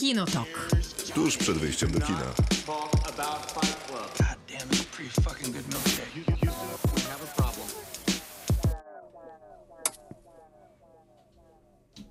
[0.00, 0.70] Kinotok.
[1.14, 2.34] Tuż przed wyjściem do kina.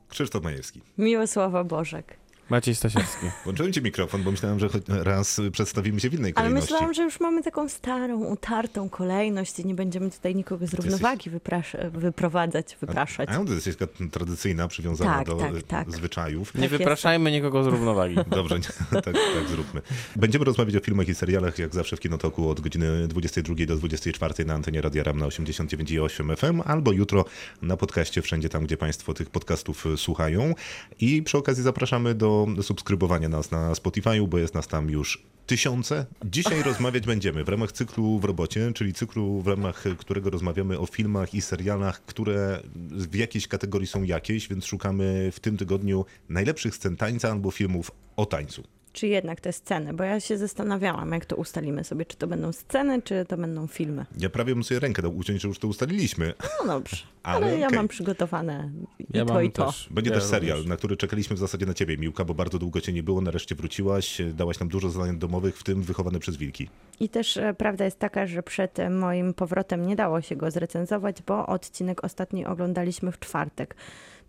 [0.09, 0.81] Krzysztof Majewski.
[0.97, 2.19] Miłosława Bożek.
[2.49, 3.25] Maciej Stasierski.
[3.43, 6.73] Włączyłem ci mikrofon, bo myślałem, że choć raz przedstawimy się w innej Ale kolejności.
[6.73, 11.31] myślałam, że już mamy taką starą, utartą kolejność i nie będziemy tutaj nikogo z równowagi
[11.31, 13.29] wyprasz- wyprowadzać, wypraszać.
[13.29, 15.91] A, to jest taka tradycyjna, przywiązana Tak, do tak, e, tak.
[15.91, 16.55] zwyczajów.
[16.55, 18.15] Nie Tak wypraszajmy nikogo z równowagi.
[18.29, 18.59] Dobrze,
[18.91, 19.81] tak, tak zróbmy.
[20.15, 24.45] Będziemy rozmawiać o filmach i serialach, jak zawsze w Kinotoku od godziny 22 do 24
[24.45, 27.25] na antenie Radia Ram na 89,8 FM, albo jutro
[27.61, 30.53] na podcaście wszędzie tam, gdzie Państwo tych podcastów e, słuchają.
[30.99, 36.05] I przy okazji zapraszamy do subskrybowania nas na Spotify'u, bo jest nas tam już tysiące.
[36.25, 40.85] Dzisiaj rozmawiać będziemy w ramach cyklu w robocie, czyli cyklu, w ramach którego rozmawiamy o
[40.85, 46.75] filmach i serialach, które w jakiejś kategorii są jakieś, więc szukamy w tym tygodniu najlepszych
[46.75, 48.63] scen tańca albo filmów o tańcu.
[48.99, 49.93] Czy jednak te sceny?
[49.93, 53.67] Bo ja się zastanawiałam, jak to ustalimy sobie, czy to będą sceny, czy to będą
[53.67, 54.05] filmy.
[54.17, 56.33] Ja prawie bym sobie rękę dał uciąć, że już to ustaliliśmy.
[56.59, 57.77] No dobrze, Ale ale, ja okej.
[57.77, 59.65] mam przygotowane i Ja to, mam i to.
[59.65, 59.87] też.
[59.91, 60.69] Będzie ja też serial, również.
[60.69, 63.55] na który czekaliśmy w zasadzie na ciebie, Miłka, bo bardzo długo cię nie było, nareszcie
[63.55, 66.69] wróciłaś, dałaś nam dużo zadań domowych, w tym wychowane przez wilki.
[66.99, 70.51] I też e, prawda jest taka, że przed e, moim powrotem nie dało się go
[70.51, 73.75] zrecenzować, bo odcinek ostatni oglądaliśmy w czwartek.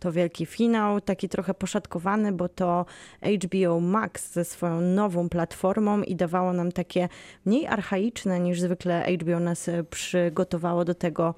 [0.00, 2.86] To wielki finał, taki trochę poszatkowany, bo to
[3.22, 7.08] HBO Max ze swoją nową platformą i dawało nam takie
[7.46, 11.34] mniej archaiczne niż zwykle HBO nas e, przygotowało do tego,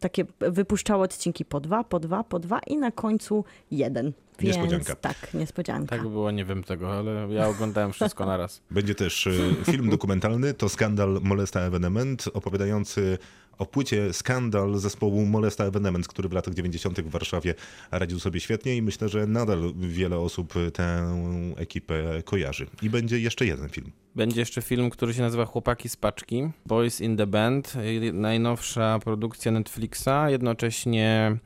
[0.00, 4.12] takie wypuszczało odcinki po dwa, po dwa, po dwa i na końcu jeden.
[4.42, 4.96] Więc Niespodzianka.
[4.96, 5.96] tak, niespodzianka.
[5.96, 8.62] Tak było, nie wiem tego, ale ja oglądałem wszystko naraz.
[8.70, 9.32] Będzie też e,
[9.72, 13.18] film dokumentalny, to Skandal Molesta Evenement, opowiadający
[13.58, 17.00] o płycie Skandal zespołu Molesta Evenement, który w latach 90.
[17.00, 17.54] w Warszawie
[17.90, 21.16] radził sobie świetnie i myślę, że nadal wiele osób tę
[21.56, 22.66] ekipę kojarzy.
[22.82, 23.92] I będzie jeszcze jeden film.
[24.14, 27.74] Będzie jeszcze film, który się nazywa Chłopaki z paczki, Boys in the Band,
[28.12, 31.36] najnowsza produkcja Netflixa, jednocześnie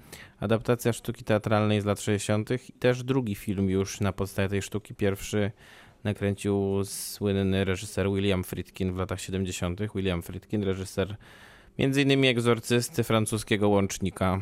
[0.41, 2.51] adaptacja sztuki teatralnej z lat 60.
[2.69, 4.95] i też drugi film już na podstawie tej sztuki.
[4.95, 5.51] Pierwszy
[6.05, 9.81] nakręcił słynny reżyser William Friedkin w latach 70.
[9.95, 11.17] William Friedkin, reżyser
[11.79, 12.25] m.in.
[12.25, 14.41] Egzorcysty, francuskiego łącznika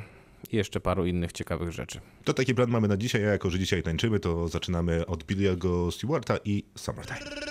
[0.53, 2.01] i jeszcze paru innych ciekawych rzeczy.
[2.25, 5.91] To taki plan mamy na dzisiaj, a jako że dzisiaj tańczymy, to zaczynamy od Billy'ego
[5.91, 7.44] Stewarta i Summertime.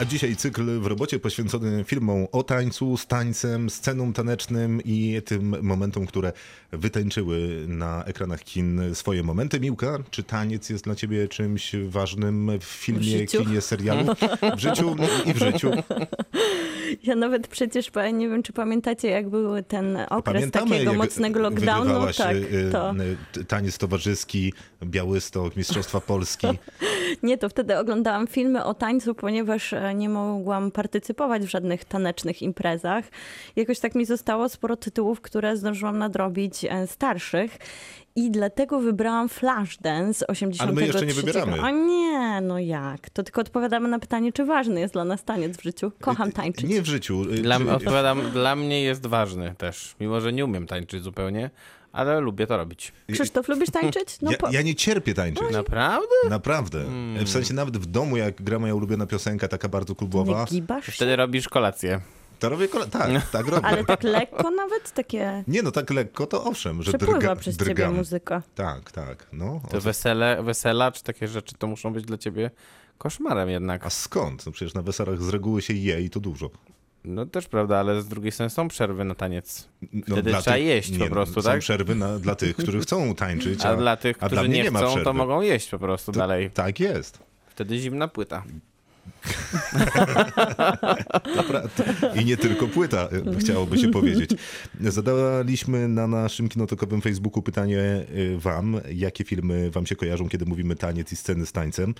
[0.00, 5.56] A dzisiaj cykl w robocie poświęcony filmom o tańcu, z tańcem, scenom tanecznym i tym
[5.62, 6.32] momentom, które
[6.72, 9.60] wytańczyły na ekranach kin swoje momenty.
[9.60, 13.44] Miłka, czy taniec jest dla ciebie czymś ważnym w filmie, życiu?
[13.44, 14.14] kinie, serialu?
[14.56, 14.96] W życiu
[15.26, 15.70] i w życiu.
[17.02, 22.06] Ja nawet przecież nie wiem, czy pamiętacie, jak był ten okres Pamiętamy, takiego mocnego lockdownu.
[22.16, 22.90] Tak, y, to.
[22.90, 24.52] y, t- taniec towarzyski,
[24.84, 26.46] Białystok, Mistrzostwa Polski.
[27.22, 32.42] Nie, to wtedy oglądałam filmy o tańcu, ponieważ e, nie mogłam partycypować w żadnych tanecznych
[32.42, 33.04] imprezach.
[33.56, 37.58] Jakoś tak mi zostało sporo tytułów, które zdążyłam nadrobić e, starszych.
[38.16, 40.62] I dlatego wybrałam Flashdance 83.
[40.64, 41.60] Ale my jeszcze nie wybieramy.
[41.62, 43.10] O nie, no jak?
[43.10, 45.92] To tylko odpowiadamy na pytanie, czy ważny jest dla nas taniec w życiu.
[46.00, 46.64] Kocham tańczyć.
[46.70, 47.22] Nie w życiu.
[47.22, 51.50] y, Dla, odpowiadam, dla mnie jest ważny też, mimo że nie umiem tańczyć zupełnie,
[51.92, 52.92] ale lubię to robić.
[53.12, 54.20] Krzysztof, lubisz tańczyć?
[54.22, 54.50] No ja, po...
[54.50, 55.50] ja nie cierpię tańczyć.
[55.52, 56.06] Naprawdę?
[56.30, 56.84] Naprawdę.
[57.24, 60.86] W sensie nawet w domu, jak gra moja ulubiona piosenka, taka bardzo Nie klubowa, gibasz
[60.86, 60.92] się?
[60.92, 62.00] Wtedy robisz kolację.
[62.38, 62.86] To robię kole...
[62.86, 63.66] Tak, tak robię.
[63.66, 64.92] Ale tak lekko nawet?
[64.92, 65.44] Takie...
[65.48, 67.94] Nie no, tak lekko to owszem, że Przepływa drga, przez ciebie drgam.
[67.96, 68.42] muzyka.
[68.54, 69.26] Tak, tak.
[69.32, 72.50] No, To wesele, wesela czy takie rzeczy to muszą być dla ciebie
[72.98, 73.86] koszmarem jednak.
[73.86, 74.46] A skąd?
[74.46, 76.50] No przecież na weselach z reguły się je i to dużo.
[77.04, 79.68] No też prawda, ale z drugiej strony są przerwy na taniec.
[79.92, 81.60] No, Wtedy dla trzeba tych- jeść nie, po no, prostu, są tak?
[81.60, 84.70] przerwy na, dla tych, którzy chcą tańczyć, A dla tych, a którzy mnie nie, nie
[84.70, 86.50] ma chcą, to mogą jeść po prostu To- dalej.
[86.50, 87.18] Tak jest.
[87.48, 88.44] Wtedy zimna płyta.
[92.20, 94.30] I nie tylko płyta, y, chciałoby się powiedzieć.
[94.80, 100.76] Zadaliśmy na naszym kinotokowym Facebooku pytanie y, wam, jakie filmy wam się kojarzą, kiedy mówimy
[100.76, 101.94] taniec i sceny z tańcem.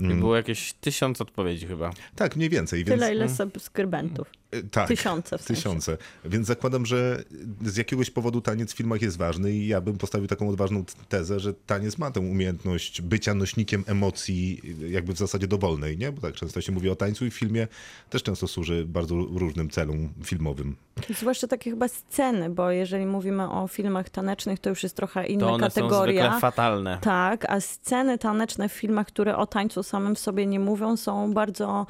[0.00, 1.90] I było jakieś tysiąc odpowiedzi chyba.
[2.16, 2.84] Tak, mniej więcej.
[2.84, 4.41] Więc Tyle, ile subskrybentów.
[4.52, 4.88] E, Tak.
[4.88, 5.54] Tysiące w sensie.
[5.62, 5.98] Tysiące.
[6.24, 7.22] Więc zakładam, że
[7.62, 11.40] z jakiegoś powodu taniec w filmach jest ważny i ja bym postawił taką odważną tezę,
[11.40, 14.60] że taniec ma tę umiejętność bycia nośnikiem emocji
[14.90, 16.12] jakby w zasadzie dowolnej, nie?
[16.12, 17.68] Bo tak często się mówi o tańcu i w filmie
[18.10, 20.76] też często służy bardzo różnym celom filmowym.
[21.18, 25.46] Zwłaszcza takie chyba sceny, bo jeżeli mówimy o filmach tanecznych, to już jest trochę inna
[25.46, 26.22] To one są kategoria.
[26.22, 26.98] zwykle fatalne.
[27.00, 31.34] Tak, a sceny taneczne w filmach, które o tańcu samym w sobie nie mówią, są
[31.34, 31.86] bardzo,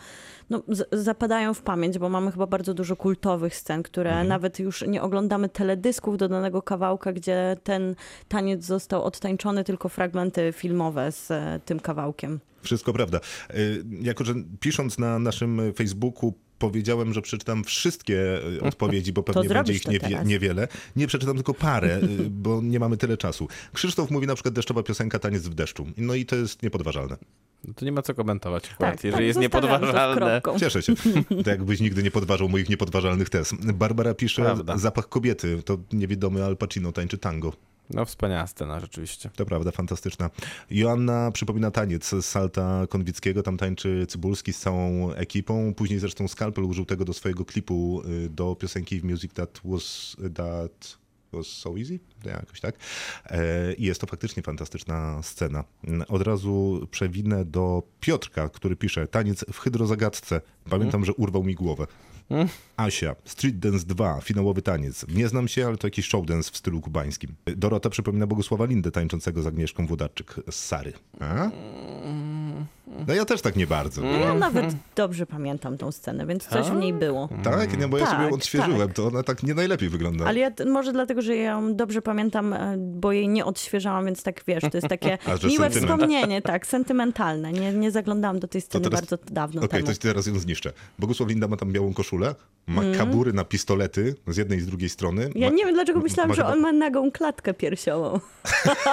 [0.51, 0.63] no,
[0.93, 4.29] zapadają w pamięć, bo mamy chyba bardzo dużo kultowych scen, które Mhm.
[4.29, 7.95] nawet już nie oglądamy teledysków do danego kawałka, gdzie ten
[8.29, 12.41] taniec został odtańczony, tylko fragmenty filmowe z e, tym kawałkiem.
[12.63, 13.21] Wszystko prawda.
[13.55, 19.49] Y, Jako, że pisząc na naszym Facebooku powiedziałem, że przeczytam wszystkie y, odpowiedzi, bo pewnie
[19.49, 20.69] będzie ich to niewie, niewiele.
[20.97, 23.49] Nie przeczytam tylko parę, y, bo nie mamy tyle czasu.
[23.73, 25.87] Krzysztof mówi na przykład deszczowa piosenka Taniec w deszczu.
[25.97, 27.17] No i to jest niepodważalne.
[27.65, 30.41] No to nie ma co komentować Tak, jeżeli tak, jest to niepodważalne.
[30.61, 30.95] Cieszę się.
[31.39, 33.55] Tak jakbyś nigdy nie podważał moich niepodważalnych tez.
[33.75, 34.79] Barbara pisze Prawda.
[34.79, 35.63] Zapach kobiety.
[35.65, 37.53] To niewidomy Al Pacino tańczy tango.
[37.95, 39.31] No wspaniała scena rzeczywiście.
[39.37, 40.31] To prawda, fantastyczna.
[40.71, 45.75] Joanna przypomina taniec z Salta Konwickiego, tam tańczy Cybulski z całą ekipą.
[45.75, 50.17] Później zresztą Skalpel użył tego do swojego klipu y, do piosenki w Music That Was,
[50.35, 50.99] that
[51.33, 51.99] was So Easy?
[52.25, 52.75] Jakoś tak.
[53.25, 55.65] E, I jest to faktycznie fantastyczna scena.
[56.09, 60.41] Od razu przewinę do Piotrka, który pisze taniec w hydrozagadce.
[60.71, 61.87] Pamiętam, że urwał mi głowę.
[62.77, 65.07] Asia, Street Dance 2, finałowy taniec.
[65.09, 67.35] Nie znam się, ale to jakiś showdance w stylu kubańskim.
[67.57, 70.93] Dorota przypomina Bogusława Lindę tańczącego z Agnieszką Włodarczyk z Sary.
[71.21, 71.51] A?
[73.09, 74.03] No ja też tak nie bardzo.
[74.05, 77.29] Ja nawet dobrze pamiętam tą scenę, więc coś w niej było.
[77.43, 77.79] Tak?
[77.81, 78.97] Nie, bo ja Tak, sobie ją odświeżyłem, tak.
[78.97, 80.25] to ona tak nie najlepiej wygląda.
[80.27, 84.23] Ale ja może dlatego, że ja ją dobrze pamiętam, e, bo jej nie odświeżałam, więc
[84.23, 85.75] tak wiesz, to jest takie miłe sentyment.
[85.75, 87.53] wspomnienie, tak, sentymentalne.
[87.53, 89.95] Nie, nie zaglądałam do tej sceny teraz- bardzo dawno Okej, temu.
[89.95, 90.73] to teraz ją zniszczę.
[90.99, 92.22] Bogusław Linda ma tam białą koszulę,
[92.67, 92.99] ma Mhm.
[92.99, 95.31] kabury na pistolety z jednej i z drugiej strony.
[95.35, 98.21] Ja ma, nie wiem, dlaczego myślałam, ma że on ma nagą klatkę piersiową.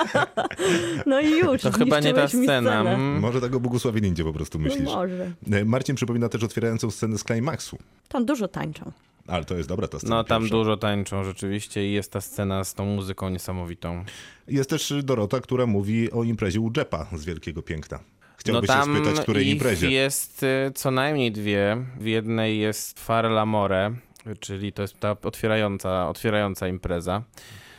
[1.06, 2.44] no i już, To chyba nie ta scena.
[2.44, 2.80] scenę.
[2.80, 3.20] Mm.
[3.20, 4.86] Może tak o Bogusławie Lindzie po prostu No myślisz.
[4.86, 5.32] może.
[5.52, 7.78] E, Marcin przypomina też otwierającą scenę z Climaxu.
[8.08, 8.92] Tam dużo tańczą.
[9.28, 10.56] Ale to jest dobra ta scena No tam pierwsza.
[10.58, 14.04] dużo tańczą rzeczywiście i jest ta scena z tą muzyką niesamowitą.
[14.48, 18.00] Jest też Dorota, która mówi o imprezie u Jeppa z Wielkiego Piękna.
[18.48, 19.92] No Chciałbyś tam się spytać, której imprezie.
[19.92, 21.78] jest y, co najmniej dwie.
[22.00, 23.94] W jednej jest Fare l'Amore,
[24.40, 27.24] czyli to jest ta otwierająca, otwierająca impreza.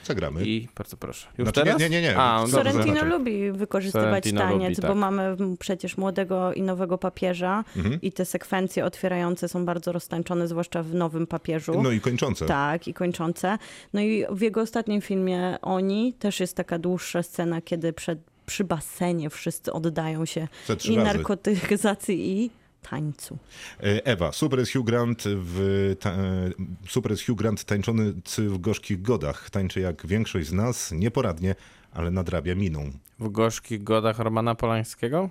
[0.05, 0.45] Zagramy.
[0.45, 1.29] I bardzo proszę.
[1.39, 1.81] Już Znaczy, nie, teraz?
[1.81, 2.17] nie, nie, nie.
[2.19, 2.53] A, dobrze.
[2.57, 4.97] Sorrentino lubi wykorzystywać Sorrentino taniec, lubi, bo tak.
[4.97, 8.01] mamy mm, przecież młodego i nowego papieża Mhm.
[8.03, 11.83] i te sekwencje otwierające są bardzo roztańczone, zwłaszcza w nowym papieżu.
[11.83, 12.47] No i kończące.
[12.47, 13.59] Tak, i kończące.
[13.93, 18.19] No i w jego ostatnim filmie Oni też jest taka dłuższa scena, kiedy przed,
[18.51, 21.15] przy basenie wszyscy oddają się i razy.
[21.15, 22.51] narkotyzacji i
[22.91, 23.39] tańcu.
[23.81, 25.57] E, Ewa, super jest Hugh Grant w
[26.01, 26.51] ta, e,
[26.89, 29.51] super jest Hugh Grant tańczony w gorzkich godach.
[29.51, 31.55] Tańczy jak większość z nas, nieporadnie,
[31.93, 32.91] ale nadrabia miną.
[33.19, 35.31] W gorzkich godach Romana Polańskiego?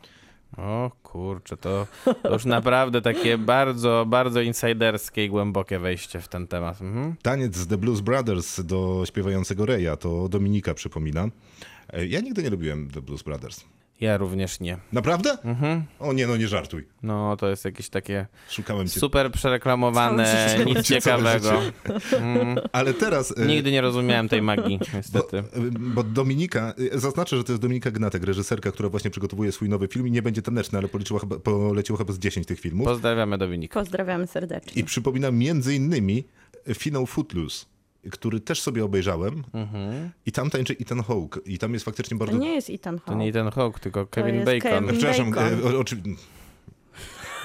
[0.58, 1.88] O kurczę, to,
[2.24, 6.82] to już naprawdę takie bardzo, bardzo insiderskie i głębokie wejście w ten temat.
[6.82, 7.16] Mhm.
[7.22, 11.30] Taniec z The Blues Brothers do śpiewającego Reya, to Dominika przypomina.
[11.94, 13.64] E, Ja nigdy nie lubiłem The Blues Brothers.
[14.02, 14.78] Ja również nie.
[14.94, 15.38] Naprawdę?
[15.44, 15.84] Mhm.
[16.00, 16.88] O nie, no nie żartuj.
[17.04, 19.00] No to jest jakieś takie Szukałem cię.
[19.00, 21.62] super przereklamowane, nic ciekawego.
[22.12, 22.58] Mm.
[22.72, 23.34] Ale teraz...
[23.38, 25.44] e, Nigdy nie rozumiałem tej magii, niestety.
[25.72, 29.88] Bo, bo Dominika, zaznaczę, że to jest Dominika Gnatek, reżyserka, która właśnie przygotowuje swój nowy
[29.88, 32.88] film i nie będzie taneczny, ale policzyła chyba, poleciło chyba z 10 tych filmów.
[32.88, 33.80] Pozdrawiamy Dominika.
[33.80, 34.82] Pozdrawiamy serdecznie.
[34.82, 36.24] I przypomina między innymi
[36.74, 37.66] finał Footloose,
[38.12, 39.44] który też sobie obejrzałem
[40.26, 42.38] i tam tańczy Ethan Hawke i tam jest faktycznie To bardzo...
[42.42, 43.20] nie jest Ethan To Hawke.
[43.20, 44.60] nie ten Hawk, tylko Kevin Bacon.
[44.72, 45.60] Kevin- Przepraszam, Bacon.
[45.74, 45.98] e, o, oczy...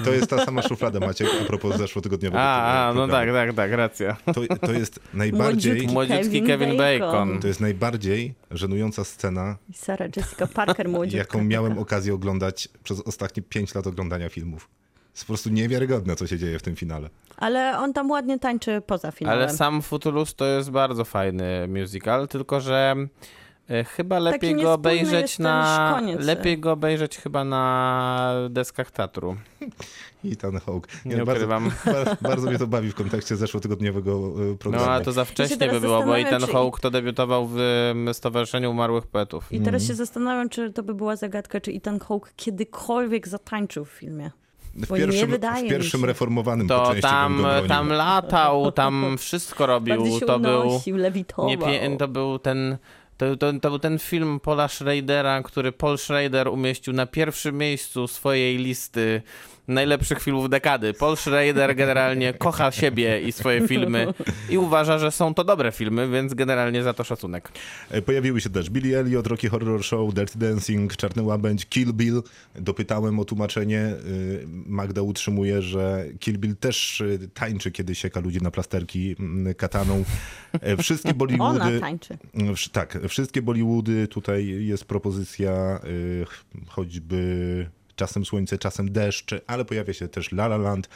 [0.04, 3.72] To jest ta sama szuflada, Maciek, a propos zeszłotygodniowego A, a, no tak, tak, tak,
[3.72, 4.16] racja.
[4.34, 5.72] To, to jest najbardziej...
[5.72, 7.40] Młodziutki Młodziutki Kevin Bacon.
[7.40, 11.18] To jest najbardziej żenująca scena, I Sarah Jessica Parker młodziutka.
[11.18, 14.68] jaką miałem okazję oglądać przez ostatnie 5 lat oglądania filmów.
[15.14, 17.10] Jest po prostu niewiarygodne, co się dzieje w tym finale.
[17.36, 19.36] Ale on tam ładnie tańczy poza filmem.
[19.38, 22.94] Ale sam Footloose to jest bardzo fajny musical, tylko że
[23.70, 25.92] e, chyba lepiej go obejrzeć jest ten na.
[25.94, 26.20] koniec.
[26.24, 29.36] Lepiej go obejrzeć chyba na deskach teatru.
[30.32, 30.88] Ethan Hawke.
[31.04, 31.70] Nie bardzo, ukrywam.
[31.84, 34.90] Bardzo, bardzo mnie to bawi w kontekście zeszłotygodniowego e, No programu.
[34.90, 37.56] a to za wcześnie by było, bo i ten czy- Hawk to debiutował w
[38.12, 39.52] Stowarzyszeniu Umarłych Poetów.
[39.52, 43.90] I teraz się zastanawiam, czy to by była zagadka, czy Ethan Hawke kiedykolwiek zatańczył w
[43.90, 44.30] filmie.
[44.76, 46.06] W bo nie pierwszym, wydaje w pierwszym się.
[46.06, 50.20] reformowanym po To części bym tam, tam latał, tam wszystko robił.
[50.20, 50.60] To był.
[50.68, 51.48] unosił, lewitował.
[51.48, 52.76] Nie, to był ten.
[53.16, 58.08] To, to, to był ten film Paula Schradera, który Paul Schrader umieścił na pierwszym miejscu
[58.08, 59.22] swojej listy
[59.68, 60.94] najlepszych filmów dekady.
[60.94, 64.06] Paul Schrader generalnie kocha siebie i swoje filmy
[64.50, 67.48] i uważa, że są to dobre filmy, więc generalnie za to szacunek.
[67.90, 72.22] E, Pojawiły się też Billy Elliot, Rocky Horror Show, Dirty Dancing, Czarny Łabędź, Kill Bill.
[72.54, 73.80] Dopytałem o tłumaczenie.
[74.06, 79.54] Y, Magda utrzymuje, że Kill Bill też y, tańczy, kiedy sieka ludzi na plasterki mm,
[79.54, 80.04] kataną.
[80.60, 81.60] E, Wszystkie Bollywoody...
[81.60, 82.18] Ona tańczy.
[82.34, 85.80] Wsz- Tak, wszystkie Bollywoody, tutaj jest propozycja
[86.68, 90.88] choćby czasem słońce, czasem deszcz, ale pojawia się też La La Land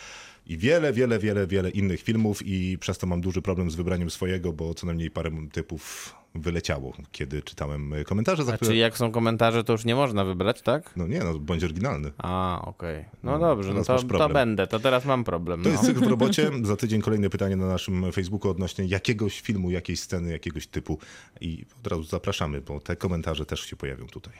[0.46, 4.10] i wiele, wiele, wiele, wiele innych filmów i przez to mam duży problem z wybraniem
[4.10, 8.68] swojego, bo co najmniej parę typów wyleciało, kiedy czytałem komentarze, za A które...
[8.68, 10.96] czyli jak są komentarze, to już nie można wybrać, tak?
[10.96, 12.12] No nie, no bądź oryginalny.
[12.18, 13.04] A, okej.
[13.22, 15.62] No, No, dobrze, no to, to będę, to teraz mam problem.
[15.62, 15.72] To no.
[15.72, 16.50] jest cykl w robocie.
[16.62, 20.98] Za tydzień kolejne pytanie na naszym Facebooku odnośnie jakiegoś filmu, jakiejś sceny, jakiegoś typu.
[21.40, 24.34] I od razu zapraszamy, bo te komentarze też się pojawią tutaj.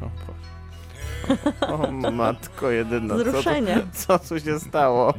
[0.00, 0.61] O, proszę.
[1.60, 3.14] O, matko jedyna.
[3.14, 3.80] Wzruszenie.
[3.92, 5.14] Co tu, co tu się stało?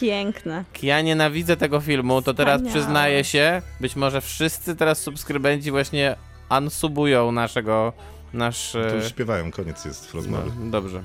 [0.00, 0.64] Piękne.
[0.82, 2.80] Ja nienawidzę tego filmu, to teraz Wspaniałe.
[2.80, 6.16] przyznaję się, być może wszyscy teraz subskrybenci właśnie
[6.58, 7.92] unsubują naszego,
[8.32, 8.72] nasz...
[8.72, 10.50] To już e, śpiewają, koniec jest no, rozmowy.
[10.70, 11.02] dobrze.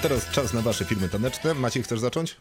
[0.00, 1.54] Teraz czas na wasze filmy taneczne.
[1.54, 2.36] Maciej, chcesz zacząć?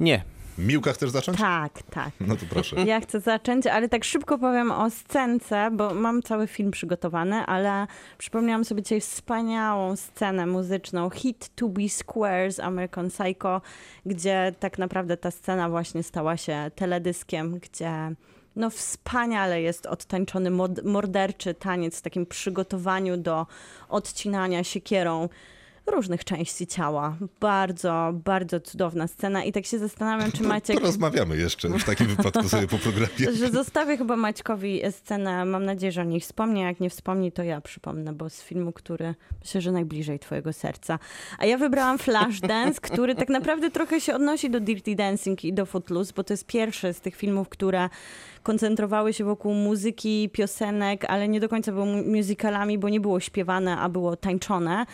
[0.00, 0.24] Nie.
[0.58, 1.38] Miłka, chcesz zacząć?
[1.38, 2.10] Tak, tak.
[2.20, 2.76] No to proszę.
[2.76, 7.86] Ja chcę zacząć, ale tak szybko powiem o scence, bo mam cały film przygotowany, ale
[8.18, 13.60] przypomniałam sobie dzisiaj wspaniałą scenę muzyczną Hit to be Square z American Psycho,
[14.06, 18.14] gdzie tak naprawdę ta scena właśnie stała się teledyskiem, gdzie
[18.56, 20.50] no wspaniale jest odtańczony
[20.84, 23.46] morderczy taniec w takim przygotowaniu do
[23.88, 25.28] odcinania siekierą
[25.90, 27.16] różnych części ciała.
[27.40, 30.80] Bardzo, bardzo cudowna scena i tak się zastanawiam, czy Maciek...
[30.80, 33.32] Porozmawiamy jeszcze w takim wypadku sobie po programie.
[33.40, 35.44] że zostawię chyba Maćkowi scenę.
[35.44, 36.60] Mam nadzieję, że o niej wspomni.
[36.60, 40.98] Jak nie wspomni, to ja przypomnę, bo z filmu, który myślę, że najbliżej twojego serca.
[41.38, 45.66] A ja wybrałam Flashdance, który tak naprawdę trochę się odnosi do Dirty Dancing i do
[45.66, 47.88] Footloose, bo to jest pierwszy z tych filmów, które
[48.48, 53.20] koncentrowały się wokół muzyki, piosenek, ale nie do końca były mu- musicalami, bo nie było
[53.20, 54.86] śpiewane, a było tańczone.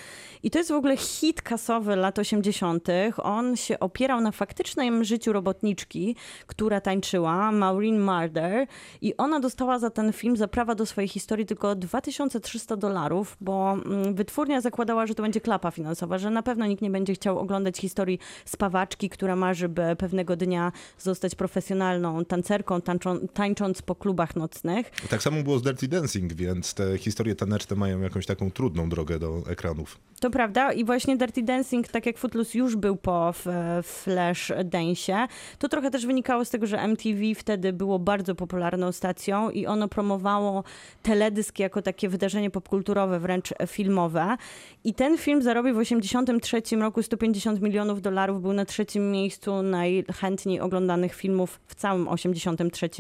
[0.43, 2.89] I to jest w ogóle hit kasowy lat 80.
[3.23, 8.67] On się opierał na faktycznym życiu robotniczki, która tańczyła, Maureen Marder.
[9.03, 13.73] I ona dostała za ten film, za prawa do swojej historii tylko 2300 dolarów, bo
[13.73, 17.39] mm, wytwórnia zakładała, że to będzie klapa finansowa, że na pewno nikt nie będzie chciał
[17.39, 24.37] oglądać historii spawaczki, która marzy, by pewnego dnia zostać profesjonalną tancerką, tańczą, tańcząc po klubach
[24.37, 24.91] nocnych.
[25.11, 29.19] Tak samo było z Dirty Dancing, więc te historie taneczne mają jakąś taką trudną drogę
[29.19, 29.99] do ekranów.
[30.21, 33.35] To prawda i właśnie Dirty Dancing, tak jak Footloose już był po
[33.83, 39.51] Flash Dance'ie, to trochę też wynikało z tego, że MTV wtedy było bardzo popularną stacją
[39.51, 40.65] i ono promowało
[41.03, 44.37] teledysk jako takie wydarzenie popkulturowe, wręcz filmowe.
[44.85, 50.61] I ten film zarobił w 1983 roku 150 milionów dolarów, był na trzecim miejscu najchętniej
[50.61, 52.91] oglądanych filmów w całym 1983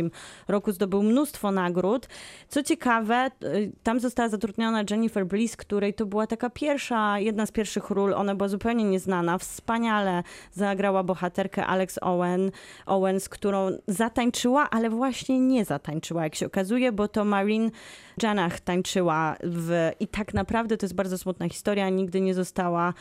[0.49, 2.09] roku, zdobył mnóstwo nagród.
[2.49, 7.53] Co ciekawe, y, tam została zatrudniona Jennifer Bliss, której to była taka pierwsza, jedna z
[7.53, 12.51] pierwszych ról, ona była zupełnie nieznana, wspaniale zagrała bohaterkę Alex Owen,
[12.87, 17.71] Owens, którą zatańczyła, ale właśnie nie zatańczyła, jak się okazuje, bo to Maureen
[18.23, 19.91] Janach tańczyła w...
[20.01, 22.95] i tak naprawdę to jest bardzo smutna historia, nigdy nie została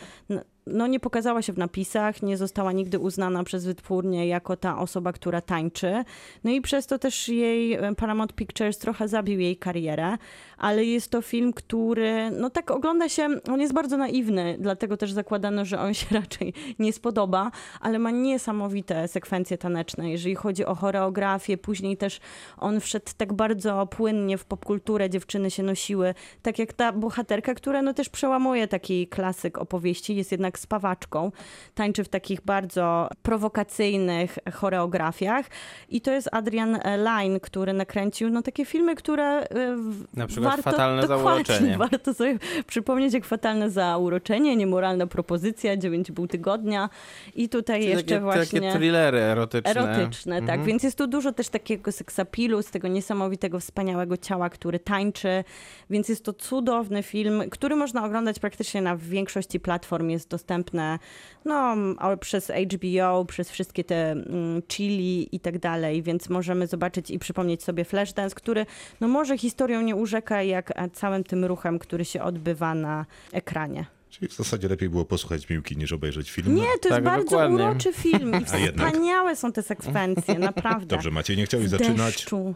[0.68, 5.14] no nie pokazała się w napisach, nie została nigdy uznana przez wytwórnię jako ta osoba,
[5.14, 6.04] która tańczy.
[6.44, 10.18] No i przez to też jej e, Paramount Pictures trochę zabił jej karierę,
[10.58, 15.12] ale jest to film, który no tak ogląda się, on jest bardzo naiwny, dlatego też
[15.12, 17.52] zakładano, że on się raczej nie spodoba,
[17.82, 22.20] ale ma niesamowite sekwencje taneczne, jeżeli chodzi o choreografię, później też
[22.58, 27.82] on wszedł tak bardzo płynnie w popkulturę, dziewczyny się nosiły, tak jak ta bohaterka, która
[27.82, 31.32] no też przełamuje taki klasyk opowieści, jest jednak spawaczką,
[31.76, 35.46] tańczy w takich bardzo prowokacyjnych choreografiach
[35.90, 40.72] i to jest Adrian Line, który nakręcił no takie filmy, które w- Na przykład warto,
[40.72, 41.78] Fatalne Zauroczenie.
[41.90, 46.90] Warto sobie przypomnieć, jak fatalne zauroczenie, niemoralna propozycja, 9,5 tygodnia
[47.36, 48.62] i tutaj Czyli jeszcze takie, właśnie...
[48.62, 49.72] takie thrillery erotyczne.
[49.72, 50.50] Erotyczne, tak.
[50.50, 50.66] Mhm.
[50.66, 55.44] Więc jest tu dużo też takiego seksapilu, z tego niesamowitego, wspaniałego ciała, który tańczy.
[55.90, 60.10] Więc jest to cudowny film, który można oglądać praktycznie na większości platform.
[60.10, 61.00] Jest dostępny dostępne
[61.46, 61.76] no,
[62.20, 67.64] przez HBO, przez wszystkie te mm, chili i tak dalej, więc możemy zobaczyć i przypomnieć
[67.64, 68.66] sobie Flashdance, który
[69.02, 73.86] no może historią nie urzeka jak e, całym tym ruchem, który się odbywa na ekranie.
[74.14, 76.56] Czyli w zasadzie lepiej było posłuchać piłki niż obejrzeć film.
[76.56, 77.56] Nie, to jest Tak, bardzo dokładnie.
[77.56, 78.88] uroczy film i A jednak.
[78.88, 80.86] wspaniałe są te sekwencje, naprawdę.
[80.86, 82.14] Dobrze, Maciej, nie chciałeś zaczynać.
[82.16, 82.56] deszczu,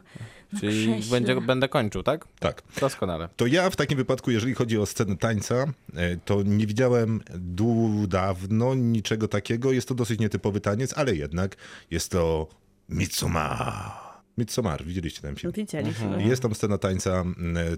[0.54, 1.12] na Czyli krześle.
[1.20, 2.28] będzie, będę kończył, tak?
[2.40, 2.62] Tak.
[2.82, 3.30] Doskonale.
[3.36, 5.56] To ja w takim wypadku, jeżeli chodzi o scenę tańca,
[5.96, 7.22] e, to nie widziałem
[8.08, 9.72] dawno niczego takiego.
[9.72, 11.56] Jest to dosyć nietypowy taniec, ale jednak
[11.92, 12.48] jest to
[12.90, 14.07] Mitsumar.
[14.38, 15.54] Midsommar, widzieliście ten film?
[15.56, 16.24] Widzieliśmy.
[16.24, 17.24] Jest tam scena tańca,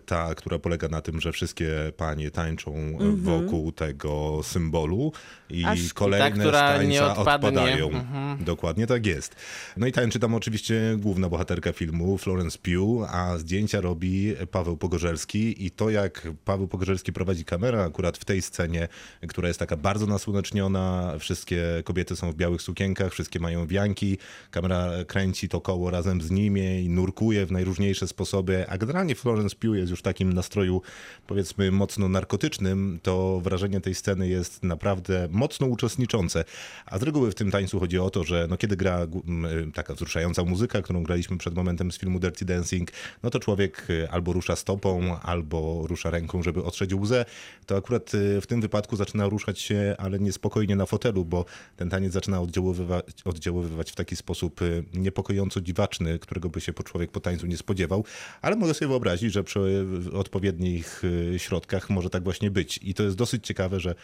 [0.06, 5.12] ta, która polega na tym, że wszystkie panie tańczą wokół tego symbolu
[5.50, 7.90] i Aż- kolejne ta, tańca odpadają.
[7.90, 8.44] Mhm.
[8.44, 9.36] Dokładnie tak jest.
[9.78, 15.66] No i tańczy tam oczywiście główna bohaterka filmu, Florence Pugh, a zdjęcia robi Paweł Pogorzelski
[15.66, 18.88] i to jak Paweł Pogorzelski prowadzi kamerę akurat w tej scenie,
[19.28, 24.18] która jest taka bardzo nasłoneczniona, wszystkie kobiety są w białych sukienkach, wszystkie mają wianki,
[24.52, 29.76] kamera kręci to koło razem z i nurkuje w najróżniejsze sposoby, a generalnie Florence Pugh
[29.76, 30.82] jest już w takim nastroju
[31.28, 36.44] powiedzmy mocno narkotycznym, to wrażenie tej sceny jest naprawdę mocno uczestniczące.
[36.86, 39.94] A z reguły w tym tańcu chodzi o to, że no kiedy gra y, taka
[39.94, 42.92] wzruszająca muzyka, którą graliśmy przed momentem z filmu Dirty Dancing,
[43.24, 47.26] no to człowiek y, albo rusza stopą, albo rusza ręką, żeby otrzeć łzę.
[47.66, 51.90] To akurat y, w tym wypadku zaczyna ruszać się, ale niespokojnie na fotelu, bo ten
[51.90, 54.60] taniec zaczyna oddziaływywać, oddziaływywać w taki sposób
[54.94, 58.04] niepokojąco dziwaczny, którego by się po człowiek po tańcu nie spodziewał,
[58.42, 62.80] ale mogę sobie wyobrazić, że przy odpowiednich y, środkach może tak właśnie być.
[62.84, 63.96] I to jest dosyć ciekawe, że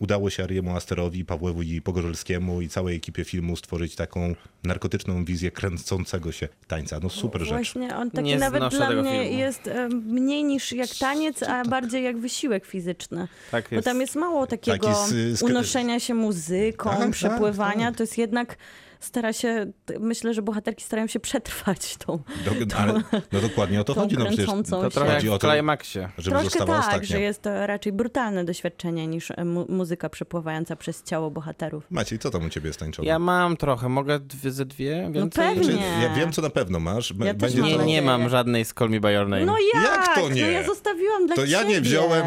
[0.00, 6.32] udało się Ariemu Asterowi, Pawłowi Pogorzelskiemu i całej ekipie filmu stworzyć taką narkotyczną wizję kręcącego
[6.32, 7.00] się tańca.
[7.02, 7.48] No super rzecz.
[7.50, 9.38] Właśnie on taki Nie nawet dla mnie filmu.
[9.38, 13.28] jest e, mniej niż jak taniec, a bardziej jak wysiłek fizyczny.
[13.50, 13.84] Tak Bo jest.
[13.84, 17.86] tam jest mało takiego Taki z- z- unoszenia się muzyką, Tak, tak, przepływania.
[17.86, 17.96] tak.
[17.96, 18.56] To jest jednak
[19.00, 19.66] stara się,
[20.00, 22.18] myślę, że bohaterki starają się przetrwać tą.
[22.66, 22.92] Do, ale,
[23.32, 24.16] no dokładnie o to tą chodzi.
[24.18, 25.98] No przecież To trochę jak chodzi o w to, klimaksie.
[26.18, 27.06] żeby Troszkę została tak, ostatnia.
[27.06, 31.84] że jest to raczej brutalne doświadczenie niż e, mu muzyka przepływająca przez ciało bohaterów.
[31.90, 33.08] Maciej, co tam u ciebie jest tańczone?
[33.08, 35.10] Ja mam trochę, mogę dwie, ze dwie?
[35.12, 35.44] Więcej?
[35.44, 35.64] pewnie.
[35.64, 37.12] Znaczy, ja wiem, co na pewno masz.
[37.12, 37.84] B- Ja też Będzie mam Nie, to...
[37.84, 39.44] nie mam żadnej z Call Me By Your Name.
[39.44, 39.84] No jak?
[39.84, 40.42] Jak to nie?
[40.42, 41.74] No ja zostawiłam dla To ja ciebie.
[41.74, 42.24] nie wziąłem.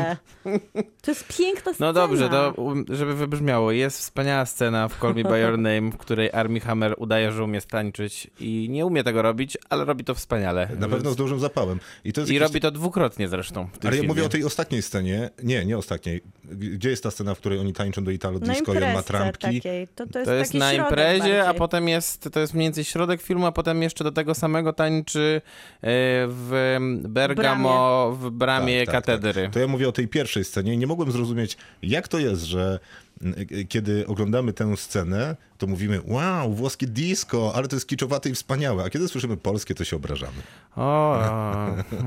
[1.01, 1.87] To jest piękna scena.
[1.87, 5.91] No dobrze, to um, żeby wybrzmiało, jest wspaniała scena w Call Me By Your Name,
[5.91, 10.03] w której Armie Hammer udaje, że umie tańczyć i nie umie tego robić, ale robi
[10.03, 10.69] to wspaniale.
[10.79, 11.79] Na pewno z dużym zapałem.
[12.05, 14.07] I, to jest I robi to dwukrotnie zresztą w tym Ale ja filmie.
[14.07, 15.29] mówię o tej ostatniej scenie.
[15.43, 16.21] Nie, nie ostatniej.
[16.51, 19.41] Gdzie jest ta scena, w której oni tańczą do Italo Disco i on ma trampki?
[19.61, 19.87] takiej.
[19.95, 21.59] To, to jest, To jest taki na imprezie, a bardziej.
[21.59, 25.41] potem jest, to jest mniej więcej środek filmu, a potem jeszcze do tego samego tańczy
[25.81, 25.81] e,
[26.27, 26.77] w
[27.09, 29.49] Bergamo, w bramie Tak, tak, katedry.
[29.53, 32.79] To ja mówię o tej pierwszej scenie i nie mogłem zrozumieć, jak to jest, że
[33.69, 38.83] kiedy oglądamy tę scenę, to mówimy, wow, włoskie disco, ale to jest kiczowate i wspaniałe,
[38.83, 40.41] a kiedy słyszymy polskie, to się obrażamy.
[40.75, 41.17] O,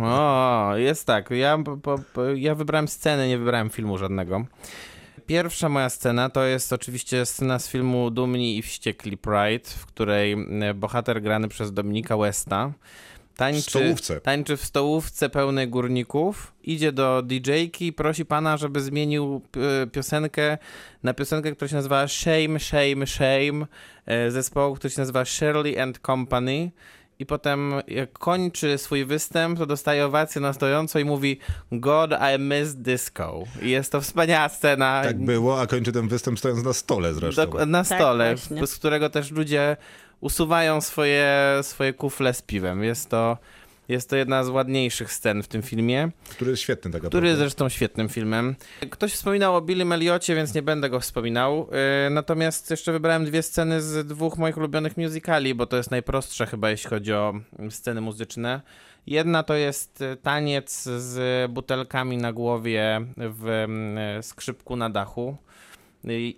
[0.03, 1.31] o, jest tak.
[1.31, 4.47] Ja, po, po, ja wybrałem scenę, nie wybrałem filmu żadnego.
[5.27, 10.33] Pierwsza moja scena to jest oczywiście scena z filmu Dumni i Wściekli Pride, w której
[10.33, 12.73] e, bohater grany przez Dominika Westa
[13.37, 14.21] tańczy, W stołówce.
[14.21, 19.43] tańczy w stołówce pełnej górników, idzie do DJ-ki i prosi pana, żeby zmienił
[19.83, 20.59] e, piosenkę
[21.03, 23.67] na piosenkę, która się nazywa Shame, Shame, Shame,
[24.07, 26.71] e, zespołu, który się nazywa Shirley and Company.
[27.19, 31.39] I potem jak kończy swój występ, to dostaje owację na stojąco i mówi
[31.73, 33.43] God, I miss disco.
[33.63, 35.03] I jest to wspaniała scena.
[35.05, 37.43] Tak było, a kończy ten występ stojąc na stole zresztą.
[37.43, 38.67] Dok- na Tak, stole, właśnie.
[38.67, 39.77] z którego też ludzie
[40.25, 42.85] usuwają swoje, swoje kufle z piwem.
[42.85, 43.39] Jest to,
[43.89, 47.39] jest to jedna z ładniejszych scen w tym filmie, Który jest świetny, tak który jest
[47.39, 48.57] zresztą świetnym filmem.
[48.91, 51.69] Ktoś wspominał o Billy Eliocie, więc nie będę go wspominał.
[52.05, 56.47] Yy, Natomiast jeszcze wybrałem dwie sceny z dwóch moich ulubionych musicali, bo to jest najprostsze
[56.47, 58.61] chyba, jeśli chodzi o mm, sceny muzyczne.
[59.07, 65.37] Jedna to jest y, taniec z butelkami na głowie w mm, skrzypku na dachu.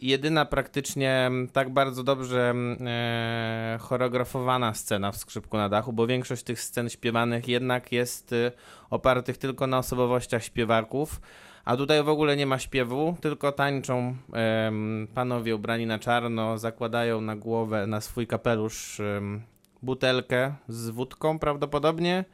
[0.01, 6.07] Jedyna praktycznie mm, tak bardzo dobrze mm, e, choreografowana scena w skrzypku na dachu, bo
[6.07, 8.53] większość tych scen śpiewanych jednak jest y,
[8.91, 11.21] opartych tylko na osobowościach śpiewaków.
[11.65, 17.21] A tutaj w ogóle nie ma śpiewu, tylko tańczą em, panowie ubrani na czarno, zakładają
[17.21, 19.43] na głowę, na swój kapelusz em,
[19.83, 22.25] butelkę z wódką prawdopodobnie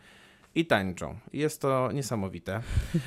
[0.55, 1.19] i tańczą.
[1.33, 2.61] Jest to niesamowite.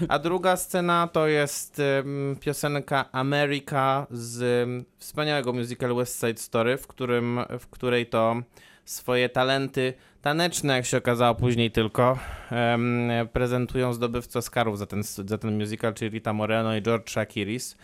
[0.09, 6.77] A druga scena to jest em, piosenka America z em, wspaniałego musicalu West Side Story,
[6.77, 8.41] w, którym, w której to
[8.85, 12.19] swoje talenty taneczne, jak się okazało później tylko,
[12.51, 17.77] em, prezentują zdobywcy Oscarów za ten, za ten musical, czyli Rita Moreno i George Shakiris.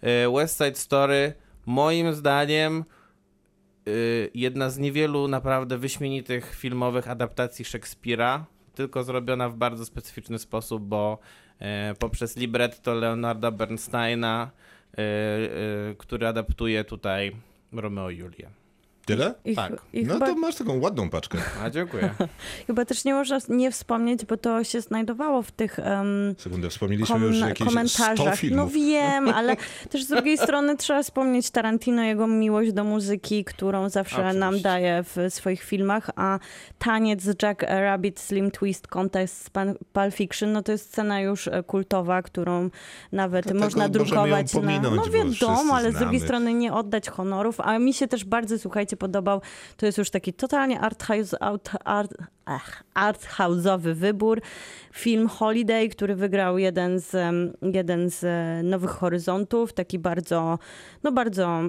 [0.00, 1.32] E, West Side Story,
[1.66, 2.84] moim zdaniem,
[3.88, 10.82] y, jedna z niewielu naprawdę wyśmienitych filmowych adaptacji Szekspira, tylko zrobiona w bardzo specyficzny sposób,
[10.82, 11.18] bo
[11.58, 17.36] e, poprzez libretto Leonarda Bernsteina, e, e, który adaptuje tutaj
[17.72, 18.61] Romeo i Julię.
[19.06, 19.34] Tyle?
[19.44, 19.72] I, Tak.
[19.92, 21.38] i No chyba, to masz taką ładną paczkę.
[21.62, 22.14] A dziękuję.
[22.66, 27.14] chyba też nie można nie wspomnieć, bo to się znajdowało w tych em, Sekundę, wspomnieliśmy
[27.14, 28.38] kom- już jakieś 100 komentarzach.
[28.50, 29.56] No wiem, ale
[29.90, 34.38] też z drugiej strony trzeba wspomnieć Tarantino, jego miłość do muzyki, którą zawsze Oczywiście.
[34.40, 36.38] nam daje w swoich filmach, a
[36.78, 41.20] taniec z Jack Rabbit Slim Twist Contest z Pan- Pulp Fiction, no to jest scena
[41.20, 42.70] już e, kultowa, którą
[43.12, 44.54] nawet Dlatego można możemy ją drukować.
[44.54, 46.26] Na, pominąć, no wiadomo, ale z drugiej znamy.
[46.28, 49.40] strony nie oddać honorów, a mi się też bardzo, słuchajcie, podobał,
[49.76, 51.74] to jest już taki totalnie art house, art,
[53.94, 54.40] wybór.
[54.92, 57.16] Film Holiday, który wygrał jeden z,
[57.62, 60.58] jeden z e, Nowych Horyzontów, taki bardzo,
[61.02, 61.60] no bardzo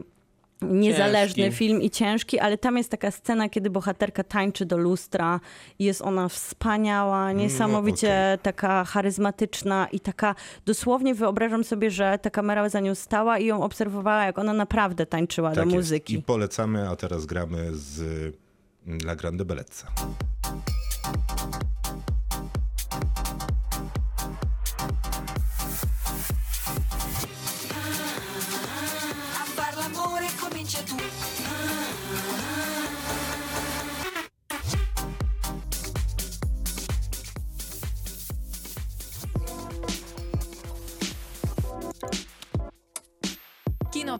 [0.71, 1.57] niezależny Ciężki.
[1.57, 5.39] film i ciężki, ale tam jest taka scena, kiedy bohaterka tańczy do lustra
[5.79, 8.43] i jest ona wspaniała, niesamowicie okej.
[8.43, 13.63] taka charyzmatyczna i taka dosłownie wyobrażam sobie, że ta kamera za nią stała i ją
[13.63, 15.75] obserwowała, jak ona naprawdę tańczyła Tak do jest.
[15.75, 16.13] muzyki.
[16.13, 18.01] I polecamy, a teraz gramy z
[18.87, 19.87] mm, La Grande Bellezza.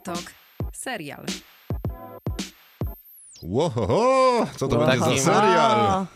[0.04, 0.32] Kinotok.
[0.72, 1.24] Serial.
[3.42, 6.06] Łohoho, co to No będzie taki- za serial?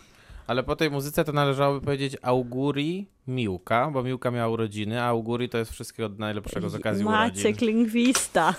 [0.47, 5.49] Ale po tej muzyce to należałoby powiedzieć Auguri Miłka, bo Miłka miała urodziny, a Auguri
[5.49, 7.69] to jest wszystkiego najlepszego z okazji Maciek urodzin.
[7.69, 8.55] Lingwista.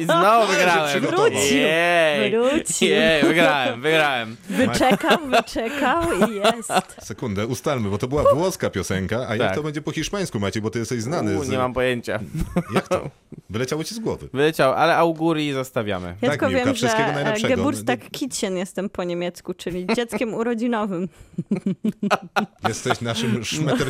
[0.00, 0.88] I znowu wygrałem.
[0.88, 1.30] przygotował.
[1.32, 2.88] Jej, Wrócił.
[2.88, 4.36] jej, wygrałem, wygrałem.
[4.50, 6.72] Wyczekał, wyczekał i jest.
[6.98, 9.54] Sekundę, ustalmy, bo to była włoska piosenka, a jak Tak.
[9.56, 11.48] to będzie po hiszpańsku, Maciej, bo ty jesteś znany U, z...
[11.48, 12.18] nie mam pojęcia.
[12.74, 13.10] Jak to?
[13.50, 14.28] Wyleciało ci z głowy.
[14.32, 16.06] Wyleciał, ale Auguri zostawiamy.
[16.08, 17.48] Ja Tak, tylko Miłka, wiem, że e.
[17.48, 21.08] Geburtstag Kitchen jestem po niemiecku, czyli dzieckiem urodzinowym.
[22.68, 23.44] Jesteś naszym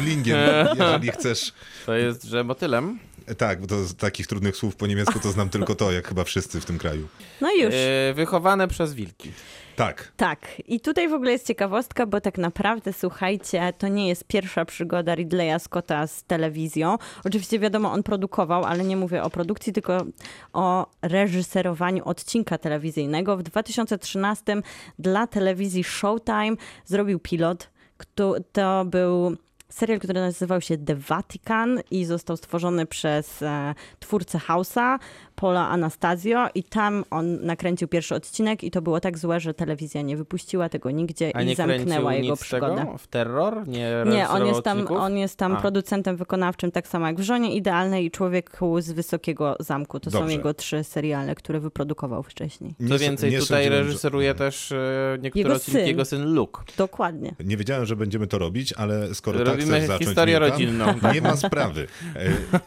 [0.07, 0.39] szmeterlingiem,
[0.79, 1.53] jeżeli chcesz...
[1.87, 2.99] To jest, że motylem.
[3.39, 6.25] Tak, bo to z takich trudnych słów po niemiecku to znam tylko to, jak chyba
[6.25, 7.09] wszyscy w tym kraju.
[7.41, 7.75] No i już.
[7.75, 9.33] Yy, wychowane przez wilki.
[9.77, 10.13] Tak.
[10.17, 14.65] Tak, i tutaj w ogóle jest ciekawostka, bo tak naprawdę, słuchajcie, to nie jest pierwsza
[14.65, 16.97] przygoda Ridleya Scotta z telewizją.
[17.25, 20.05] Oczywiście wiadomo, on produkował, ale nie mówię o produkcji, tylko
[20.53, 23.37] o reżyserowaniu odcinka telewizyjnego.
[23.37, 24.57] W 2013
[24.99, 27.71] dla telewizji Showtime zrobił pilot.
[27.97, 29.37] kto- To był
[29.69, 34.99] serial, który nazywał się The Vatican i został stworzony przez e, twórcę House'a,
[35.37, 40.03] Paula Anastasio i tam on nakręcił pierwszy odcinek i to było tak złe, że telewizja
[40.03, 42.67] nie wypuściła tego nigdzie A i nie zamknęła jego nic z tego?
[42.67, 42.99] przygodę.
[42.99, 43.69] W terror?
[43.69, 45.61] Nie, Nie, on jest tam, on jest tam A.
[45.61, 50.01] producentem wykonawczym, tak samo jak w Żonie Idealnej i Człowieku z Wysokiego Zamku.
[50.01, 50.35] To są Dobrze.
[50.35, 52.75] jego trzy seriale, które wyprodukował wcześniej.
[52.79, 55.87] Co Nie- więcej, nie tutaj sądziłem, że- reżyseruje też e, niektóre Jego odcinki syn.
[55.87, 56.63] jego syn Luke.
[56.77, 57.35] Dokładnie.
[57.45, 61.15] Nie wiedziałem, że będziemy to robić, ale skoro tak Robimy chcesz zacząć, historię rodzinną, tak.
[61.15, 61.87] Nie ma sprawy.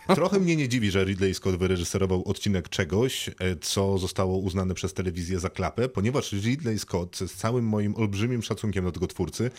[0.08, 4.74] E, Trochę mnie nie dziwi, że Ridley Scott wyreżyserował odcinek czegoś, e, co zostało uznane
[4.74, 9.52] przez telewizję za klapę, ponieważ Ridley Scott z całym moim olbrzymim szacunkiem do tego twórcy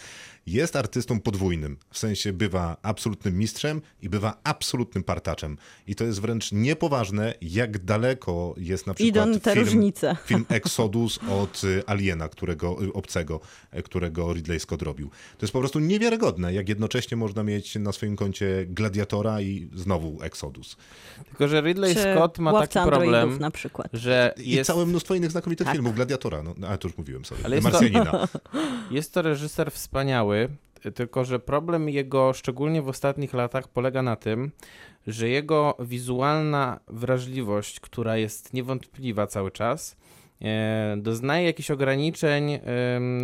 [0.47, 1.77] jest artystą podwójnym.
[1.91, 5.57] W sensie bywa absolutnym mistrzem i bywa absolutnym partaczem.
[5.87, 10.17] I to jest wręcz niepoważne, jak daleko jest na przykład Idą te film, różnice.
[10.27, 13.41] film Exodus od y, Aliena, którego, y, obcego,
[13.85, 15.09] którego Ridley Scott robił.
[15.09, 20.23] To jest po prostu niewiarygodne, jak jednocześnie można mieć na swoim koncie Gladiatora i znowu
[20.23, 20.77] Exodus.
[21.29, 23.89] Tylko, że Ridley Czy Scott ma taki problem, na przykład.
[23.93, 25.75] że I jest, całe mnóstwo innych znakomitych Tak.
[25.75, 25.95] filmów.
[25.95, 27.41] Gladiatora, no, a to już mówiłem sobie.
[27.45, 28.29] Ale jest to- Marsjanina.
[28.91, 30.49] jest to reżyser wspaniały,
[30.95, 34.51] tylko że problem jego, szczególnie w ostatnich latach, polega na tym,
[35.07, 39.97] że jego wizualna wrażliwość, która jest niewątpliwa cały czas,
[40.43, 42.59] e, doznaje jakichś ograniczeń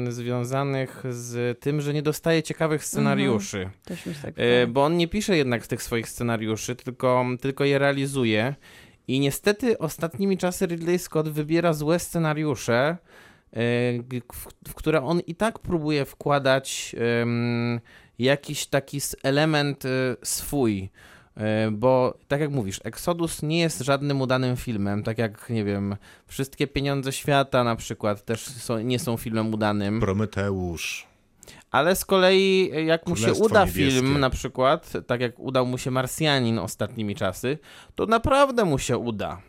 [0.09, 3.71] związanych z tym, że nie dostaje ciekawych scenariuszy.
[3.85, 7.65] Też mi się tak E, bo on nie pisze jednak tych swoich scenariuszy, tylko, tylko
[7.65, 8.55] je realizuje.
[9.09, 12.97] I niestety ostatnimi czasy Ridley Scott wybiera złe scenariusze, e,
[14.69, 16.97] w, które on i tak próbuje wkładać
[18.19, 19.89] jakiś taki element e,
[20.23, 20.91] swój.
[21.37, 25.97] E, Bo tak jak mówisz, Exodus nie jest żadnym udanym filmem, tak jak, nie wiem,
[26.27, 30.01] Wszystkie Pieniądze Świata na przykład też są, nie są filmem udanym.
[30.01, 31.06] Prometeusz.
[31.71, 33.91] Ale z kolei, jak mu się uda Niebieskie.
[33.91, 37.59] film, na przykład, tak jak udał mu się Marsjanin ostatnimi czasy,
[37.95, 39.41] to naprawdę mu się uda.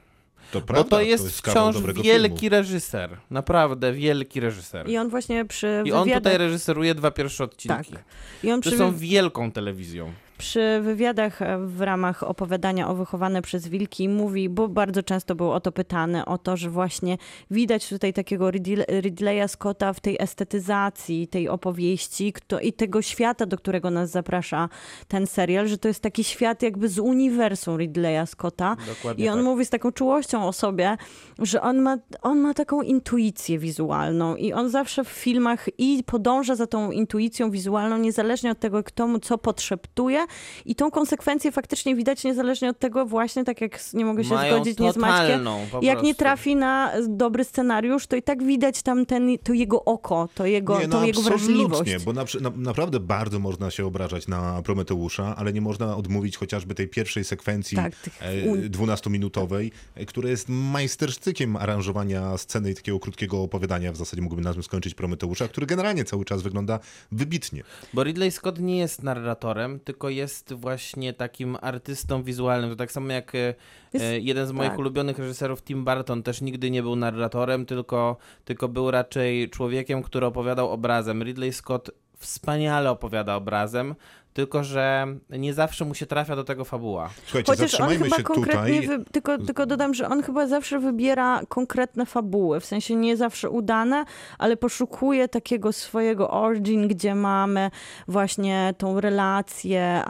[0.52, 2.56] To Bo prawda, to jest kawał wciąż dobrego wielki filmu.
[2.56, 3.18] reżyser.
[3.30, 4.90] Naprawdę wielki reżyser.
[4.90, 6.24] I on właśnie przy I on wywiadach...
[6.24, 7.92] tutaj reżyseruje dwa pierwsze odcinki.
[7.92, 8.04] Tak.
[8.44, 10.12] I on przy, są wielką telewizją.
[10.38, 15.52] Przy wywiadach e, w ramach opowiadania o Wychowane przez Wilki mówi, bo bardzo często był
[15.52, 17.18] o to pytany, o to, że właśnie
[17.52, 23.46] widać tutaj takiego Ridley- Ridleya Scotta w tej estetyzacji tej opowieści kto, i tego świata,
[23.46, 24.70] do którego nas zaprasza
[25.08, 28.78] ten serial, że to jest taki świat jakby z uniwersum Ridleya Scotta.
[28.88, 29.46] Dokładnie I on tak.
[29.46, 30.98] mówi z taką czułością o sobie,
[31.40, 36.56] że on ma, on ma taką intuicję wizualną i on zawsze w filmach i podąża
[36.56, 40.27] za tą intuicją wizualną, niezależnie od tego, kto mu co podszeptuje
[40.66, 44.56] i tą konsekwencję faktycznie widać niezależnie od tego właśnie, tak jak nie mogę się Mają
[44.56, 45.42] zgodzić nie z Maćkiem,
[45.82, 50.30] jak nie trafi na dobry scenariusz, to i tak widać tam ten, to jego oko,
[50.36, 52.06] to jego, Nie, tą no jego absolutnie, wrażliwość.
[52.06, 56.76] bo na, na, naprawdę bardzo można się obrażać na Prometeusza, ale nie można odmówić chociażby
[56.76, 62.76] tej pierwszej sekwencji Tak, tych e, un- 12-minutowej, e, która jest majstersztykiem aranżowania sceny i
[62.76, 66.80] takiego krótkiego opowiadania, w zasadzie mógłbym na tym skończyć Prometeusza, który generalnie cały czas wygląda
[67.12, 67.64] wybitnie.
[67.94, 72.70] Bo Ridley Scott nie jest narratorem, tylko jest właśnie takim artystą wizualnym.
[72.70, 73.54] To tak samo jak e,
[73.94, 74.80] Jest- e, jeden z moich tak.
[74.80, 80.26] ulubionych reżyserów, Tim Burton, też nigdy nie był narratorem, tylko, tylko był raczej człowiekiem, który
[80.26, 81.24] opowiadał obrazem.
[81.24, 83.96] Ridley Scott wspaniale opowiada obrazem,
[84.38, 87.10] tylko że nie zawsze mu się trafia do tego fabuła.
[87.24, 88.88] Słuchajcie, Chociaż on chyba się konkretnie, tutaj.
[88.98, 93.50] wy, tylko, tylko dodam, że on chyba zawsze wybiera konkretne fabuły, w sensie nie zawsze
[93.50, 94.06] udane,
[94.38, 97.72] ale poszukuje takiego swojego origin, gdzie mamy
[98.08, 100.04] właśnie tą relację,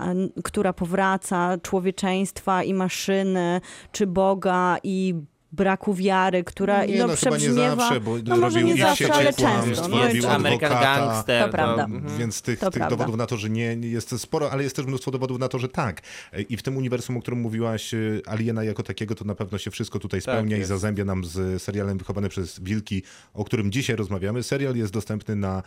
[0.44, 5.16] która powraca człowieczeństwa i maszyny, czy Boga i
[5.58, 7.76] braku wiary, która Nie, no, no chyba nie przebrzmiewa...
[7.76, 9.88] zawsze, bo no może nie i zawsze, ale kłamstw, często.
[9.88, 11.46] No, robił i- American adwokata, Gangster.
[11.46, 11.84] To prawda.
[11.86, 12.18] mhm.
[12.18, 12.96] Więc tych, To tych prawda.
[12.96, 15.70] dowodów na to, że nie jest sporo, ale jest też mnóstwo dowodów na to, że
[15.70, 16.02] tak.
[16.50, 19.72] I w tym uniwersum, o którym mówiłaś, y, Aliena jako takiego, to na pewno się
[19.72, 20.70] wszystko tutaj spełnia i jest.
[20.70, 24.44] zazębia nam z serialem Wychowany przez Wilki, o którym dzisiaj rozmawiamy.
[24.44, 25.64] Serial jest dostępny na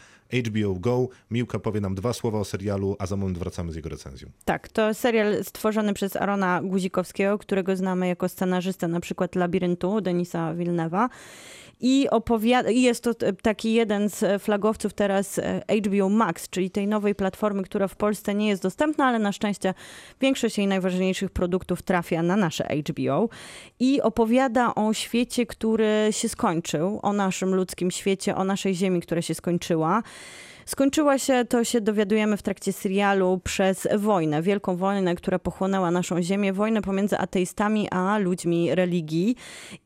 [0.49, 1.09] HBO Go.
[1.31, 4.29] Miłka powie nam dwa słowa o serialu, a za moment wracamy z jego recenzją.
[4.45, 9.37] Tak, to serial stworzony przez Arona Guzikowskiego, którego znamy jako scenarzystę na przykład
[10.03, 11.09] Denisa Wilnewa.
[11.81, 16.87] I opowiada, i jest to taki jeden z flagowców teraz e, HBO Max, czyli tej
[16.87, 19.75] nowej platformy, która w Polsce nie jest dostępna, ale na szczęście
[20.21, 23.29] większość jej najważniejszych produktów trafia na nasze HBO.
[23.81, 29.23] I opowiada o świecie, który się skończył, o naszym ludzkim świecie, o naszej ziemi, która
[29.23, 30.03] się skończyła.
[30.67, 36.23] Skończyła się, to się dowiadujemy w trakcie serialu, przez wojnę, wielką wojnę, która pochłonęła naszą
[36.23, 39.37] ziemię, wojnę pomiędzy ateistami a ludźmi religii.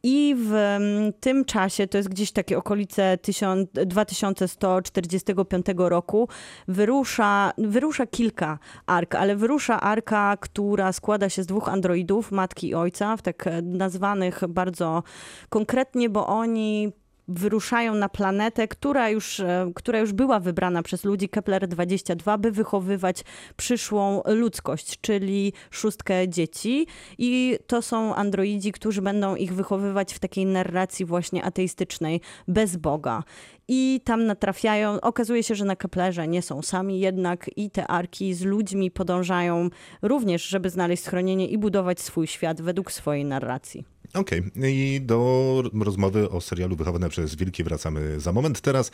[0.03, 6.29] I w mm, tym czasie, to jest gdzieś takie okolice 1000 2145 roku,
[6.69, 12.75] wyrusza, wyrusza kilka ark, ale wyrusza arka, która składa się z dwóch androidów, matki i
[12.75, 15.03] ojca, w tak e, nazwanych bardzo
[15.49, 16.93] konkretnie, bo oni
[17.29, 23.25] wyruszają na planetę, która już, e, która już była wybrana przez ludzi Kepler-22, by wychowywać
[23.57, 26.87] przyszłą ludzkość, czyli szóstkę dzieci.
[27.19, 33.23] I to są androidzi, którzy będą ich wychowywać w takiej narracji właśnie ateistycznej, bez Boga.
[33.69, 38.35] I tam natrafiają, okazuje się, że na Keplerze nie są sami jednak i te arki
[38.35, 39.69] z ludźmi podążają
[40.03, 43.94] również, żeby znaleźć schronienie i budować swój świat według swojej narracji.
[44.13, 48.61] Okej, i do rozmowy o serialu Wychowane przez Wilki wracamy za moment.
[48.61, 48.91] Teraz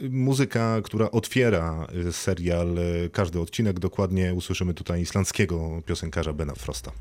[0.00, 6.54] y, muzyka, która otwiera y, serial, y, każdy odcinek, dokładnie usłyszymy tutaj islandzkiego piosenkarza Bena
[6.54, 6.92] Frosta.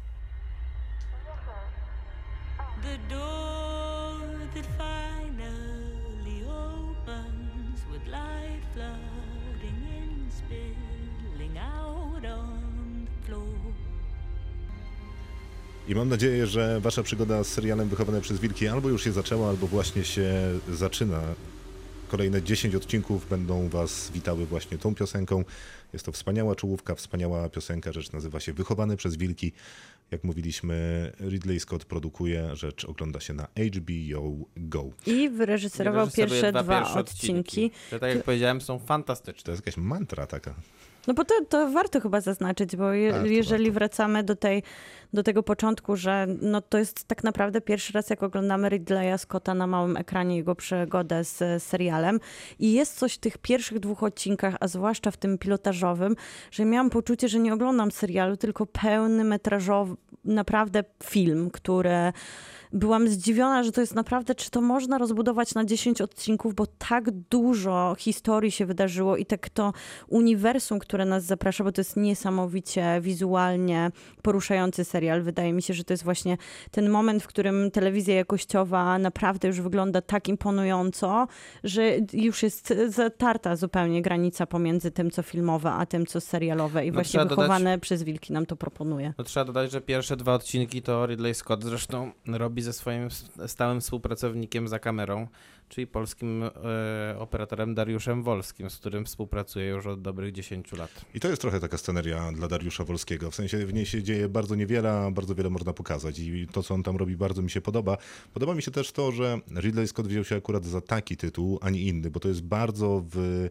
[15.88, 19.50] I mam nadzieję, że wasza przygoda z serialem Wychowane przez Wilki albo już się zaczęła,
[19.50, 20.34] albo właśnie się
[20.74, 21.22] zaczyna.
[22.08, 25.44] Kolejne 10 odcinków będą was witały właśnie tą piosenką.
[25.94, 27.92] Jest to wspaniała czołówka, wspaniała piosenka.
[27.92, 29.52] Rzecz nazywa się Wychowane przez Wilki.
[30.12, 34.90] Jak mówiliśmy, Ridley Scott produkuje, rzecz ogląda się na HBO Go.
[35.06, 37.72] I wyreżyserował pierwsze dwa, pierwsze odcinki.
[37.88, 39.44] Które, tak jak powiedziałem, są fantastyczne.
[39.44, 40.56] To jest jakaś mantra taka.
[41.08, 43.80] No bo to, to warto chyba zaznaczyć, bo je, jeżeli warto.
[43.80, 44.64] wracamy do, tej,
[45.14, 49.54] do tego początku, że no to jest tak naprawdę pierwszy raz, jak oglądamy Ridleya Scotta
[49.54, 52.20] na małym ekranie, jego przygodę z e, serialem
[52.60, 56.16] i jest coś w tych pierwszych dwóch odcinkach, a zwłaszcza w tym pilotażowym,
[56.52, 62.14] że miałam poczucie, że nie oglądam serialu, tylko pełny metrażowy, naprawdę film, który
[62.76, 67.12] byłam zdziwiona, że to jest naprawdę, czy to można rozbudować na 10 odcinków, bo tak
[67.12, 69.74] dużo historii się wydarzyło i tak to
[70.08, 75.22] uniwersum, które nas zaprasza, bo to jest niesamowicie wizualnie poruszający serial.
[75.22, 76.38] Wydaje mi się, że to jest właśnie
[76.72, 81.28] ten moment, w którym telewizja jakościowa naprawdę już wygląda tak imponująco,
[81.64, 86.88] że już jest zatarta zupełnie granica pomiędzy tym, co filmowe, a tym, co serialowe i
[86.88, 89.14] No, właśnie trzeba dodać- wychowane przez wilki nam to proponuje.
[89.18, 93.10] No, trzeba dodać, że pierwsze dwa odcinki to Ridley Scott zresztą robi ze swoim
[93.48, 95.28] stałym współpracownikiem za kamerą,
[95.70, 101.06] czyli polskim e, operatorem Dariuszem Wolskim, z którym współpracuje już od dobrych 10 lat.
[101.14, 103.32] I to jest trochę taka sceneria dla Dariusza Wolskiego.
[103.32, 106.20] W sensie w niej się dzieje bardzo niewiele, a bardzo wiele można pokazać.
[106.20, 107.98] I to, co on tam robi, bardzo mi się podoba.
[108.34, 111.70] Podoba mi się też to, że Ridley Scott wziął się akurat za taki tytuł, a
[111.70, 113.50] nie inny, bo to jest bardzo w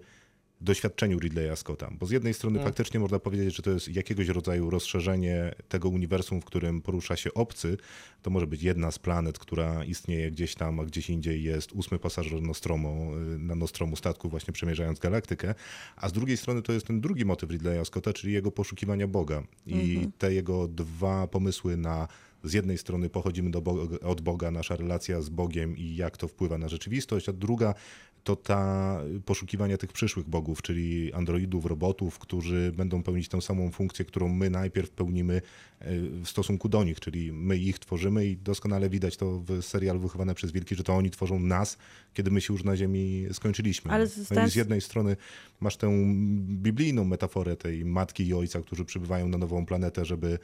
[0.60, 1.90] doświadczeniu Ridleya Scotta.
[1.98, 6.40] Bo z jednej strony faktycznie można powiedzieć, że to jest jakiegoś rodzaju rozszerzenie tego uniwersum,
[6.40, 7.76] w którym porusza się obcy.
[8.22, 11.98] To może być jedna z planet, która istnieje gdzieś tam, a gdzieś indziej jest ósmy
[11.98, 15.54] pasażer Nostromo, y, na Nostromu statku właśnie przemierzając galaktykę.
[15.96, 19.42] A z drugiej strony to jest ten drugi motyw Ridleya Scotta, czyli jego poszukiwania Boga.
[19.66, 22.08] I te jego dwa pomysły na
[22.44, 26.28] z jednej strony pochodzimy do Boga, od Boga, nasza relacja z Bogiem i jak to
[26.28, 27.74] wpływa na rzeczywistość, a druga
[28.24, 34.04] to ta poszukiwania tych przyszłych bogów, czyli androidów, robotów, którzy będą pełnić tę samą funkcję,
[34.04, 38.90] którą my najpierw pełnimy e, w stosunku do nich, czyli my ich tworzymy i doskonale
[38.90, 41.78] widać to w serialu Wychowane przez Wilki, że to oni tworzą nas,
[42.14, 43.90] kiedy my się już na ziemi skończyliśmy.
[43.90, 45.16] Ale no z jednej strony
[45.60, 45.92] masz tę
[46.38, 50.38] biblijną metaforę tej matki i ojca, którzy przybywają na nową planetę, żeby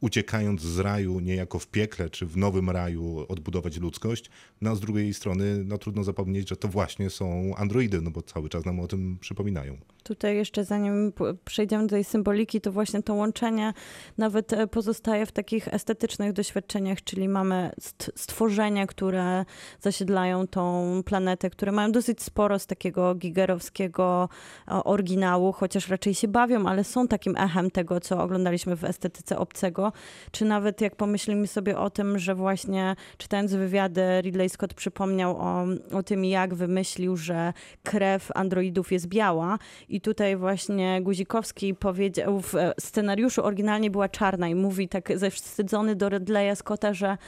[0.00, 4.30] uciekając z raju niejako w piekle czy w nowym raju odbudować ludzkość.
[4.60, 8.22] No a z drugiej strony no, trudno zapomnieć, że to właśnie są androidy, no bo
[8.22, 9.76] cały czas nam o tym przypominają.
[10.02, 11.12] Tutaj jeszcze zanim
[11.44, 13.72] przejdziemy do tej symboliki, to właśnie to łączenie
[14.18, 19.44] nawet e, pozostaje w takich estetycznych doświadczeniach, czyli mamy st- stworzenia, które
[19.80, 24.28] zasiedlają tą planetę, które mają dosyć sporo z takiego gigerowskiego
[24.68, 29.38] e, oryginału, chociaż raczej się bawią, ale są takim echem tego, co oglądaliśmy w estetyce
[29.38, 29.85] obcego.
[30.30, 35.66] Czy nawet jak pomyślimy sobie o tym, że właśnie czytając wywiady Ridley Scott przypomniał o,
[35.92, 42.54] o tym, jak wymyślił, że krew androidów jest biała i tutaj właśnie Guzikowski powiedział, w
[42.54, 47.18] e, scenariuszu oryginalnie była czarna i mówi tak zawstydzony do Ridleya Scotta, że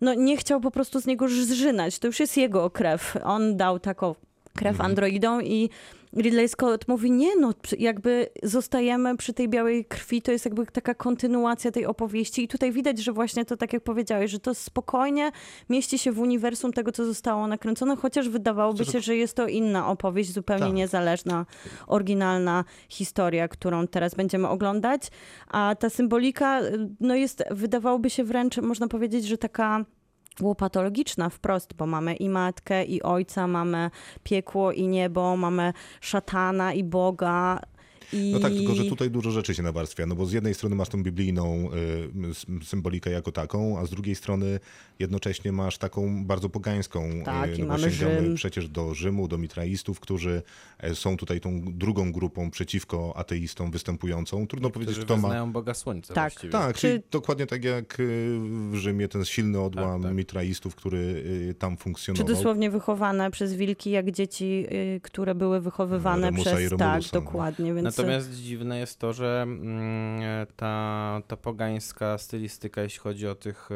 [0.00, 1.98] no nie chciał po prostu z niego zżynać.
[1.98, 3.16] To już jest jego krew.
[3.24, 4.14] On dał taką
[4.54, 5.70] krew androidom i
[6.16, 10.94] Ridley Scott mówi, nie no, jakby zostajemy przy tej białej krwi, to jest jakby taka
[10.94, 15.32] kontynuacja tej opowieści i tutaj widać, że właśnie to tak jak powiedziałeś, że to spokojnie
[15.70, 19.88] mieści się w uniwersum tego, co zostało nakręcone, chociaż wydawałoby się, że jest to inna
[19.88, 20.74] opowieść, zupełnie Tak.
[20.74, 21.46] niezależna,
[21.86, 25.02] oryginalna historia, którą teraz będziemy oglądać,
[25.48, 26.60] a ta symbolika
[27.00, 29.84] no jest, wydawałoby się wręcz, można powiedzieć, że taka
[30.40, 33.90] łopatologiczna wprost, bo mamy i matkę, i ojca, mamy
[34.22, 37.60] piekło i niebo, mamy szatana i Boga.
[38.12, 38.32] I...
[38.32, 40.88] No tak, tylko że tutaj dużo rzeczy się nawarstwia, no bo z jednej strony masz
[40.88, 41.68] tą biblijną
[42.60, 44.60] y, symbolikę jako taką, a z drugiej strony
[44.98, 47.10] jednocześnie masz taką bardzo pogańską.
[47.24, 48.34] Tak, y, i no bo mamy sięgamy Rzym.
[48.34, 50.42] przecież do Rzymu, do mitraistów, którzy
[50.78, 54.46] e, są tutaj tą drugą grupą przeciwko ateistom występującą.
[54.46, 55.22] Trudno powiedzieć, Którzy kto ma...
[55.22, 56.32] wyznają Boga Słońca Tak.
[56.32, 56.52] właściwie.
[56.52, 58.38] Tak, Czy- czyli dokładnie tak jak y,
[58.70, 60.16] w Rzymie ten silny odłam Tak, tak.
[60.16, 60.98] mitraistów, który
[61.50, 62.26] y, tam Czy funkcjonował.
[62.36, 66.70] dosłownie wychowane przez wilki, jak dzieci, y, które były wychowywane przez...
[66.78, 67.20] Tak, no.
[67.20, 67.74] dokładnie.
[67.74, 70.20] Więc Natomiast dziwne jest to, że mm,
[70.56, 73.68] ta, ta pogańska stylistyka, jeśli chodzi o tych,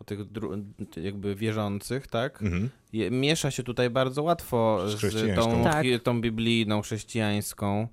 [0.00, 0.62] o tych dru-
[0.96, 2.42] jakby wierzących, tak?
[2.42, 2.70] Mhm.
[2.92, 5.86] Je, miesza się tutaj bardzo łatwo Z z, tą, Tak.
[6.02, 7.88] tą biblijną, chrześcijańską,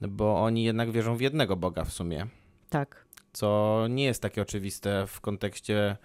[0.00, 2.26] bo oni jednak wierzą w jednego Boga w sumie,
[2.70, 3.04] tak.
[3.32, 5.96] co nie jest takie oczywiste w kontekście,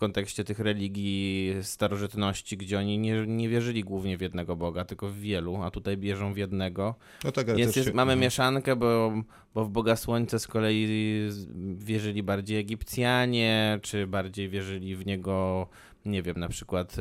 [0.00, 5.16] kontekście tych religii starożytności, gdzie oni nie, nie wierzyli głównie w jednego Boga, tylko w
[5.16, 6.94] wielu, a tutaj wierzą w jednego.
[7.24, 8.20] No tak, Jest, jest, się- mamy mhm.
[8.20, 9.12] mieszankę, bo,
[9.54, 10.88] bo w Boga Słońce z kolei
[11.74, 15.66] wierzyli bardziej Egipcjanie, czy bardziej wierzyli w niego,
[16.04, 16.96] nie wiem, na przykład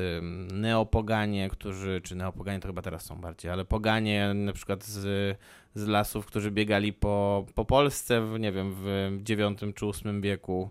[0.54, 5.38] neopoganie, którzy, czy neopoganie to chyba teraz są bardziej, ale poganie na przykład z,
[5.76, 10.70] z lasów, którzy biegali po, po Polsce, w, nie wiem, w IX czy VIII wieku.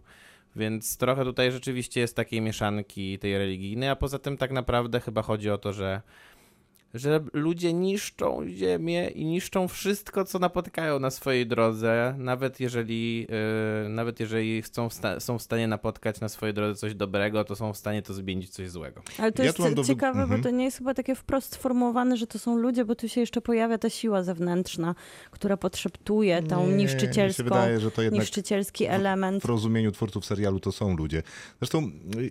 [0.58, 5.22] Więc trochę tutaj rzeczywiście jest takiej mieszanki tej religijnej, a poza tym tak naprawdę chyba
[5.22, 6.02] chodzi o to, że
[6.94, 13.20] że ludzie niszczą ziemię i niszczą wszystko, co napotykają na swojej drodze, nawet jeżeli,
[13.82, 17.56] yy, nawet jeżeli chcą, wsta- są w stanie napotkać na swojej drodze coś dobrego, to
[17.56, 19.02] są w stanie to zmienić coś złego.
[19.18, 20.40] Ale to Ja jest do ciekawe, Mhm.
[20.40, 23.20] bo to nie jest chyba takie wprost sformułowane, że to są ludzie, bo tu się
[23.20, 24.94] jeszcze pojawia ta siła zewnętrzna,
[25.30, 29.42] która podszeptuje tą Nie, niszczycielską, wydaje, że to jednak niszczycielski element.
[29.42, 31.22] w rozumieniu twórców serialu to są ludzie.
[31.60, 32.30] Zresztą y,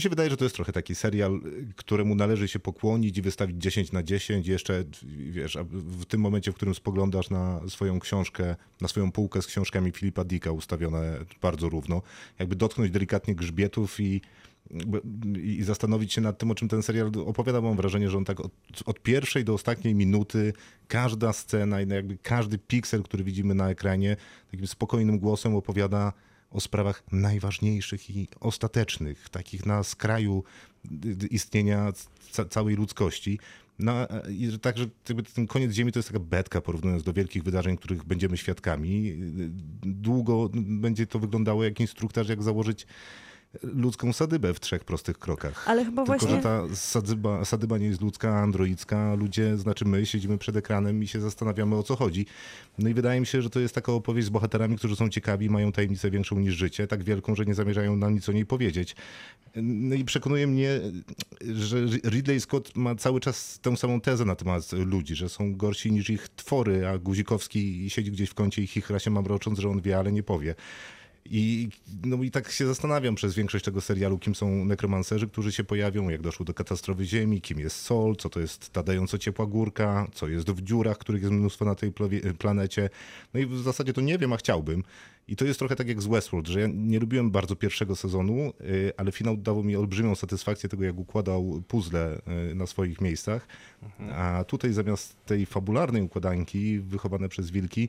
[0.00, 3.22] mi się wydaje, że to jest trochę taki serial, y, któremu należy się pokłonić i
[3.22, 4.46] wystawić 10 na 10.
[4.46, 4.84] Jeszcze,
[5.30, 9.92] wiesz, w tym momencie, w którym spoglądasz na swoją książkę, na swoją półkę z książkami
[9.92, 12.02] Filipa Dicka ustawione bardzo równo,
[12.38, 14.20] jakby dotknąć delikatnie grzbietów i
[15.42, 17.60] i zastanowić się nad tym, o czym ten serial opowiada.
[17.60, 18.52] Mam wrażenie, że on tak od,
[18.86, 20.52] od pierwszej do ostatniej minuty,
[20.88, 24.16] każda scena i jakby każdy piksel, który widzimy na ekranie,
[24.50, 26.12] takim spokojnym głosem opowiada
[26.50, 30.44] o sprawach najważniejszych i ostatecznych, takich na skraju
[31.30, 31.92] istnienia
[32.32, 33.38] ca- całej ludzkości.
[33.78, 33.92] No,
[34.62, 34.86] także
[35.34, 39.14] ten koniec Ziemi to jest taka betka, porównując do wielkich wydarzeń, których będziemy świadkami.
[39.82, 42.86] Długo będzie to wyglądało jak instruktaż, jak założyć
[43.62, 45.68] ludzką sadybę w trzech prostych krokach.
[45.68, 46.36] Ale chyba Tylko, właśnie...
[46.36, 49.14] że ta sadyba, sadyba nie jest ludzka, a androicka.
[49.14, 52.26] Ludzie, znaczy my, siedzimy przed ekranem i się zastanawiamy o co chodzi.
[52.78, 55.50] No i wydaje mi się, że to jest taka opowieść z bohaterami, którzy są ciekawi,
[55.50, 58.96] mają tajemnicę większą niż życie, tak wielką, że nie zamierzają nam nic o niej powiedzieć.
[59.56, 60.80] No i przekonuje mnie,
[61.54, 65.92] że Ridley Scott ma cały czas tę samą tezę na temat ludzi, że są gorsi
[65.92, 69.80] niż ich twory, a Guzikowski siedzi gdzieś w kącie i chichra się mamrocząc, że on
[69.80, 70.54] wie, ale nie powie.
[71.24, 71.68] I,
[72.04, 76.08] no i tak się zastanawiam przez większość tego serialu, kim są nekromancerzy, którzy się pojawią,
[76.08, 80.06] jak doszło do katastrofy Ziemi, kim jest Sol, co to jest ta dająco ciepła górka,
[80.14, 82.90] co jest w dziurach, których jest mnóstwo na tej plowie- planecie.
[83.34, 84.84] No i w zasadzie to nie wiem, a chciałbym.
[85.28, 88.52] I to jest trochę tak jak z Westworld, że ja nie lubiłem bardzo pierwszego sezonu,
[88.60, 93.46] y, ale finał dawał mi olbrzymią satysfakcję tego, jak układał puzzle y, na swoich miejscach.
[94.12, 97.88] A tutaj zamiast tej fabularnej układanki wychowane przez wilki,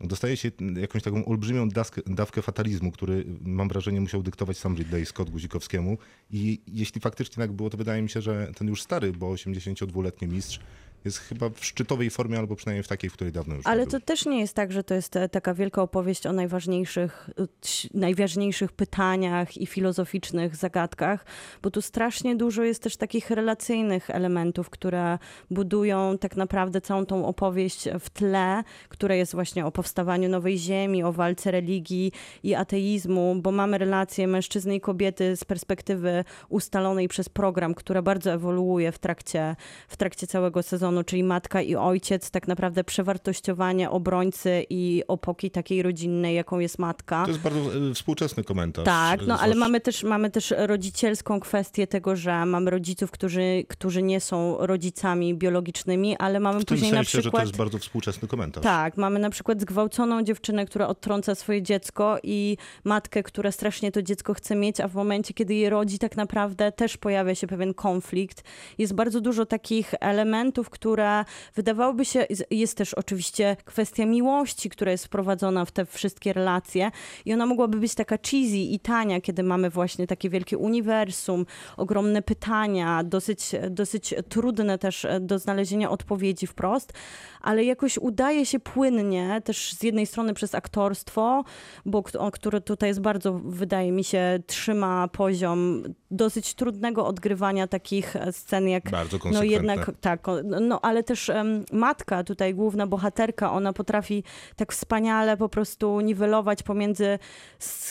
[0.00, 5.06] dostaje się jakąś taką olbrzymią daskę, dawkę fatalizmu, który mam wrażenie musiał dyktować sam Ridley
[5.06, 5.98] Scott Guzikowskiemu.
[6.30, 10.28] I jeśli faktycznie tak było, to wydaje mi się, że ten już stary, bo 82-letni
[10.28, 10.60] mistrz
[11.04, 13.90] jest chyba w szczytowej formie, albo przynajmniej w takiej, w której dawno już Ale nie
[13.90, 17.46] to też nie jest tak, że to jest e, taka wielka opowieść o najważniejszych, e,
[17.94, 21.24] najważniejszych pytaniach i filozoficznych zagadkach,
[21.62, 25.18] bo tu strasznie dużo jest też takich relacyjnych elementów, które
[25.50, 31.02] budują tak naprawdę całą tą opowieść w tle, które jest właśnie o powstawaniu nowej ziemi,
[31.02, 37.28] o walce religii i ateizmu, bo mamy relacje mężczyzny i kobiety z perspektywy ustalonej przez
[37.28, 39.56] program, która bardzo ewoluuje w trakcie,
[39.88, 45.82] w trakcie całego sezonu, czyli matka i ojciec, tak naprawdę przewartościowanie obrońcy i opoki takiej
[45.82, 47.22] rodzinnej, jaką jest matka.
[47.22, 47.60] To jest bardzo
[47.90, 48.84] e, współczesny komentarz.
[48.84, 54.02] Tak, no ale mamy też, mamy też rodzicielską kwestię tego, że mamy rodziców, którzy, którzy
[54.02, 57.42] nie są rodzicami biologicznymi, ale mamy W później sensie, na że to przykład...
[57.42, 58.64] jest bardzo współczesny komentarz.
[58.64, 64.02] Tak, mamy na przykład zgwałconą dziewczynę, która odtrąca swoje dziecko i matkę, która strasznie to
[64.02, 67.74] dziecko chce mieć, a w momencie, kiedy je rodzi, tak naprawdę też pojawia się pewien
[67.74, 68.42] konflikt.
[68.78, 71.24] Jest bardzo dużo takich elementów, które
[71.54, 76.90] wydawałoby się, jest też oczywiście kwestia miłości, która jest wprowadzona w te wszystkie relacje
[77.24, 81.46] i ona mogłaby być taka cheesy i tania, kiedy mamy właśnie takie wielkie uniwersum,
[81.76, 86.92] ogromne pytania, dosyć, dosyć trudne też do znalezienia odpowiedzi wprost,
[87.40, 91.44] ale jakoś udaje się płynnie, też z jednej strony przez aktorstwo,
[91.86, 92.02] bo
[92.32, 98.68] które tutaj jest bardzo, wydaje mi się, trzyma poziom dosyć trudnego odgrywania takich e, scen,
[98.68, 101.30] jak Bardzo no jednak tak, o, no ale też
[101.72, 104.24] matka, tutaj główna bohaterka, ona potrafi
[104.56, 107.18] tak wspaniale po prostu niwelować pomiędzy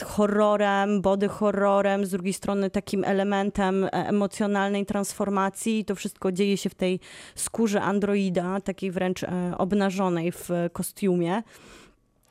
[0.05, 5.80] horrorem, body horrorem, z drugiej strony takim elementem e, emocjonalnej transformacji.
[5.80, 6.99] I to wszystko dzieje się w tej
[7.36, 11.43] skórze androida, takiej wręcz e, obnażonej w kostiumie.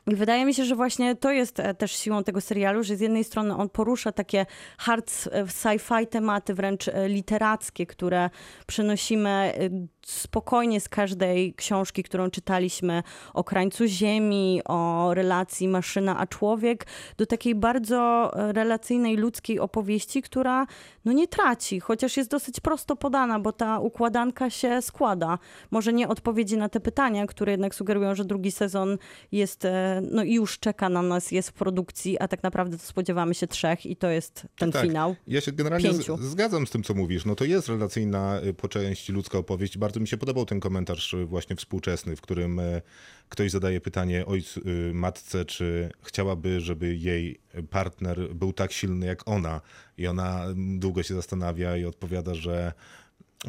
[0.07, 2.99] I wydaje mi się, że właśnie to jest e, też siłą tego serialu, że z
[2.99, 4.45] jednej strony on porusza takie
[4.77, 8.29] hard e, sci-fi tematy, wręcz e, literackie, które
[8.67, 9.69] przenosimy e,
[10.05, 13.03] spokojnie z każdej książki, którą czytaliśmy
[13.33, 16.85] o krańcu Ziemi, o relacji maszyna a człowiek,
[17.17, 20.67] do takiej bardzo relacyjnej, ludzkiej opowieści, która
[21.05, 25.39] no nie traci, chociaż jest dosyć prosto podana, bo ta układanka się składa.
[25.71, 28.97] Może nie odpowiedzi na te pytania, które jednak sugerują, że drugi sezon
[29.31, 29.67] jest,
[30.01, 33.47] no i już czeka na nas, jest w produkcji, a tak naprawdę to spodziewamy się
[33.47, 34.83] trzech i to jest ten tak.
[34.83, 35.15] finał.
[35.27, 36.17] Ja się generalnie Pięciu.
[36.17, 37.25] zgadzam z tym, co mówisz.
[37.25, 39.77] No to jest relacyjna y, po części ludzka opowieść.
[39.77, 42.81] Bardzo mi się podobał ten komentarz y, właśnie współczesny, w którym e,
[43.29, 47.39] ktoś zadaje pytanie ojcu, y, matce, czy chciałaby, żeby jej
[47.69, 49.61] partner był tak silny jak ona.
[49.97, 52.73] I ona mm, długo się zastanawia i odpowiada, że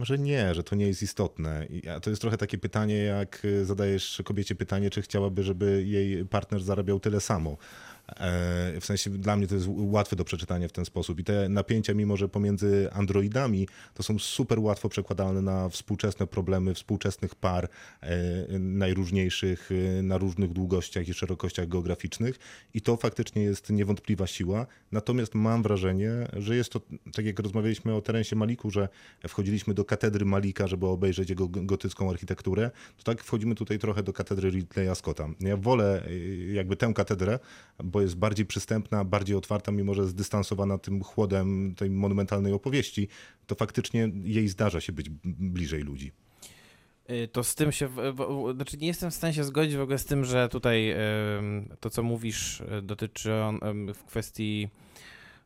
[0.03, 1.67] Że nie, że to nie jest istotne.
[1.97, 6.27] A to jest trochę takie pytanie, jak y, zadajesz kobiecie pytanie, czy chciałaby, żeby jej
[6.27, 7.57] partner zarabiał tyle samo.
[8.09, 11.21] E, W sensie dla mnie to jest łatwe do przeczytania w ten sposób.
[11.21, 16.75] I te napięcia, mimo że pomiędzy androidami, to są super łatwo przekładalne na współczesne problemy
[16.75, 17.69] współczesnych par
[18.01, 22.39] e, najróżniejszych, e, na różnych długościach i szerokościach geograficznych.
[22.75, 24.67] I to faktycznie jest niewątpliwa siła.
[24.93, 26.81] Natomiast mam wrażenie, że jest to,
[27.13, 28.89] tak jak rozmawialiśmy o Terensie Maliku, że
[29.29, 34.13] wchodziliśmy do katedry Malika, żeby obejrzeć jego gotycką architekturę, to tak wchodzimy tutaj trochę do
[34.13, 35.29] katedry Ridleya Scotta.
[35.41, 36.03] Ja wolę
[36.53, 37.39] jakby tę katedrę,
[37.85, 43.09] bo jest bardziej przystępna, bardziej otwarta, mimo że zdystansowana tym chłodem tej monumentalnej opowieści,
[43.47, 46.13] to faktycznie jej zdarza się być bliżej ludzi.
[47.11, 49.99] Y, To z tym się, w, znaczy nie jestem w stanie się zgodzić w ogóle
[49.99, 50.95] z tym, że tutaj
[51.81, 53.61] to, co mówisz, y, dotyczy on,
[53.95, 54.69] w kwestii,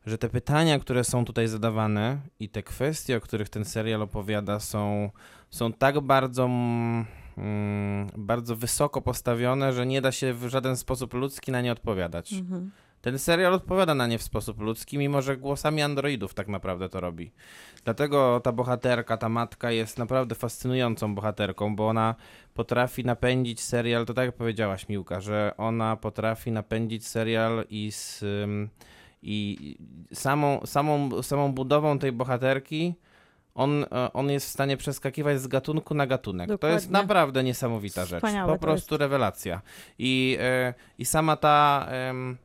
[0.05, 4.59] że te pytania, które są tutaj zadawane i te kwestie, o których ten serial opowiada,
[4.59, 5.09] są,
[5.49, 7.05] są tak bardzo, mm,
[8.17, 12.33] bardzo wysoko postawione, że nie da się w żaden sposób ludzki na nie odpowiadać.
[12.33, 12.71] Mhm.
[13.01, 16.99] Ten serial odpowiada na nie w sposób ludzki, mimo że głosami androidów tak naprawdę to
[16.99, 17.31] robi.
[17.83, 22.15] Dlatego ta bohaterka, ta matka jest naprawdę fascynującą bohaterką, bo ona
[22.53, 28.23] potrafi napędzić serial, to tak jak powiedziałaś Miłka, że ona potrafi napędzić serial i z,
[29.23, 29.77] i
[30.13, 32.95] samą, samą, samą budową tej bohaterki
[33.55, 36.47] on, e, on jest w stanie przeskakiwać z gatunku na gatunek.
[36.47, 36.91] To jest Dokładnie.
[37.07, 38.23] naprawdę niesamowita rzecz.
[38.23, 39.61] Wspaniałe po to prostu rewelacja.
[39.99, 42.37] I, e, I sama ta em,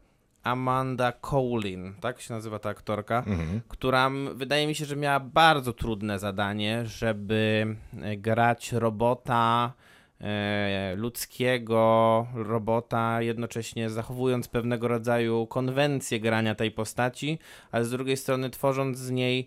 [0.42, 3.60] Amanda Cowlin, tak się nazywa ta aktorka, Mhm.
[3.68, 9.72] która wydaje mi się, że miała bardzo trudne zadanie, żeby e, grać robota
[10.20, 17.38] e, ludzkiego robota, jednocześnie zachowując pewnego rodzaju konwencję grania tej postaci,
[17.72, 19.46] ale z drugiej strony tworząc z niej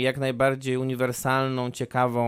[0.00, 2.26] jak najbardziej uniwersalną, ciekawą,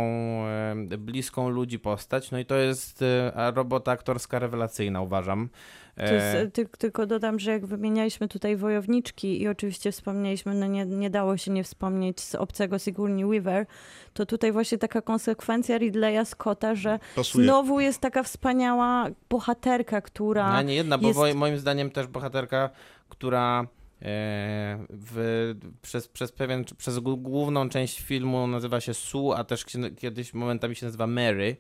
[0.93, 2.31] e, bliską ludzi postać.
[2.31, 5.49] No i to jest e, robota aktorska rewelacyjna, uważam.
[5.97, 10.87] Jest, E, ty, tylko dodam, że jak wymienialiśmy tutaj wojowniczki i oczywiście wspomnieliśmy, no nie,
[10.87, 13.67] nie dało się nie wspomnieć z obcego Sigourney Weaver,
[14.13, 17.45] to tutaj właśnie taka konsekwencja Ridleya Scotta, że Pasuje.
[17.45, 20.53] znowu jest taka wspaniała bohaterka, która...
[20.53, 22.71] No, nie jedna, bo jest- moim zdaniem też bohaterka,
[23.09, 23.67] która e,
[24.01, 29.95] w, przez, przez pewien, przez gł- główną część filmu nazywa się Sue, a też kie-
[29.97, 31.57] kiedyś momentami się nazywa Mary,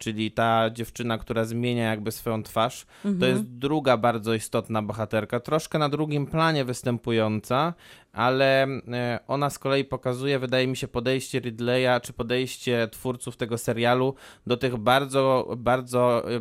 [0.00, 2.86] czyli ta dziewczyna, która zmienia jakby swoją twarz.
[3.20, 7.74] To jest druga bardzo istotna bohaterka, troszkę na drugim planie występująca,
[8.12, 13.58] ale e, ona z kolei pokazuje, wydaje mi się, podejście Ridleya, czy podejście twórców tego
[13.58, 14.14] serialu
[14.46, 16.40] do tych bardzo, bardzo e,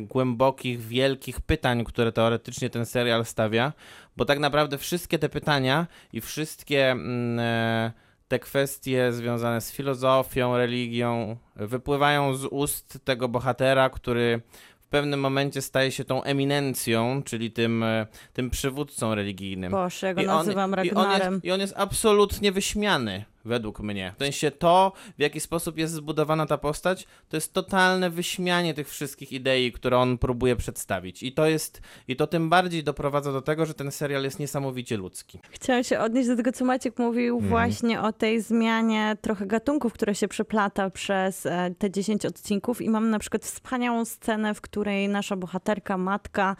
[0.00, 3.72] głębokich, wielkich pytań, które teoretycznie ten serial stawia,
[4.16, 6.96] bo tak naprawdę wszystkie te pytania i wszystkie
[7.38, 7.92] e,
[8.32, 14.40] te kwestie związane z filozofią, religią wypływają z ust tego bohatera, który
[14.80, 19.72] w pewnym momencie staje się tą eminencją, czyli tym, e, tym przywódcą religijnym.
[19.72, 21.32] Boże, ja go I on- nazywam i on, Ragnarem.
[21.34, 24.14] jest, I on jest absolutnie wyśmiany, według mnie.
[24.16, 28.88] W sensie to, w jaki sposób jest zbudowana ta postać, to jest totalne wyśmianie tych
[28.88, 31.22] wszystkich idei, które on próbuje przedstawić.
[31.22, 34.96] I to jest, i to tym bardziej doprowadza do tego, że ten serial jest niesamowicie
[34.96, 35.38] ludzki.
[35.50, 40.14] Chciałam się odnieść do tego, co Maciek mówił właśnie o tej zmianie trochę gatunków, które
[40.14, 45.08] się przeplata przez e, te 10 odcinków i mam na przykład wspaniałą scenę, w której
[45.08, 46.56] nasza bohaterka, matka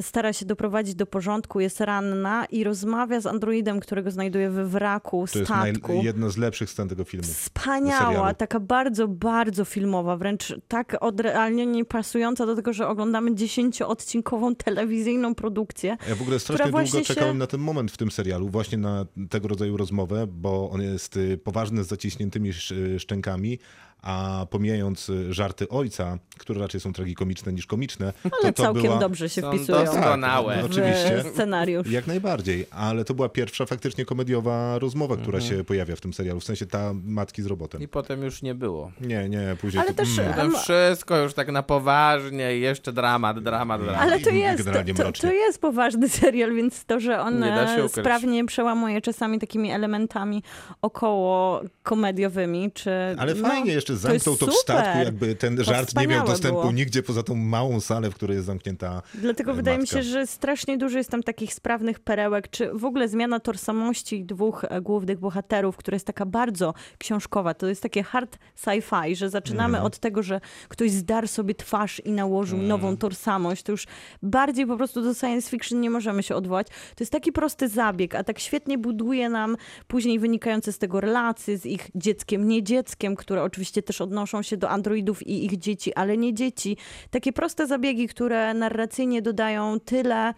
[0.00, 5.26] stara się doprowadzić do porządku, jest ranna i rozmawia z androidem, którego znajduje we wraku
[5.32, 5.92] To jest naj, statku.
[6.12, 7.26] Jedna z lepszych scen tego filmu.
[7.26, 14.54] Wspaniała, taka bardzo, bardzo filmowa, wręcz tak odrealnie nie pasująca do tego, że oglądamy dziesięcioodcinkową
[14.54, 15.96] telewizyjną produkcję.
[16.08, 18.78] Ja w ogóle strasznie długo właśnie się- czekałem na ten moment w tym serialu, właśnie
[18.78, 23.58] na tego rodzaju rozmowę, bo on jest y, poważny z zaciśniętymi sz- szczękami,
[24.02, 28.82] a pomijając y, żarty ojca, które raczej są tragikomiczne niż komiczne, Ale to to całkiem
[28.82, 28.98] była...
[28.98, 30.54] dobrze się Są wpisują doskonałe.
[30.54, 31.24] Tak, w oczywiście.
[31.32, 31.90] scenariusz.
[31.90, 35.56] Jak najbardziej, ale to była pierwsza faktycznie komediowa rozmowa, która Mhm.
[35.58, 37.82] się pojawia w tym serialu, w sensie ta matki z robotem.
[37.82, 38.92] I potem już nie było.
[39.00, 42.60] Nie, nie, później Ale to, też, mm, Potem Em, wszystko już tak na poważnie i
[42.60, 44.02] jeszcze dramat, dramat, dramat.
[44.02, 44.64] Ale to jest,
[44.96, 50.42] to, to, jest poważny serial, więc to, że on e, sprawnie przełamuje czasami takimi elementami
[50.82, 52.90] około komediowymi, czy...
[53.18, 54.76] Ale no, fajnie, jeszcze jeszcze zamknął to, w super.
[54.76, 56.72] statku, jakby ten To żart nie miał dostępu było.
[56.72, 59.96] nigdzie poza tą małą salę, w której jest zamknięta Dlatego e, wydaje mi matka.
[59.96, 64.64] się, że strasznie dużo jest tam takich sprawnych perełek, czy w ogóle zmiana tożsamości dwóch
[64.68, 67.54] e, głównych bohaterów, która jest taka bardzo książkowa.
[67.54, 69.84] To jest takie hard sci-fi, że zaczynamy Mhm.
[69.86, 72.68] od tego, że ktoś zdarł sobie twarz i nałożył Mhm.
[72.68, 73.62] nową tożsamość.
[73.62, 73.86] To już
[74.22, 76.66] bardziej po prostu do science fiction nie możemy się odwołać.
[76.68, 81.58] To jest taki prosty zabieg, a tak świetnie buduje nam później wynikające z tego relacje
[81.58, 85.94] z ich dzieckiem, nie dzieckiem, które oczywiście też odnoszą się do androidów i ich dzieci,
[85.94, 86.76] ale nie dzieci.
[87.10, 90.34] Takie proste zabiegi, które narracyjnie dodają tyle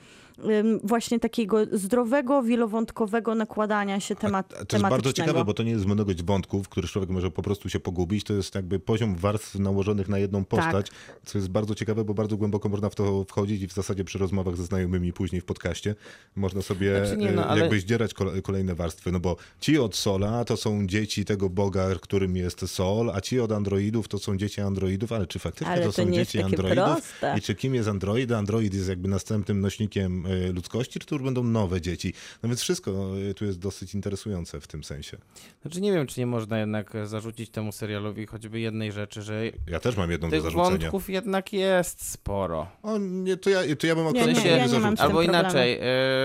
[0.83, 5.87] właśnie takiego zdrowego, wielowątkowego nakładania się temat, To jest bardzo ciekawe, bo to nie jest
[5.87, 8.25] mnogość wątków, w których człowiek może po prostu się pogubić.
[8.25, 10.87] To jest jakby poziom warstw nałożonych na jedną postać,
[11.25, 14.19] co jest bardzo ciekawe, bo bardzo głęboko można w to wchodzić i w zasadzie przy
[14.19, 15.95] rozmowach ze znajomymi później w podcaście
[16.37, 19.79] można sobie Znaczy nie, no, e, ale- jakby zdzierać kole- kolejne warstwy, no bo ci
[19.79, 24.19] od Sola to są dzieci tego Boga, którym jest Sol, a ci od androidów to
[24.19, 26.85] są dzieci androidów, ale czy faktycznie Ale to to są dzieci androidów?
[26.85, 27.35] proste.
[27.39, 28.33] I czy kim jest android?
[28.33, 30.24] Android jest jakby następnym nośnikiem
[30.55, 32.13] ludzkości, czy to już będą nowe dzieci?
[32.43, 32.91] No więc wszystko
[33.31, 35.17] e, tu jest dosyć interesujące w tym sensie.
[35.63, 39.81] Znaczy nie wiem, czy nie można jednak zarzucić temu serialowi choćby jednej rzeczy, że Ja
[39.81, 40.71] też mam jedną do tych zarzucenia.
[40.71, 42.67] wątków jednak jest sporo.
[42.83, 44.97] O, nie, to, ja, to ja bym akurat nie, nie, ja nie mam zarzucił.
[44.97, 45.81] z tym Albo inaczej,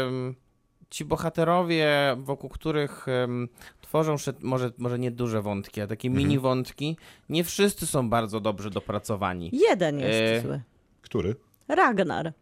[0.07, 0.35] ym,
[0.89, 3.49] ci bohaterowie, wokół których ym,
[3.81, 6.25] tworzą się może, może nie duże wątki, a takie Mhm.
[6.27, 6.97] mini wątki,
[7.29, 9.49] nie wszyscy są bardzo dobrze dopracowani.
[9.53, 10.61] Jeden jest E, zły.
[11.01, 11.35] Który?
[11.67, 12.33] Ragnar.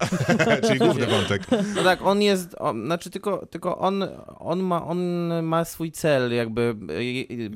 [0.66, 1.42] Czyli główny wątek.
[1.76, 4.04] No tak, on jest, on, znaczy tylko, tylko on,
[4.38, 4.98] on, ma, on
[5.42, 6.76] ma swój cel, jakby.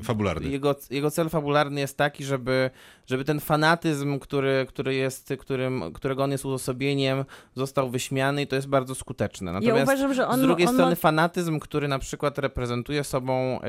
[0.04, 0.48] Fabularny.
[0.50, 2.70] Jego, jego cel fabularny jest taki, żeby,
[3.06, 7.24] żeby ten fanatyzm, który, który jest, którym, którego on jest uosobieniem,
[7.54, 9.52] został wyśmiany i to jest bardzo skuteczne.
[9.52, 13.60] Natomiast uważam, że on z drugiej on strony ma- fanatyzm, który na przykład reprezentuje sobą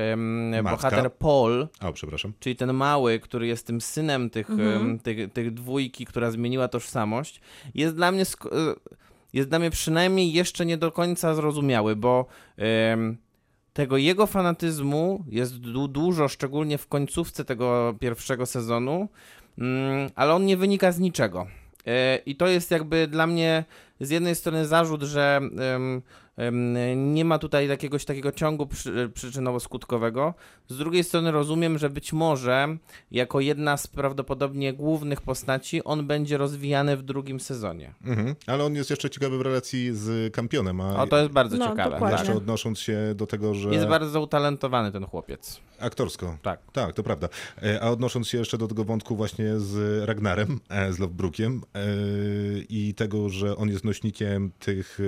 [0.62, 0.70] Matka.
[0.76, 2.32] bohater Paul, O, przepraszam.
[2.40, 4.98] czyli ten mały, który jest tym synem tych, Mhm.
[4.98, 7.40] tych, tych dwójki, która zmieniła tożsamość,
[7.74, 8.48] jest dla mnie sk-
[9.32, 12.26] jest dla mnie przynajmniej jeszcze nie do końca zrozumiały, bo
[13.72, 19.08] tego jego fanatyzmu jest du- dużo, szczególnie w końcówce tego pierwszego sezonu,
[19.58, 21.46] mm, ale on nie wynika z niczego.
[21.86, 23.64] E, I to jest jakby dla mnie
[24.00, 25.40] z jednej strony zarzut, że
[26.96, 30.34] nie ma tutaj jakiegoś takiego ciągu przy, przyczynowo-skutkowego.
[30.68, 32.76] Z drugiej strony rozumiem, że być może
[33.10, 37.94] jako jedna z prawdopodobnie głównych postaci on będzie rozwijany w drugim sezonie.
[38.04, 38.34] Mhm.
[38.46, 41.68] Ale on jest jeszcze ciekawy w relacji z Kampionem, a O, to jest bardzo No,
[41.68, 41.90] ciekawe.
[41.90, 42.18] dokładnie.
[42.18, 45.60] jeszcze odnosząc się do tego, że Jest bardzo utalentowany ten chłopiec.
[45.80, 46.38] aktorsko.
[46.42, 46.60] Tak.
[46.72, 47.28] Tak, to prawda.
[47.62, 51.78] E, A odnosząc się jeszcze do tego wątku właśnie z Ragnarem, e, z Lovebrookiem e,
[52.68, 54.98] i tego, że on jest nośnikiem tych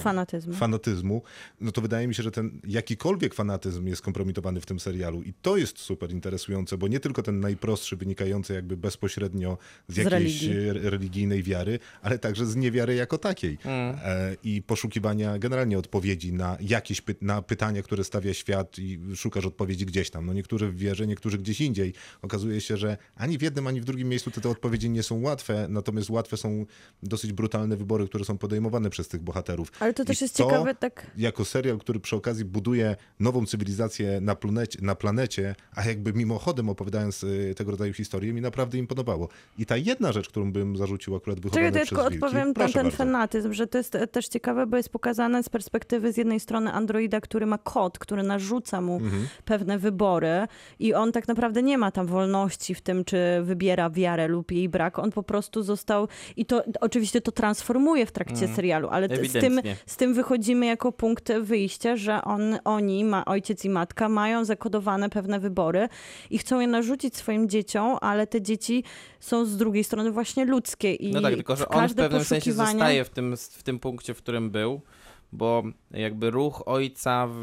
[0.00, 0.54] Fanatyzmu.
[0.74, 1.22] Fanatyzmu,
[1.60, 5.32] no to wydaje mi się, że ten jakikolwiek fanatyzm jest kompromitowany w tym serialu i
[5.42, 9.58] to jest super interesujące, bo nie tylko ten najprostszy, wynikający jakby bezpośrednio
[9.88, 10.68] z Z jakiejś religii.
[10.86, 13.96] e, religijnej wiary, ale także z niewiary jako takiej Mm.
[14.04, 19.46] e, i poszukiwania generalnie odpowiedzi na jakieś py na pytania, które stawia świat i szukasz
[19.46, 20.26] odpowiedzi gdzieś tam.
[20.26, 21.92] No niektórzy w wierze, niektórzy gdzieś indziej.
[22.22, 25.20] Okazuje się, że ani w jednym, ani w drugim miejscu te, te odpowiedzi nie są
[25.20, 26.66] łatwe, natomiast łatwe są
[27.02, 29.72] dosyć brutalne wybory, które są podejmowane przez tych bohaterów.
[29.80, 34.20] Ale to też I jest ciekawe, tak jako serial, który przy okazji buduje nową cywilizację
[34.20, 39.28] na planecie, na planecie a jakby mimochodem opowiadając y, tego rodzaju historie, mi naprawdę imponowało.
[39.58, 42.24] I ta jedna rzecz, którą bym zarzucił akurat wychowaną Czekaj, to ja przez tylko wilki,
[42.24, 42.96] odpowiem na ten bardzo.
[42.96, 47.20] fanatyzm, że to jest też ciekawe, bo jest pokazane z perspektywy z jednej strony androida,
[47.20, 49.26] który ma kod, który narzuca mu Mhm.
[49.44, 50.46] pewne wybory
[50.78, 54.68] i on tak naprawdę nie ma tam wolności w tym, czy wybiera wiarę lub jej
[54.68, 54.98] brak.
[54.98, 59.60] On po prostu został i to oczywiście to transformuje w trakcie serialu, ale z tym,
[59.86, 60.14] z tym
[60.50, 65.88] wychodzimy jako punkt wyjścia, że on, oni, ma, ojciec i matka, mają zakodowane pewne wybory
[66.30, 68.84] i chcą je narzucić swoim dzieciom, ale te dzieci
[69.20, 72.50] są z drugiej strony właśnie ludzkie i No tak, tylko że on w pewnym sensie
[72.50, 74.80] poszukiwanie- zostaje w tym, w tym punkcie, w którym był,
[75.32, 77.34] bo jakby ruch ojca w,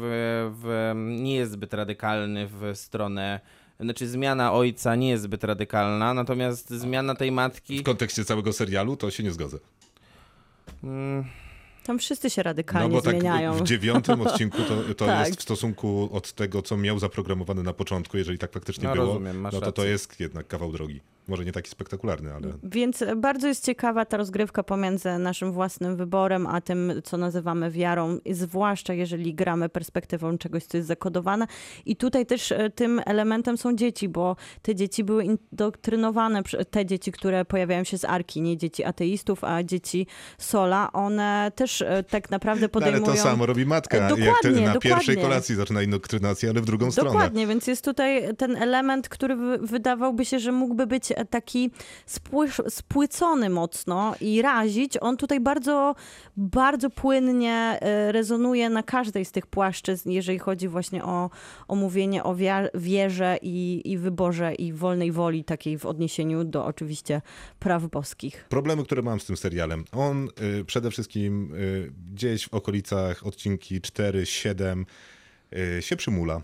[0.62, 3.40] w, nie jest zbyt radykalny w stronę.
[3.80, 7.78] Znaczy, zmiana ojca nie jest zbyt radykalna, natomiast zmiana tej matki.
[7.78, 9.58] W kontekście całego serialu to się nie zgodzę.
[10.84, 11.24] Mm,
[11.88, 13.54] Tam wszyscy się No radykalnie bo tak zmieniają.
[13.54, 15.26] w dziewiątym odcinku to, to Tak.
[15.28, 19.06] jest w stosunku od tego, co miał zaprogramowane na początku, jeżeli tak faktycznie No, było,
[19.06, 19.92] rozumiem, masz no to to rację.
[19.92, 21.00] jest jednak kawał drogi.
[21.28, 26.46] Może nie taki spektakularny, ale Więc bardzo jest ciekawa ta rozgrywka pomiędzy naszym własnym wyborem,
[26.46, 31.46] a tym, co nazywamy wiarą, zwłaszcza jeżeli gramy perspektywą czegoś, co jest zakodowane.
[31.86, 37.12] I tutaj też e, tym elementem są dzieci, bo te dzieci były indoktrynowane, te dzieci,
[37.12, 40.06] które pojawiają się z Arki, nie dzieci ateistów, a dzieci
[40.38, 43.12] Sola, one też e, tak naprawdę No, ale podejmują...
[43.16, 45.22] to samo robi matka, jak te, Dokładnie, na pierwszej dokładnie.
[45.22, 47.10] kolacji zaczyna indoktrynację, ale w drugą stronę.
[47.10, 51.70] Dokładnie, więc jest tutaj ten element, który wy- wydawałby się, że mógłby być taki
[52.06, 54.96] spły- spłycony mocno i razić.
[55.00, 55.94] On tutaj bardzo,
[56.36, 61.30] bardzo płynnie e, rezonuje na każdej z tych płaszczyzn, jeżeli chodzi właśnie o,
[61.68, 62.36] o mówienie o
[62.74, 67.22] wierze i, i wyborze i wolnej woli takiej w odniesieniu do oczywiście
[67.58, 68.46] praw boskich.
[68.48, 69.84] Problemy, które mam z tym serialem.
[69.92, 70.28] On
[70.60, 75.17] y, przede wszystkim y, gdzieś w okolicach odcinki 4, 7 y,
[75.80, 76.42] się przymula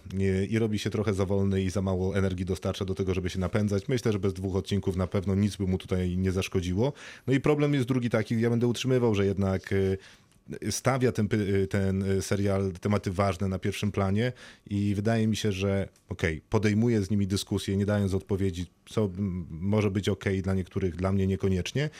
[0.48, 3.38] i robi się trochę za wolny i za mało energii dostarcza do tego, żeby się
[3.38, 3.88] napędzać.
[3.88, 6.92] Myślę, że bez dwóch odcinków na pewno nic by mu tutaj nie zaszkodziło.
[7.26, 9.98] No i problem jest drugi taki, ja będę utrzymywał, że jednak y,
[10.70, 14.32] stawia ten, py- ten serial tematy ważne na pierwszym planie
[14.70, 19.10] i wydaje mi się, że okej, podejmuje z nimi dyskusję, nie dając odpowiedzi, co
[19.50, 21.90] może być okej dla niektórych, dla mnie niekoniecznie.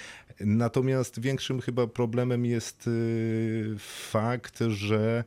[0.40, 2.90] Natomiast większym chyba problemem jest
[4.11, 5.24] fakt, że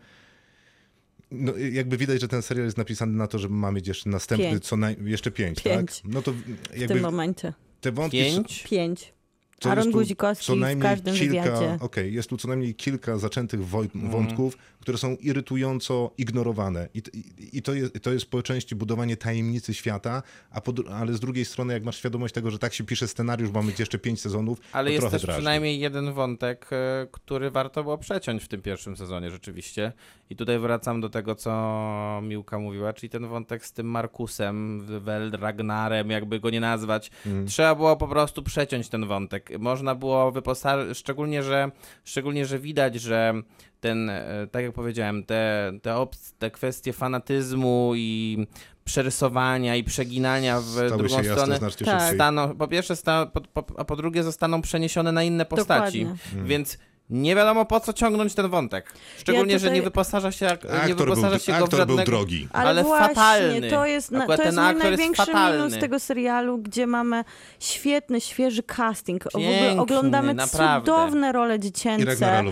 [1.32, 4.49] no, jakby widać, że ten serial jest napisany na to, że mamy mieć jeszcze następny,
[4.49, 4.65] Pięć.
[4.65, 6.01] co naj, jeszcze pięć, Pięć.
[6.01, 6.11] tak?
[6.13, 6.38] No to W
[6.78, 7.53] jakby tym momencie.
[7.82, 8.17] te wątki...
[8.17, 8.63] Pięć?
[8.69, 9.13] Pięć.
[9.60, 11.78] To Aaron Guzikowski co w najmniej każdym kilka, wywiadzie.
[11.82, 16.88] Okej, jest tu co najmniej kilka zaczętych woj- wątków, które są irytująco ignorowane.
[16.93, 20.91] I, i, i to, jest, to jest po części budowanie tajemnicy świata, a po, dru-
[20.93, 23.74] ale z drugiej strony, jak masz świadomość tego, że tak się pisze scenariusz, bo mamy
[23.80, 25.39] jeszcze pięć sezonów, Ale to jest trochę też drażni.
[25.39, 29.93] przynajmniej jeden wątek, e, który warto było przeciąć w tym pierwszym sezonie rzeczywiście.
[30.30, 35.32] I tutaj wracam do tego, co Miłka mówiła, czyli ten wątek z tym Markusem, Wel
[35.32, 37.12] Ragnarem, jakby go nie nazwać.
[37.26, 37.47] Mm.
[37.47, 39.47] Trzeba było po prostu przeciąć ten wątek.
[39.60, 41.72] Można było wyposażyć, szczególnie, że,
[42.04, 43.34] szczególnie, że widać, że
[43.80, 46.08] ten, e, tak jak powiedziałem, te, te,
[46.39, 48.48] te kwestie fanatyzmu i
[48.84, 52.14] przerysowania i przeginania w Stały drugą stronę Tak.
[52.16, 56.06] staną, po pierwsze, sta, po, po, a po drugie zostaną przeniesione na inne postaci.
[56.06, 56.43] Dokładnie.
[56.43, 56.78] Więc
[57.10, 58.93] nie wiadomo po co ciągnąć ten wątek.
[59.18, 61.64] Szczególnie, Ja że tutaj- nie wyposaża się, jak, nie Aktor, był, wyposaża się go w
[61.64, 62.03] aktor był żadnego...
[62.12, 62.47] drogi.
[62.53, 63.70] Ale, Ale właśnie, fatalny.
[63.70, 65.58] to jest, na, to jest ten aktor jest największy fatalny.
[65.66, 67.24] minus tego serialu, gdzie mamy
[67.60, 69.24] świetny, świeży casting.
[69.24, 70.91] w ogóle Piękny, oglądamy naprawdę.
[70.91, 72.43] cudowne role I dziecięce.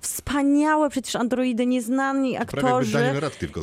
[0.00, 2.98] Wspaniałe przecież androidy, nieznani aktorzy.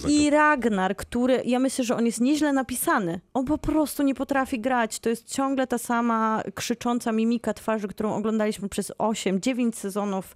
[0.07, 3.19] I Ragnar, który, ja myślę, że on jest nieźle napisany.
[3.33, 4.99] On po prostu nie potrafi grać.
[4.99, 10.35] To jest ciągle ta sama krzycząca mimika twarzy, którą oglądaliśmy przez 8-9 sezonów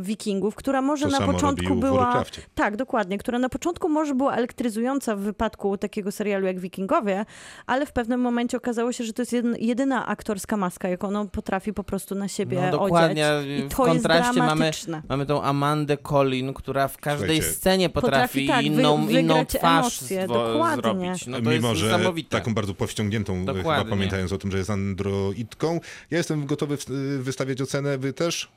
[0.00, 2.24] Wikingów, która może To na samo początku w była...
[2.54, 7.24] Tak, dokładnie, która na początku może była elektryzująca w wypadku takiego serialu jak Wikingowie,
[7.66, 11.72] ale w pewnym momencie okazało się, że to jest jedyna aktorska maska, jaką on potrafi
[11.72, 13.46] po prostu na siebie No dokładnie, odziać.
[13.46, 14.70] I w to jest kontraście mamy,
[15.08, 19.34] mamy tą Amandę Collin, która w każdej Słuchajcie, scenie potrafi, Potrafi, tak, wy- inną, inną
[19.34, 20.82] wygrać twarz emocje, zwo- dokładnie.
[20.82, 21.26] zrobić.
[21.26, 21.98] No to Mimo, jest że
[22.28, 23.90] taką bardzo powściągniętą, chyba Dokładnie.
[23.90, 25.80] pamiętając o tym, że jest androidką.
[26.10, 26.86] Ja jestem gotowy w-
[27.22, 28.48] wystawiać ocenę, wy też?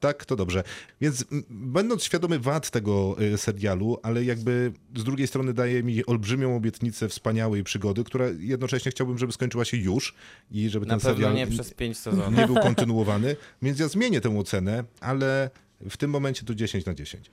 [0.00, 0.62] Tak, to dobrze.
[1.00, 6.56] Więc będąc świadomy wad tego y, serialu, ale jakby z drugiej strony daje mi olbrzymią
[6.56, 10.14] obietnicę wspaniałej przygody, która jednocześnie chciałbym, żeby skończyła się już
[10.50, 12.38] i żeby Na ten serial nie przez pięć sezonów.
[12.38, 13.36] nie był kontynuowany.
[13.62, 15.50] Więc ja zmienię tę ocenę, ale
[15.90, 17.30] w tym momencie to 10 na 10.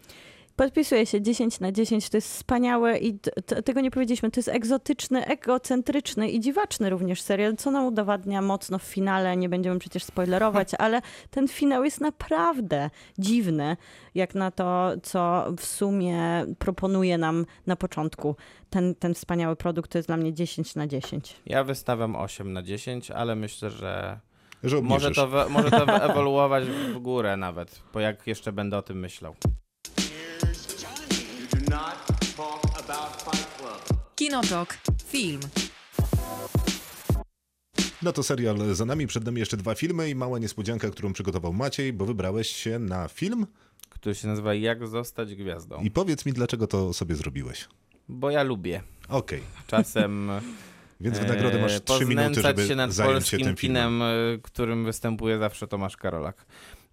[0.57, 3.19] Podpisuję się 10 na 10, to jest wspaniałe i
[3.65, 8.79] tego nie powiedzieliśmy, to jest egzotyczny, egocentryczny i dziwaczny również serial, co nam udowadnia mocno
[8.79, 12.89] w finale, nie będziemy przecież spoilerować, ale ten finał jest naprawdę
[13.19, 13.77] dziwny,
[14.15, 18.35] jak na to, co w sumie proponuje nam na początku.
[18.69, 21.35] Ten, ten wspaniały produkt to jest dla mnie 10 na 10.
[21.45, 24.19] Ja wystawiam 8 na 10, ale myślę, że
[24.63, 28.81] Że może to, we, może to ewoluować w górę nawet, bo jak jeszcze będę o
[28.81, 29.35] tym myślał.
[34.15, 34.77] Kinotok.
[35.07, 35.39] Film.
[38.01, 41.53] No to serial za nami, przed nami jeszcze dwa filmy i mała niespodzianka, którą przygotował
[41.53, 43.47] Maciej, bo wybrałeś się na film
[43.89, 45.81] Który się nazywa Jak zostać gwiazdą.
[45.81, 47.67] i powiedz mi, dlaczego to sobie zrobiłeś.
[48.09, 48.81] Bo ja lubię.
[49.09, 50.29] Okej, Czasem
[51.01, 53.91] więc w nagrodę masz e, trzy minuty, żeby się nad zająć się polskim tym filmem.
[53.91, 56.45] kinem, e, którym występuje zawsze Tomasz Karolak.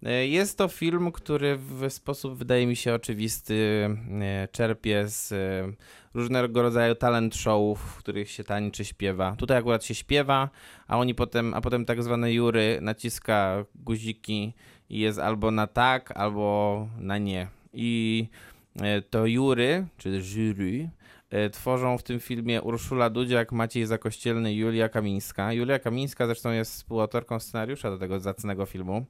[0.05, 3.89] E, Jest to film, który w sposób, wydaje mi się, oczywisty
[4.21, 5.73] e, czerpie z e,
[6.13, 9.35] różnego rodzaju talent showów, w których się tańczy, śpiewa.
[9.37, 10.49] Tutaj akurat się śpiewa,
[10.87, 14.53] a oni potem, a potem tak zwane jury naciska guziki
[14.89, 17.47] i jest albo na tak, albo na nie.
[17.73, 18.27] I
[19.09, 20.89] to jury, czy jury,
[21.51, 25.53] tworzą w tym filmie Urszula Dudziak, Maciej Zakościelny i Julia Kamińska.
[25.53, 29.05] Julia Kamińska zresztą jest współautorką scenariusza do tego zacnego filmu.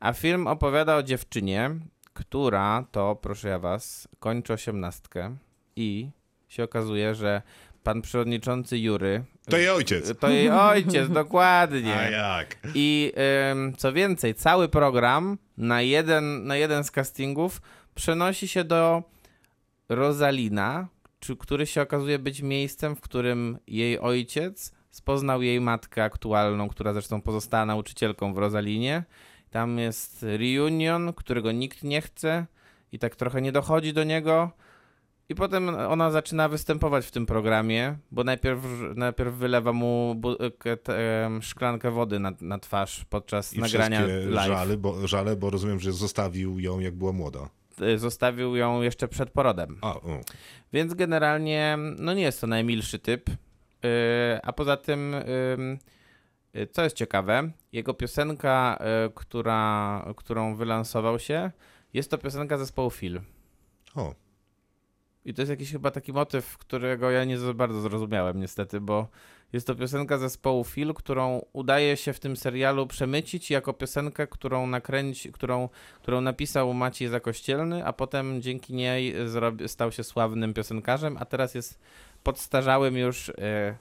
[0.00, 1.70] A film opowiada o dziewczynie,
[2.12, 5.36] która to, proszę ja was, kończy osiemnastkę
[5.76, 6.10] i
[6.48, 7.42] się okazuje, że
[7.82, 9.24] pan przewodniczący Jury...
[9.50, 10.18] To jej ojciec.
[10.18, 11.96] To jej ojciec, dokładnie.
[11.96, 12.58] A jak?
[12.74, 13.12] I
[13.52, 17.62] ym, co więcej, cały program na jeden, na jeden z castingów
[17.94, 19.02] przenosi się do
[19.88, 20.88] Rosalina,
[21.38, 27.22] który się okazuje być miejscem, w którym jej ojciec spoznał jej matkę aktualną, która zresztą
[27.22, 29.04] pozostała nauczycielką w Rosalinie.
[29.54, 32.46] Tam jest reunion, którego nikt nie chce
[32.92, 34.50] i tak trochę nie dochodzi do niego.
[35.28, 38.60] I potem ona zaczyna występować w tym programie, bo najpierw,
[38.96, 40.20] najpierw wylewa mu
[41.40, 44.48] szklankę wody na, na twarz podczas I nagrania live.
[44.48, 47.48] żale bo, żale, bo rozumiem, że zostawił ją jak była młoda.
[47.82, 49.78] Y, Zostawił ją jeszcze przed porodem.
[49.82, 50.20] A, o.
[50.72, 53.28] Więc generalnie no nie jest to najmilszy typ.
[53.28, 53.36] Yy,
[54.42, 55.22] a poza tym, ym,
[55.72, 55.78] y,
[56.72, 61.50] co jest ciekawe, jego piosenka, y, która, którą wylansował się,
[61.94, 63.20] jest to piosenka zespołu Phil.
[63.94, 64.14] o.
[65.24, 69.08] I to jest jakiś chyba taki motyw, którego ja nie za bardzo zrozumiałem niestety, bo
[69.52, 74.66] jest to piosenka zespołu Phil, którą udaje się w tym serialu przemycić jako piosenkę, którą
[74.66, 75.68] nakręci, którą,
[76.02, 79.14] którą napisał Maciej Zakościelny, a potem dzięki niej
[79.66, 81.80] stał się sławnym piosenkarzem, a teraz jest
[82.22, 83.76] podstarzałym już e,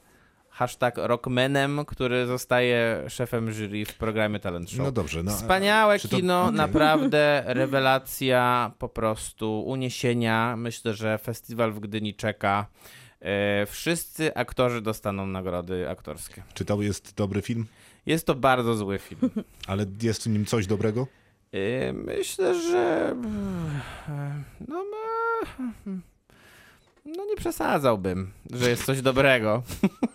[0.53, 4.79] hashtag rockmanem, który zostaje szefem jury w programie Talent Show.
[4.85, 5.23] No dobrze.
[5.23, 6.55] No, Wspaniałe to- kino, okej.
[6.55, 10.55] naprawdę rewelacja, po prostu uniesienia.
[10.57, 12.65] Myślę, że festiwal w Gdyni czeka.
[13.21, 16.43] E, wszyscy aktorzy dostaną nagrody aktorskie.
[16.53, 17.65] Czy to jest dobry film?
[18.05, 19.31] Jest to bardzo zły film.
[19.67, 21.07] Ale jest w nim coś dobrego?
[21.53, 23.15] E, myślę, że
[24.09, 25.73] e, no, ma-
[27.05, 29.63] no nie przesadzałbym, że jest coś dobrego.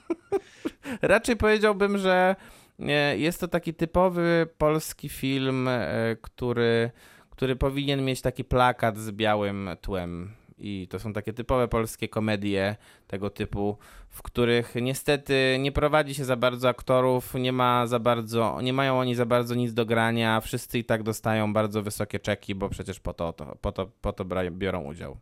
[1.03, 2.37] Raczej powiedziałbym, że
[2.81, 6.91] e, jest to taki typowy polski film, e, który,
[7.31, 10.31] który powinien mieć taki plakat z białym tłem.
[10.61, 12.77] I to są takie typowe polskie komedie
[13.07, 13.79] tego typu,
[14.09, 18.99] w których niestety nie prowadzi się za bardzo aktorów, nie ma za bardzo, nie mają
[18.99, 23.01] oni za bardzo nic do grania, wszyscy i tak dostają bardzo wysokie czeki, bo przecież
[23.01, 25.17] po to, to, po to, po to biorą udział.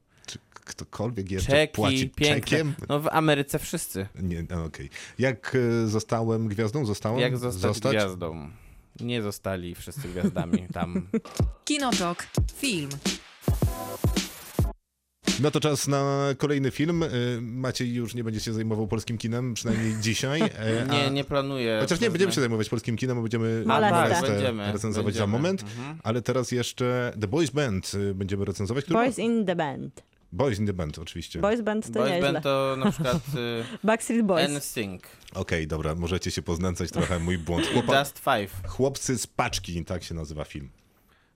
[0.67, 2.41] Czy ktokolwiek jeszcze Czeki, płaci piękne.
[2.41, 2.75] czekiem?
[2.89, 4.07] No w Ameryce wszyscy.
[4.23, 4.91] Nie, no okej.
[5.19, 6.85] Jak e, zostałem gwiazdą?
[6.87, 7.21] Zostałem?
[7.21, 8.51] Jak zostać, gwiazdą?
[9.01, 11.07] Nie zostali wszyscy gwiazdami tam.
[11.65, 12.27] Kinotok.
[12.57, 12.89] Film.
[15.41, 17.03] No to czas na kolejny film.
[17.03, 17.09] E,
[17.41, 20.41] Maciej już nie będzie się zajmował polskim kinem, przynajmniej dzisiaj.
[20.43, 21.79] e, a- Nie, nie planuję.
[21.81, 23.91] Chociaż nie, będziemy się zajmować polskim kinem, bo będziemy Molestę.
[23.97, 25.33] tak, Molestę będziemy, recenzować za będziemy.
[25.43, 25.63] moment.
[25.63, 25.99] Mhm.
[26.03, 28.85] Ale teraz jeszcze The Boys Band będziemy recenzować.
[28.85, 30.03] który- Boys in the Band.
[30.33, 31.41] Boys in the Band, oczywiście.
[31.41, 32.33] Boys Band to Boys nieźle.
[32.33, 34.51] Band to na przykład y, Backstreet Boys.
[34.51, 35.03] NSYNC.
[35.35, 37.67] Okej, dobra, możecie się poznęcać trochę, mój błąd.
[37.73, 37.99] Chłopa...
[37.99, 38.69] Just Five.
[38.69, 40.71] Chłopcy z paczki, tak się nazywa film.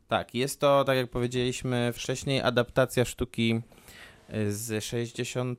[0.09, 3.61] Tak, jest to, tak jak powiedzieliśmy wcześniej, adaptacja sztuki
[4.50, 5.56] z 68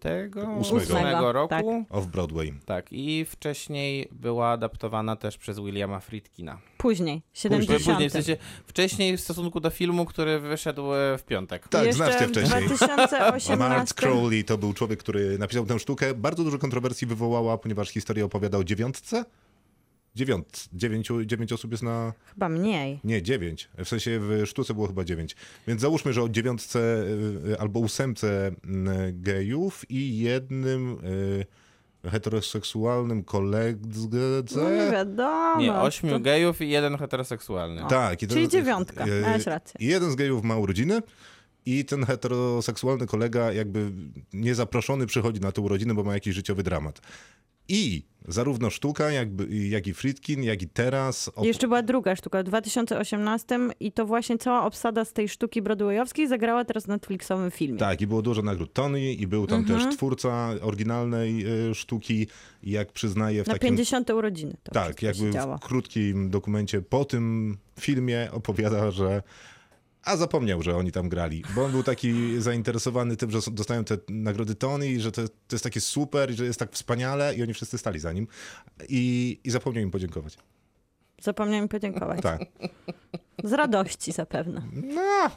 [0.71, 1.31] Ósmego.
[1.31, 1.49] roku.
[1.49, 1.65] tak.
[1.89, 2.53] Off-Broadway.
[2.65, 6.57] Tak, i wcześniej była adaptowana też przez Williama Friedkina.
[6.77, 7.83] Później, Później, 70.
[7.85, 11.67] później, w sensie wcześniej w stosunku do filmu, który wyszedł e, w piątek.
[11.67, 12.65] Tak, Jeszcze znacznie w wcześniej.
[12.67, 13.57] 2018.
[13.57, 16.13] Mark Crowley to był człowiek, który napisał tę sztukę.
[16.13, 19.25] Bardzo dużo kontrowersji wywołała, ponieważ historia opowiada o dziewiątce.
[20.15, 22.13] Dziewiąt, dziewięciu, dziewięć osób jest na...
[22.33, 22.99] Chyba mniej.
[23.03, 23.69] Nie, dziewięć.
[23.77, 25.35] W sensie w sztuce było chyba dziewięć.
[25.67, 26.79] Więc załóżmy, że o dziewiątce
[27.49, 30.97] y, albo ósemce y, gejów i jednym
[32.03, 34.61] y, heteroseksualnym koledze.
[34.61, 35.61] No nie wiadomo.
[35.61, 37.81] Nie, ośmiu To- gejów i jeden heteroseksualny.
[37.89, 38.23] Tak.
[38.23, 39.75] I to- Czyli dziewiątka, miałeś rację.
[39.79, 41.01] I jeden z gejów ma urodziny
[41.65, 43.91] i ten heteroseksualny kolega jakby
[44.33, 47.01] niezaproszony przychodzi na te urodziny, bo ma jakiś życiowy dramat.
[47.67, 51.31] I zarówno sztuka, jakby, jak i Friedkin, jak i teraz...
[51.41, 56.27] Jeszcze była druga sztuka w 2018 i to właśnie cała obsada z tej sztuki broadwayowskiej
[56.27, 57.79] zagrała teraz w Netflixowym filmie.
[57.79, 59.79] Tak, i było dużo nagród Tony i był tam Mhm.
[59.79, 62.27] też twórca oryginalnej y, sztuki,
[62.63, 63.69] jak przyznaje w Na takim...
[63.69, 64.09] 50.
[64.09, 69.23] urodziny Tak, jakby w krótkim dokumencie po tym filmie opowiada, że
[70.03, 73.97] a zapomniał, że oni tam grali, bo on był taki zainteresowany tym, że dostają te
[74.09, 77.43] nagrody Tony i że to, to jest takie super i że jest tak wspaniale i
[77.43, 78.27] oni wszyscy stali za nim
[78.89, 80.37] i, i zapomniał im podziękować.
[81.21, 82.21] Zapomniałem podziękować.
[82.21, 82.41] Tak.
[83.43, 84.61] Z radości zapewne.
[84.73, 85.31] No.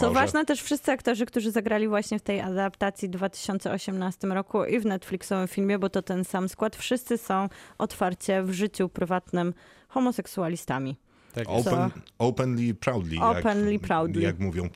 [0.00, 4.80] Co ważne, też wszyscy aktorzy, którzy zagrali właśnie w tej adaptacji w 2018 roku i
[4.80, 9.54] w Netflixowym filmie, bo to ten sam skład, wszyscy są otwarcie w życiu prywatnym
[9.88, 10.96] homoseksualistami.
[11.36, 11.48] Tak.
[11.48, 13.18] Open, openly proudly.
[13.20, 14.22] Openly jak, proudly.
[14.22, 14.68] Jak mówią.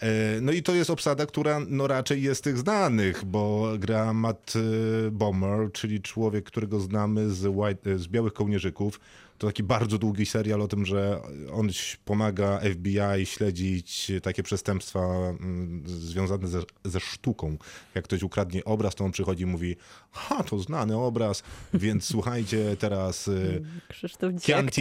[0.00, 4.52] E, No i to jest obsada, która no raczej jest tych znanych, bo gra Matt
[4.56, 9.00] e, Bomer, czyli człowiek, którego znamy z, White, e, z Białych Kołnierzyków.
[9.38, 11.20] To taki bardzo długi serial o tym, że
[11.52, 11.68] on
[12.04, 17.56] pomaga FBI śledzić takie przestępstwa mm, związane ze, ze sztuką.
[17.94, 19.76] Jak ktoś ukradnie obraz, to on przychodzi i mówi,
[20.10, 21.42] ha, to znany obraz,
[21.74, 23.28] więc słuchajcie teraz...
[23.28, 23.32] e,
[23.88, 24.80] Krzysztof dzisiaj Chianti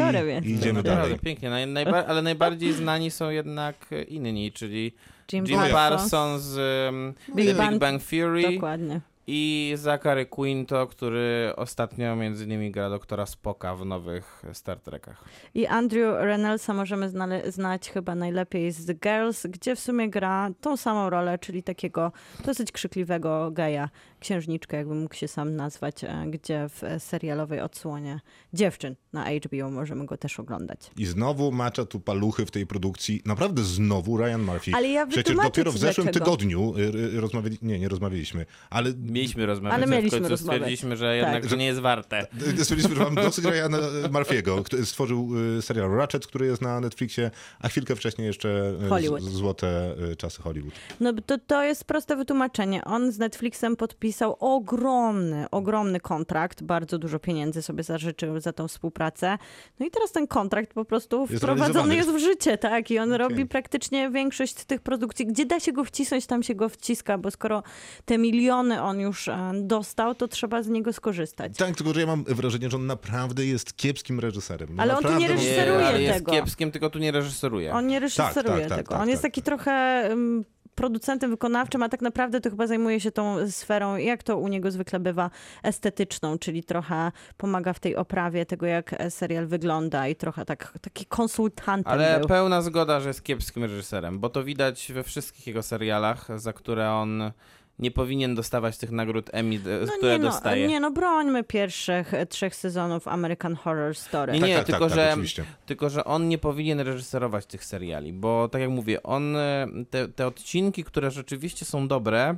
[0.49, 1.19] i idziemy Naprawdę dalej.
[1.19, 4.93] pięknie, Naj, najba, ale najbardziej znani są jednak inni, czyli
[5.33, 6.41] Jim, Jim Parsons.
[6.41, 6.57] Z
[6.89, 9.01] um, Big Big, Bang- Bang Fury Dokładnie.
[9.28, 15.24] I Zachary Quinto, który ostatnio między innymi gra doktora Spoka w nowych Star Trekach.
[15.53, 17.11] I Andrew Reynoldsa możemy
[17.47, 22.11] znać chyba najlepiej z The Girls, gdzie w sumie gra tą samą rolę, czyli takiego
[22.45, 23.89] dosyć krzykliwego geja,
[24.28, 28.19] księżniczkę, jakby mógł się sam nazwać, e, gdzie w e, serialowej odsłonie
[28.53, 30.91] dziewczyn na HBO możemy go też oglądać.
[30.97, 33.21] I znowu macza tu paluchy w tej produkcji.
[33.26, 34.71] Naprawdę znowu Ryan Murphy.
[34.76, 36.26] Ale ja Przecież dopiero w zeszłym dlaczego.
[36.26, 36.82] tygodniu y,
[37.15, 37.57] y, rozmawiali...
[37.61, 40.61] Nie, nie rozmawialiśmy, ale Mieliśmy rozmawiać, Ale mieliśmy w końcu rozmawiać.
[40.61, 41.49] stwierdziliśmy, że jednak Tak.
[41.51, 42.28] to nie jest warte.
[42.61, 43.78] stwierdziliśmy, że mam dosyć Ryana
[44.09, 48.89] Murphy'ego, który stworzył y, serial Ratchet, który jest na Netflixie, a chwilkę wcześniej jeszcze y,
[48.89, 49.21] Hollywood.
[49.24, 50.74] złote czasy Hollywood.
[50.99, 52.84] No to, to jest proste wytłumaczenie.
[52.86, 56.64] On z Netflixem podpisał ogromny, ogromny kontrakt.
[56.64, 59.38] Bardzo dużo pieniędzy sobie zażyczył za tą współpracę.
[59.80, 62.91] No i teraz ten kontrakt po prostu Jest wprowadzony jest w życie, tak?
[62.91, 63.18] I on Okej.
[63.18, 65.26] robi praktycznie większość tych produkcji.
[65.26, 67.64] Gdzie da się go wcisnąć, tam się go wciska, bo skoro
[68.05, 71.57] te miliony on już e, dostał, to trzeba z niego skorzystać.
[71.57, 74.70] Tak, tylko że ja mam wrażenie, że on naprawdę jest kiepskim reżyserem.
[74.76, 76.32] No Ale on tu nie reżyseruje ale jest tego.
[76.32, 77.74] kiepskim, tylko tu nie reżyseruje.
[77.74, 78.91] On nie reżyseruje tak, tak, tego.
[78.91, 79.32] tak, on jest tak.
[79.32, 80.45] taki trochę ym,
[80.76, 84.71] producentem wykonawczym, a tak naprawdę to chyba zajmuje się tą sferą, jak to u niego
[84.71, 85.30] zwykle bywa,
[85.63, 90.74] estetyczną, czyli trochę pomaga w tej oprawie tego, jak e, serial wygląda i trochę tak,
[90.82, 92.28] taki konsultantem Ale był.
[92.28, 96.91] pełna zgoda, że jest kiepskim reżyserem, bo to widać we wszystkich jego serialach, za które
[96.91, 97.32] on
[97.80, 100.67] nie powinien dostawać tych nagród Emmy, e, które nie, no, dostaje.
[100.67, 104.34] nie no, brońmy pierwszych e, trzech sezonów American Horror Story.
[104.34, 105.43] Nie, Tak, nie, tak, tylko, tak, że, tak, oczywiście.
[105.65, 110.07] tylko że on nie powinien reżyserować tych seriali, bo tak jak mówię, on e, te,
[110.07, 112.36] te odcinki, które rzeczywiście są dobre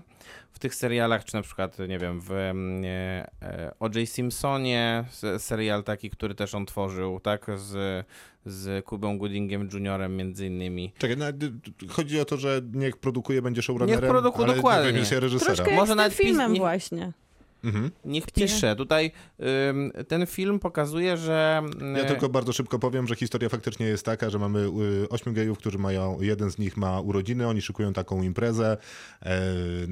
[0.51, 2.85] w tych serialach, czy na przykład, nie wiem, w mm,
[3.41, 4.09] e, O.J.
[4.09, 5.05] Simpsonie,
[5.37, 8.05] serial taki, który też on tworzył, tak, z,
[8.45, 10.93] z Kubą Goodingiem Juniorem między innymi.
[10.97, 11.25] Czekaj, no,
[11.89, 14.91] chodzi o to, że niech produkuje, będzie showrunnerem, Niech produkuje, ale dokładnie.
[15.19, 15.29] reżysera.
[15.55, 17.11] Troszkę jak Może z tym filmem nie- właśnie.
[17.65, 17.91] Mhm.
[18.05, 18.75] Niech pisze.
[18.75, 19.11] Tutaj
[19.69, 21.61] ym, ten film pokazuje, że...
[21.95, 24.59] Ja y, tylko bardzo szybko powiem, że historia faktycznie jest taka, że mamy
[25.03, 28.77] y, ośmiu gejów, którzy mają, jeden z nich ma urodziny, oni szykują taką imprezę,
[29.21, 29.41] e,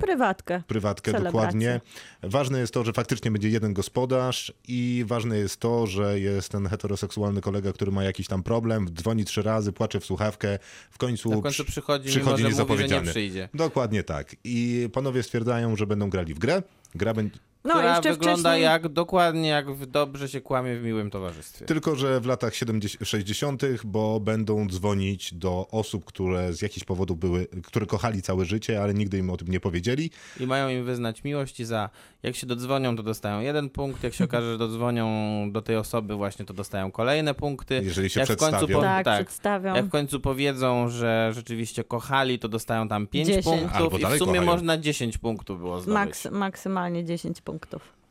[0.01, 0.63] Prywatkę.
[0.67, 1.31] prywatkę Celebrację.
[1.39, 1.81] dokładnie.
[2.23, 6.67] Ważne jest to, że faktycznie będzie jeden gospodarz i ważne jest to, że jest ten
[6.67, 10.59] heteroseksualny kolega, który ma jakiś tam problem, dzwoni trzy razy, płacze w słuchawkę,
[10.91, 13.11] w końcu, Na końcu przy- przychodzi, przychodzi mimo że mówi, że nie niezapowiedziany.
[13.11, 13.49] przyjdzie.
[13.53, 14.35] Dokładnie tak.
[14.43, 16.63] I panowie stwierdzają, że będą grali w grę.
[16.95, 17.39] Gra będzie...
[17.63, 18.63] No, która jeszcze wygląda wcześniej...
[18.63, 21.65] jak dokładnie jak w dobrze się kłamie w miłym towarzystwie.
[21.65, 27.19] Tylko, że w latach 70, 60., bo będą dzwonić do osób, które z jakichś powodów
[27.19, 30.11] były, które kochali całe życie, ale nigdy im o tym nie powiedzieli.
[30.39, 31.89] I mają im wyznać miłość i za
[32.23, 35.07] jak się dodzwonią, to dostają jeden punkt, jak się okaże, że dodzwonią
[35.51, 37.81] do tej osoby właśnie, to dostają kolejne punkty.
[37.83, 38.81] Jeżeli się jak w końcu przedstawią.
[38.81, 39.75] Tak, tak, przedstawią.
[39.75, 43.45] jak w końcu powiedzą, że rzeczywiście kochali, to dostają tam 5 Dziesięć.
[43.45, 44.45] punktów Albo i w sumie kochają.
[44.45, 45.93] można 10 punktów było zdobyć.
[45.93, 47.52] Maks, maksymalnie 10 punktów.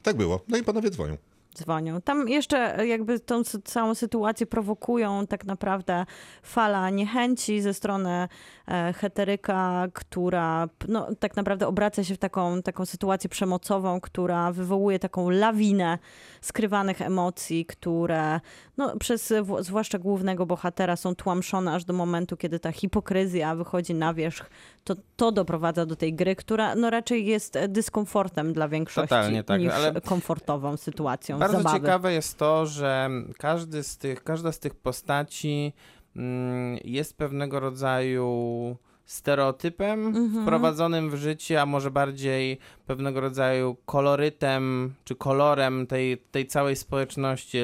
[0.02, 0.40] Tak było.
[0.48, 1.16] No i panowie dzwonią.
[1.54, 2.00] dzwonią.
[2.00, 6.06] Tam jeszcze e, jakby tą całą sytuację prowokują tak naprawdę
[6.42, 8.28] fala niechęci ze strony
[8.68, 14.98] e, heteryka, która no, tak naprawdę obraca się w taką, taką sytuację przemocową, która wywołuje
[14.98, 15.98] taką lawinę
[16.40, 18.40] skrywanych emocji, które
[18.76, 24.14] no, przez zwłaszcza głównego bohatera są tłamszone aż do momentu, kiedy ta hipokryzja wychodzi na
[24.14, 24.50] wierzch.
[24.84, 29.60] To, to doprowadza do tej gry, która no, raczej jest dyskomfortem dla większości Totalnie tak,
[29.60, 31.78] niż ale- komfortową sytuacją Bardzo zabawy.
[31.80, 35.72] ciekawe jest to, że każdy z tych, każda z tych postaci
[36.16, 40.42] mm, jest pewnego rodzaju stereotypem Mhm.
[40.42, 47.58] wprowadzonym w życie, a może bardziej pewnego rodzaju kolorytem czy kolorem tej, tej całej społeczności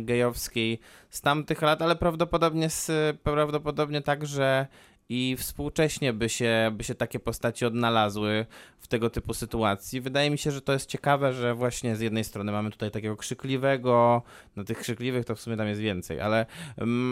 [0.00, 2.90] gejowskiej z tamtych lat, ale prawdopodobnie, z,
[3.22, 4.66] prawdopodobnie także
[5.08, 8.46] i współcześnie by się, by się takie postaci odnalazły
[8.78, 10.00] w tego typu sytuacji.
[10.00, 13.16] Wydaje mi się, że to jest ciekawe, że właśnie z jednej strony mamy tutaj takiego
[13.16, 14.22] krzykliwego,
[14.56, 16.46] no tych krzykliwych to w sumie tam jest więcej, ale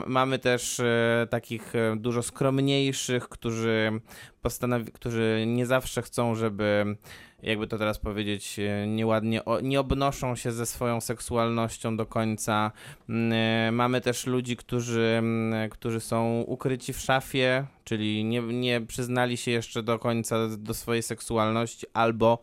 [0.07, 4.01] mamy też e, takich e, dużo skromniejszych, którzy
[4.43, 6.97] postanowi, którzy nie zawsze chcą, żeby
[7.43, 12.73] jakby to teraz powiedzieć e, nieładnie, o, nie obnoszą się ze swoją seksualnością do końca.
[13.09, 18.81] Mm, e, Mamy też ludzi, którzy, mm, którzy są ukryci w szafie, czyli nie, nie
[18.81, 22.39] przyznali się jeszcze do końca do swojej seksualności, albo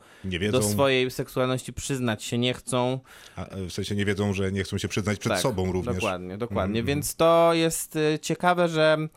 [0.52, 3.00] do swojej seksualności przyznać się nie chcą.
[3.36, 5.96] a, e, w sensie nie wiedzą, że nie chcą się przyznać przed Tak, sobą również.
[5.96, 6.80] Dokładnie, dokładnie.
[6.80, 6.86] Mhm.
[6.86, 9.10] Więc to jest e, ciekawe, że e,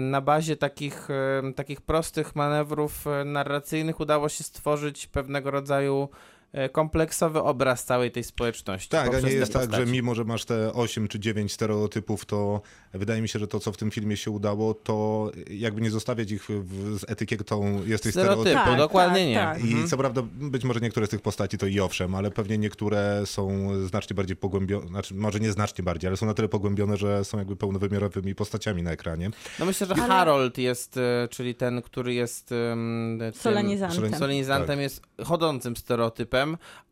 [0.00, 6.37] na bazie takich, e, takich prostych manewrów e, narracyjnych udało się stworzyć pewnego rodzaju e,
[6.72, 8.88] kompleksowy obraz całej tej społeczności.
[8.88, 12.60] Tak, a nie jest tak, że mimo, że masz te 8 czy 9 stereotypów, to
[12.94, 16.30] wydaje mi się, że to, co w tym filmie się udało, to jakby nie zostawiać
[16.30, 18.68] ich w, z etykietą jesteś Stereotypu, stereotypem.
[18.72, 19.34] Tak, dokładnie nie.
[19.34, 19.58] Tak.
[19.64, 19.88] I Mhm.
[19.88, 23.68] co prawda, być może niektóre z tych postaci to i owszem, ale pewnie niektóre są
[23.86, 27.38] znacznie bardziej pogłębione, znaczy może nie znacznie bardziej, ale są na tyle pogłębione, że są
[27.38, 29.30] jakby pełnowymiarowymi postaciami na ekranie.
[29.58, 34.02] No myślę, że Ale- Harold jest, e, czyli ten, który jest tym- Solenizantem.
[34.04, 34.78] Soleniz- Solenizantem Tak.
[34.78, 36.37] jest chodzącym stereotypem,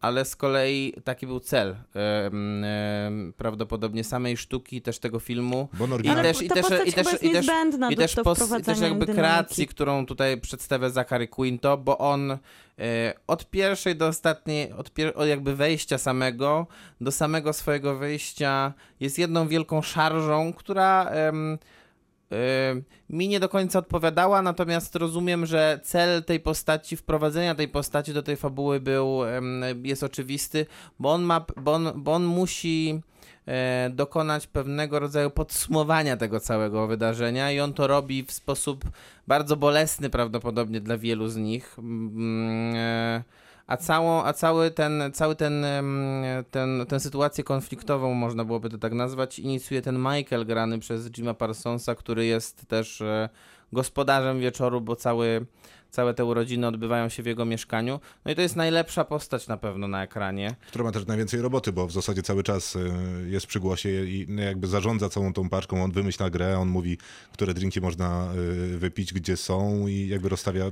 [0.01, 1.77] ale z kolei taki był cel
[3.37, 5.69] prawdopodobnie samej sztuki, też tego filmu.
[5.73, 8.17] Bo I też, i też, i też, i też, i też,
[8.61, 9.13] i też jakby dynamiki.
[9.13, 12.39] kreacji, którą tutaj przedstawia Zachary Quinto, bo on e,
[13.27, 16.67] od pierwszej do ostatniej, od, pier, od jakby wejścia samego
[17.01, 21.59] do samego swojego wyjścia jest jedną wielką szarżą, która em,
[23.11, 28.23] mi nie do końca odpowiadała, natomiast rozumiem, że cel tej postaci, wprowadzenia tej postaci do
[28.23, 29.21] tej fabuły był,
[29.83, 30.67] jest oczywisty,
[30.99, 33.01] bo on ma, bo on, bo on musi
[33.47, 38.85] e, dokonać pewnego rodzaju podsumowania tego całego wydarzenia i on to robi w sposób
[39.27, 41.77] bardzo bolesny prawdopodobnie dla wielu z nich.
[42.75, 43.23] E,
[43.67, 45.67] A, całą, a cały ten, cały ten,
[46.51, 51.35] ten, tę sytuację konfliktową, można byłoby to tak nazwać, inicjuje ten Michael grany przez Jima
[51.35, 53.29] Parsonsa, który jest też e,
[53.73, 55.47] gospodarzem wieczoru, bo cały,
[55.97, 58.01] całe te urodziny odbywają się w jego mieszkaniu.
[58.25, 60.55] No i to jest najlepsza postać na pewno na ekranie.
[60.69, 62.91] która ma też najwięcej roboty, bo w zasadzie cały czas y,
[63.27, 65.85] jest przy głosie i no, jakby zarządza całą tą paczką.
[65.85, 66.99] On wymyśla grę, on mówi,
[67.33, 68.29] które drinki można
[68.75, 70.65] y, wypić, gdzie są i jakby rozstawia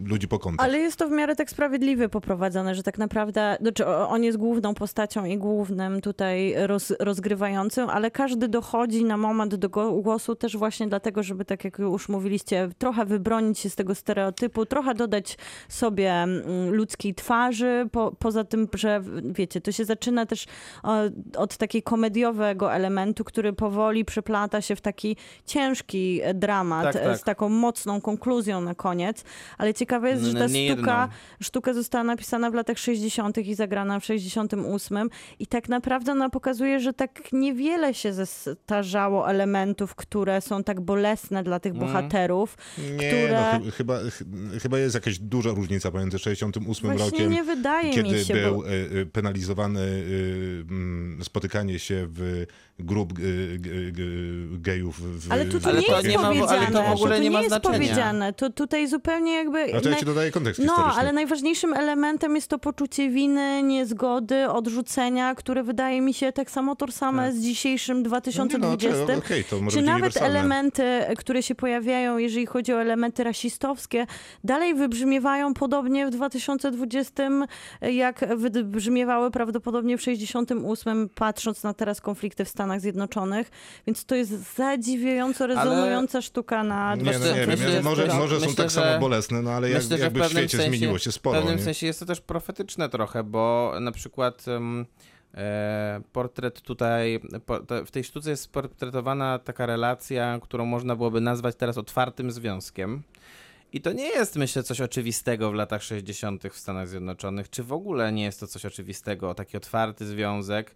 [0.00, 0.66] ludzi po kątach.
[0.66, 4.74] Ale jest to w miarę tak sprawiedliwie poprowadzone, że tak naprawdę, znaczy on jest główną
[4.74, 9.68] postacią i głównym tutaj roz, rozgrywającym, ale każdy dochodzi na moment do
[10.02, 14.59] głosu też właśnie dlatego, żeby tak jak już mówiliście, trochę wybronić się z tego stereotypu,
[14.66, 15.38] trochę dodać
[15.68, 20.46] sobie mm, ludzkiej twarzy, po, poza tym, że wiecie, to się zaczyna też
[20.82, 26.96] od, od takiego komediowego elementu, który powoli przeplata się w taki ciężki e, dramat Tak,
[26.96, 27.18] e, tak.
[27.18, 29.24] z taką mocną konkluzją na koniec,
[29.58, 31.08] ale ciekawe jest, że ta sztuka,
[31.42, 33.38] sztuka została napisana w latach 60.
[33.38, 39.94] i zagrana w 68 i tak naprawdę ona pokazuje, że tak niewiele się zestarzało elementów,
[39.94, 41.92] które są tak bolesne dla tych Mhm.
[41.92, 42.56] bohaterów.
[42.78, 44.22] Nie, które- no, chy- chyba, ch-
[44.62, 48.56] chyba jest jakaś duża różnica pomiędzy 68 Właśnie rokiem, nie wydaje kiedy mi się, był
[48.56, 48.70] bo...
[48.70, 49.80] y, y, penalizowany
[50.70, 52.46] mm, spotykanie się w
[52.84, 53.72] grup y, g-
[54.58, 55.00] gejów.
[55.00, 57.22] W, Ale tu, w- nie to jest nie ma- ale to powiedziane, w ogóle tu
[57.22, 57.74] nie ma jest znaczenia.
[57.78, 58.32] powiedziane.
[58.32, 59.74] To tutaj zupełnie jakby...
[59.76, 64.48] A to ja ci dodaję kontekst No, ale najważniejszym elementem jest to poczucie winy, niezgody,
[64.50, 69.04] odrzucenia, które wydaje mi się tak samo tożsame z dzisiejszym No nie, 2020.
[69.12, 70.82] No, okej, to może Czy być nawet elementy,
[71.18, 74.06] które się pojawiają, jeżeli chodzi o elementy rasistowskie,
[74.44, 77.22] dalej wybrzmiewają podobnie w 2020,
[77.82, 83.50] jak wybrzmiewały prawdopodobnie w 68, patrząc na teraz konflikty w Stanach Zjednoczonych.
[83.86, 88.18] Więc to jest zadziwiająco rezonująca sztuka na Nie, no, nie 2020 wiem, Myślę, może, że-
[88.18, 90.56] może są myślę, tak samo że- bolesne, no ale jak, Myślę, jakby w w świecie
[90.58, 91.38] sensie, zmieniło się w sporo.
[91.40, 91.62] pewnym nie?
[91.64, 94.44] sensie jest to też profetyczne trochę, bo na przykład
[95.34, 101.20] e, portret tutaj, po, to, w tej sztuce jest portretowana taka relacja, którą można byłoby
[101.20, 103.02] nazwać teraz otwartym związkiem.
[103.72, 106.42] I to nie jest, myślę, coś oczywistego w latach 60.
[106.52, 110.74] w Stanach Zjednoczonych, czy w ogóle nie jest to coś oczywistego, taki otwarty związek.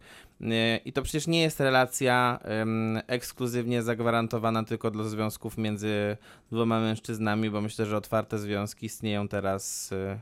[0.85, 6.17] I to przecież nie jest relacja em, ekskluzywnie zagwarantowana tylko dla związków między
[6.53, 10.21] dwoma mężczyznami, bo myślę, że otwarte związki istnieją teraz e,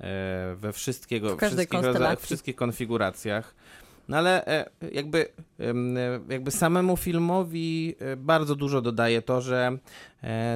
[0.00, 3.54] e, we wszystkiego, W wszystkich, rodzajach, wszystkich konfiguracjach.
[4.10, 5.28] No ale e, jakby,
[5.60, 5.74] e,
[6.28, 9.78] jakby samemu filmowi e, bardzo dużo dodaje to, że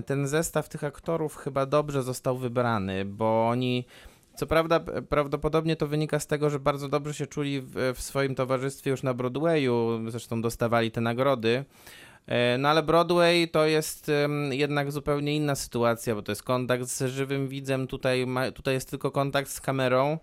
[0.06, 3.84] ten zestaw tych aktorów chyba dobrze został wybrany, bo oni
[4.34, 8.34] co prawda, prawdopodobnie to wynika z tego, że bardzo dobrze się czuli w, w swoim
[8.34, 11.64] towarzystwie już na Broadwayu, zresztą dostawali te nagrody,
[12.58, 14.10] No ale Broadway to jest
[14.50, 18.90] jednak zupełnie inna sytuacja, bo to jest kontakt z żywym widzem, tutaj, ma, tutaj jest
[18.90, 20.18] tylko kontakt z kamerą.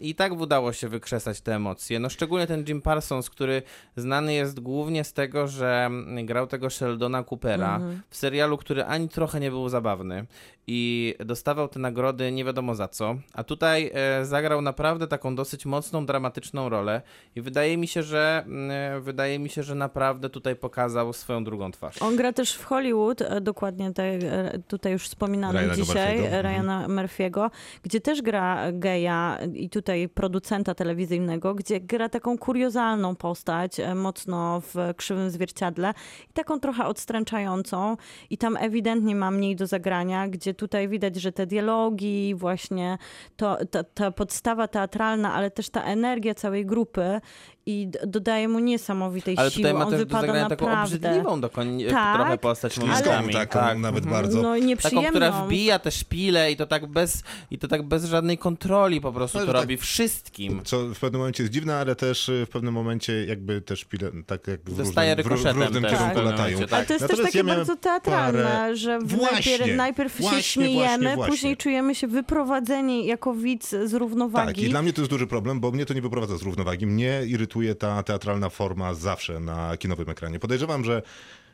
[0.00, 1.98] I tak udało się wykrzesać te emocje.
[1.98, 3.62] No szczególnie ten Jim Parsons, który
[3.96, 5.90] znany jest głównie z tego, że
[6.24, 7.80] grał tego Sheldona Coopera
[8.10, 10.26] w serialu, który ani trochę nie był zabawny
[10.66, 15.66] i dostawał te nagrody nie wiadomo za co, a tutaj e, zagrał naprawdę taką dosyć
[15.66, 17.02] mocną, dramatyczną rolę
[17.36, 21.44] i wydaje mi się, że mm, e, wydaje mi się, że naprawdę tutaj pokazał swoją
[21.44, 22.02] drugą twarz.
[22.02, 26.42] On gra też w Hollywood, e, dokładnie tak, e, tutaj już wspominanym Ryana dzisiaj, Murphy'ego.
[26.42, 27.50] Ryana Murphy'ego,
[27.82, 29.23] gdzie też gra geja
[29.54, 35.94] i tutaj producenta telewizyjnego, gdzie gra taką kuriozalną postać, e, mocno w krzywym zwierciadle
[36.30, 37.96] i taką trochę odstręczającą.
[38.30, 42.98] I tam ewidentnie ma mniej do zagrania, gdzie tutaj widać, że te dialogi, właśnie
[43.36, 47.20] to, ta, ta podstawa teatralna, ale też ta energia całej grupy
[47.66, 49.62] i dodaje mu niesamowitej Ale siły.
[49.62, 51.84] tutaj ma On też do wypada zagrania taką obrzydliwą do koń...
[51.90, 52.16] Tak.
[52.16, 53.32] trochę postać momentami.
[53.34, 54.42] taką nawet bardzo.
[54.42, 58.38] No Taką, która wbija te szpile i to tak bez, i to tak bez żadnej
[58.38, 60.60] kontroli po prostu Ale to tak- robi wszystkim.
[60.64, 64.10] Co w pewnym momencie jest dziwne, ale też y, w pewnym momencie jakby też pile,
[64.26, 66.54] tak jak w Zostaje różnym, w, w różnym też kierunku pewnym latają.
[66.54, 70.20] momencie, Ale to jest Natomiast też takie ja bardzo teatralne, parę- że Właśnie, najpierw, najpierw
[70.20, 71.32] właśnie, się śmiejemy, właśnie, właśnie.
[71.32, 74.64] później czujemy się wyprowadzeni jako widz z Tak, równowagi.
[74.64, 76.86] i dla mnie to jest duży problem, bo mnie to nie wyprowadza z równowagi.
[76.86, 80.38] Mnie irytuje ta teatralna forma zawsze na kinowym ekranie.
[80.38, 81.02] Podejrzewam, że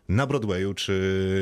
[0.09, 0.93] na Broadwayu czy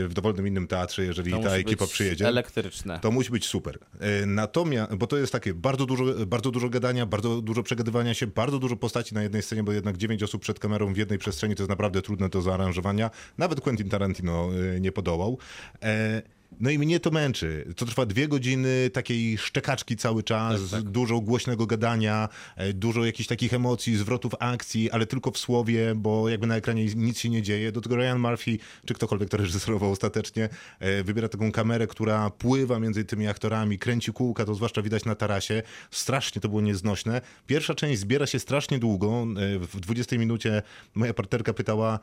[0.08, 2.98] w dowolnym innym teatrze, jeżeli To ta ekipa przyjedzie, Elektryczne.
[3.02, 3.78] to musi być super.
[4.00, 8.26] E, Natomiast, bo to jest takie bardzo dużo, bardzo dużo gadania, bardzo dużo przegadywania się,
[8.26, 11.54] bardzo dużo postaci na jednej scenie, bo jednak dziewięć osób przed kamerą w jednej przestrzeni
[11.54, 13.10] to jest naprawdę trudne do zaaranżowania.
[13.38, 15.38] Nawet Quentin Tarantino e, nie podołał.
[15.82, 16.22] E,
[16.60, 17.74] No i mnie to męczy.
[17.76, 23.54] To trwa dwie godziny takiej szczekaczki cały czas, dużo głośnego gadania, e, dużo jakichś takich
[23.54, 27.72] emocji, zwrotów akcji, ale tylko w słowie, bo jakby na ekranie nic się nie dzieje.
[27.72, 30.48] Do tego Ryan Murphy, czy ktokolwiek to reżyserował ostatecznie,
[30.80, 35.14] e, wybiera taką kamerę, która pływa między tymi aktorami, kręci kółka, to zwłaszcza widać na
[35.14, 35.62] tarasie.
[35.90, 37.20] Strasznie to było nieznośne.
[37.46, 39.26] Pierwsza część zbiera się strasznie długo.
[39.54, 40.62] E, W 20 minucie
[40.94, 41.98] moja partnerka pytała,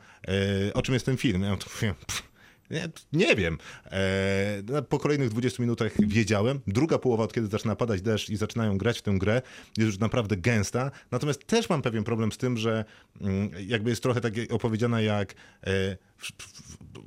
[0.74, 1.42] o czym jest ten film.
[1.42, 2.35] Ja mówię, pff,
[2.70, 3.58] nie, nie wiem.
[3.86, 6.60] E, no, po kolejnych 20 minutach wiedziałem.
[6.66, 9.42] Druga połowa, od kiedy zaczyna padać deszcz i zaczynają grać w tę grę,
[9.78, 10.90] jest już naprawdę gęsta.
[11.10, 12.84] Natomiast też mam pewien problem z tym, że
[13.20, 15.34] mm, jakby jest trochę tak opowiedziana jak
[15.66, 15.96] e,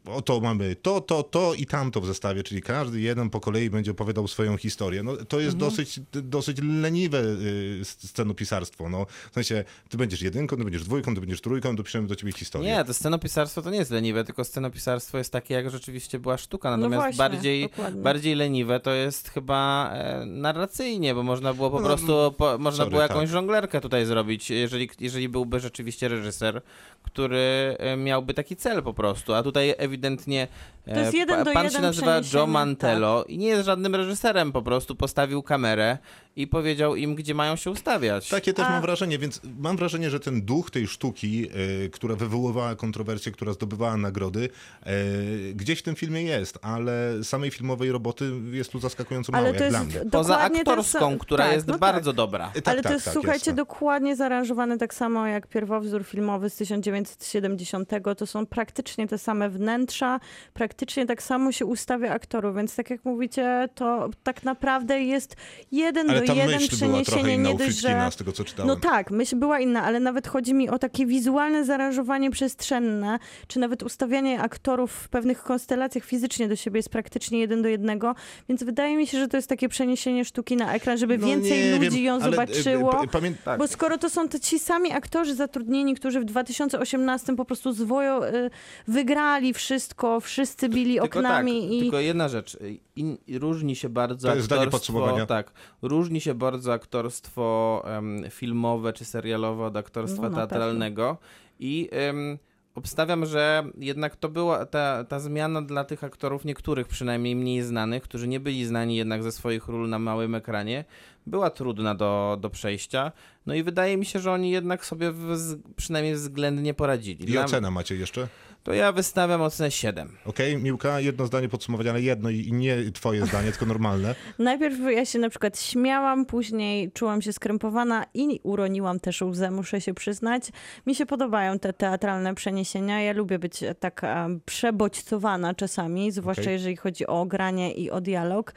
[0.06, 3.91] oto mamy to, to, to i tamto w zestawie, czyli każdy jeden po kolei będzie
[3.91, 5.03] opowiadał swoją historię.
[5.03, 8.90] No, to jest dosyć, dosyć leniwe y, scenopisarstwo.
[8.90, 12.31] No, w sensie, ty będziesz jedynką, ty będziesz dwójką, ty będziesz trójką, dopiszemy do ciebie
[12.31, 12.69] historię.
[12.72, 16.69] Nie, to scenopisarstwo to nie jest leniwe, tylko scenopisarstwo jest takie, jak rzeczywiście była sztuka.
[16.69, 18.02] Natomiast No właśnie, bardziej, dokładnie.
[18.02, 22.77] bardziej leniwe to jest chyba e, narracyjnie, bo można było po No, prostu, po, można
[22.77, 23.30] sorry, było jakąś tak.
[23.30, 26.61] żonglerkę tutaj zrobić, jeżeli, jeżeli byłby rzeczywiście reżyser,
[27.03, 28.98] który e, miałby taki cel po prostu.
[29.35, 30.47] A tutaj ewidentnie
[30.93, 33.95] To jest jeden pa- do pan się jeden nazywa Joe Mantello i nie jest żadnym
[33.95, 35.97] reżyserem, po prostu postawił kamerę
[36.35, 38.29] i powiedział im, gdzie mają się ustawiać.
[38.29, 41.49] Takie też A- mam wrażenie, więc mam wrażenie, że ten duch tej sztuki,
[41.85, 44.49] y, która wywoływała kontrowersje, która zdobywała nagrody,
[44.87, 49.57] y, gdzieś w tym filmie jest, ale samej filmowej roboty jest tu zaskakująco mało, Ale
[49.57, 50.11] to jak jest dla mnie.
[50.11, 51.81] Poza aktorską, sam- która tak, jest no tak.
[51.81, 52.51] bardzo dobra.
[52.55, 53.53] Tak, Ale to tak, jest, tak, słuchajcie, jasne.
[53.53, 57.89] dokładnie zaaranżowane tak samo jak pierwowzór filmowy z 1970.
[58.17, 60.19] To są praktycznie te same wnętrza,
[60.53, 65.35] praktycznie tak samo się ustawia aktorów, więc tak jak mówicie, to tak naprawdę jest
[65.72, 68.11] jeden Ale do jeden myśl była trochę przeniesienie, inna nie dość, że...
[68.11, 68.68] z tego co czytałem.
[68.68, 73.60] No tak, myśl była inna, ale nawet chodzi mi o takie wizualne zaaranżowanie przestrzenne, czy
[73.60, 78.15] nawet ustawianie aktorów w pewnych konstelacjach fizycznie do siebie jest praktycznie jeden do jednego,
[78.49, 81.64] więc wydaje mi się, że to jest takie przeniesienie sztuki na ekran, żeby No więcej
[81.64, 83.06] nie ludzi wiem, ją ale, y, zobaczyło.
[83.45, 83.60] Tak.
[83.60, 88.49] Bo skoro to są ci sami aktorzy zatrudnieni, którzy w 2018 po prostu zwojo, y,
[88.88, 92.57] wygrali wszystko, wszyscy bili Tylko oknami tak, i tylko jedna rzecz.
[92.95, 94.94] In, różni się bardzo To jest zdanie aktorstwo.
[94.94, 95.26] podsumowania.
[95.26, 101.18] Tak, różni się bardzo aktorstwo em, filmowe czy serialowe od aktorstwa No, teatralnego.
[101.60, 102.38] I em,
[102.76, 108.03] obstawiam, że jednak to była ta, ta zmiana dla tych aktorów, niektórych przynajmniej mniej znanych,
[108.03, 110.86] którzy nie byli znani jednak ze swoich ról na małym ekranie,
[111.25, 113.11] była trudna do, do przejścia.
[113.45, 115.35] No i wydaje mi się, że oni jednak sobie w,
[115.75, 117.23] przynajmniej względnie poradzili.
[117.23, 118.27] I Dla- ocena macie jeszcze?
[118.63, 120.17] To ja wystawiam ocenę 7.
[120.25, 124.15] Okej, Miłka, jedno zdanie podsumowania, ale jedno i i nie twoje zdanie, tylko normalne.
[124.39, 129.81] najpierw ja się na przykład śmiałam, później czułam się skrępowana i uroniłam też łzę, muszę
[129.81, 130.43] się przyznać.
[130.87, 136.53] Mi się podobają te teatralne przeniesienia, ja lubię być taka przebodźcowana czasami, zwłaszcza Okej.
[136.53, 138.53] jeżeli chodzi o granie i o dialog.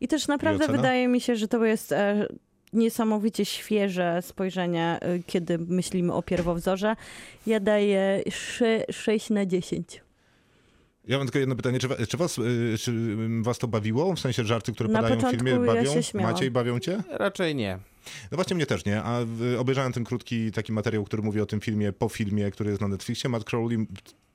[0.00, 0.78] I też naprawdę ocena?
[0.78, 1.92] wydaje mi się, że to jest...
[2.72, 6.96] niesamowicie świeże spojrzenie, y, kiedy myślimy o pierwowzorze.
[7.46, 8.22] Ja daję
[8.90, 10.04] 6 na 10.
[11.08, 14.14] Ja mam tylko jedno pytanie, czy, czy, was, y, czy was to bawiło?
[14.14, 15.92] W sensie żarty, które Na padają w filmie, ja bawią?
[15.94, 16.32] się śmiałam.
[16.32, 17.02] Maciej, bawią cię?
[17.10, 17.78] Raczej nie.
[18.30, 19.20] No właśnie mnie też nie, a
[19.58, 22.88] obejrzałem ten krótki taki materiał, który mówi o tym filmie po filmie, który jest na
[22.88, 23.30] Netflixie.
[23.30, 23.86] Matt Crowley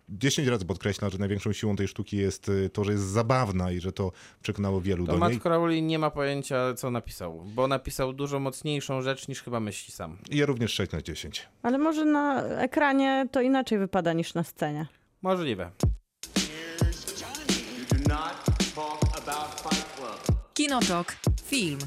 [0.10, 3.80] 10 razy podkreśla, że największą siłą tej sztuki jest y, to, że jest zabawna i
[3.80, 4.11] że to
[4.41, 5.41] przekonało wielu To do Matt niej.
[5.41, 10.18] Crowley nie ma pojęcia, co napisał, bo napisał dużo mocniejszą rzecz niż chyba myśli sam.
[10.30, 11.48] I ja również 6 na 10.
[11.64, 14.88] Ale może na ekranie to inaczej wypada niż na scenie.
[15.22, 15.72] Możliwe.
[20.53, 21.15] Kinotok.
[21.45, 21.80] Film.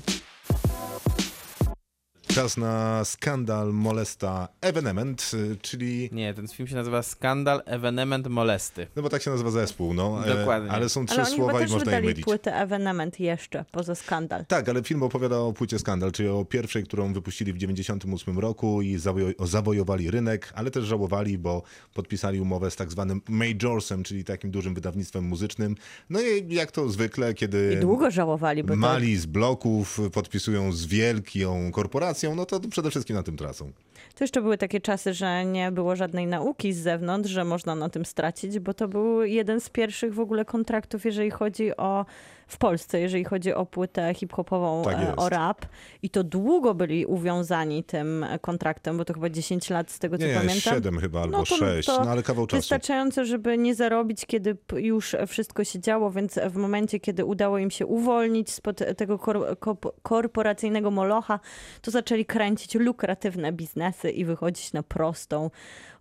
[2.35, 6.09] Czas na skandal molesta evenement, y, czyli...
[6.13, 8.87] Nie, ten film się nazywa Skandal Evenement Molesty.
[8.97, 10.27] No bo tak się nazywa zespół, no.
[10.27, 10.71] e, Dokładnie.
[10.71, 12.25] Ale są trzy Ale słowa i można je mylić.
[12.25, 14.47] płytę Evenement jeszcze, poza skandal.
[14.47, 18.83] Tak, ale film opowiada o płycie Skandal, czyli o pierwszej, którą wypuścili w 98 roku
[18.83, 21.63] i zawojo- zawojowali rynek, ale też żałowali, bo
[21.95, 25.75] podpisali umowę z tak zwanym Majorsem, czyli takim dużym wydawnictwem muzycznym.
[26.11, 30.73] No i jak to zwykle, kiedy I długo żałowali, bo to mali z bloków podpisują
[30.73, 33.73] z wielką korporacją, no to przede wszystkim na tym tracą.
[34.15, 37.89] To jeszcze były takie czasy, że nie było żadnej nauki z zewnątrz, że można na
[37.89, 42.07] tym stracić, bo to był jeden z pierwszych w ogóle kontraktów, jeżeli chodzi o
[42.53, 45.67] w Polsce, jeżeli chodzi o płytę hip-hopową, Tak e, o rap.
[46.03, 50.25] I to długo byli uwiązani tym kontraktem, bo to chyba 10 lat z tego, co
[50.27, 50.75] Nie, pamiętam.
[50.75, 52.59] 7 chyba albo No to- 6, to no ale kawał czasu.
[52.61, 57.71] Wystarczająco, żeby nie zarobić, kiedy już wszystko się działo, więc w momencie, kiedy udało im
[57.71, 59.57] się uwolnić spod tego kor-
[60.03, 61.41] korporacyjnego molocha,
[61.83, 65.51] to zaczęli kręcić lukratywne biznesy i wychodzić na prostą.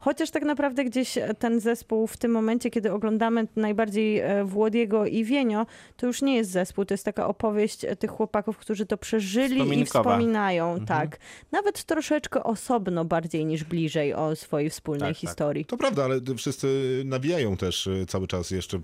[0.03, 5.23] Chociaż tak naprawdę gdzieś ten zespół w tym momencie, kiedy oglądamy najbardziej e, Włodiego i
[5.23, 5.65] Wienio,
[5.98, 9.80] to już nie jest zespół, to jest taka opowieść e, tych chłopaków, którzy to przeżyli
[9.80, 10.86] i wspominają, Mhm.
[10.88, 11.18] tak.
[11.52, 15.30] Nawet troszeczkę osobno bardziej niż bliżej o swojej wspólnej Tak, tak.
[15.30, 15.65] historii.
[15.65, 18.82] To prawda, ale wszyscy nawijają też cały czas jeszcze,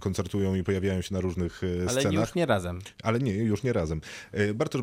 [0.00, 2.12] koncertują i pojawiają się na różnych Ale scenach.
[2.26, 2.78] już nie razem.
[3.02, 4.00] Ale nie, już nie razem.
[4.32, 4.82] E, Bartosz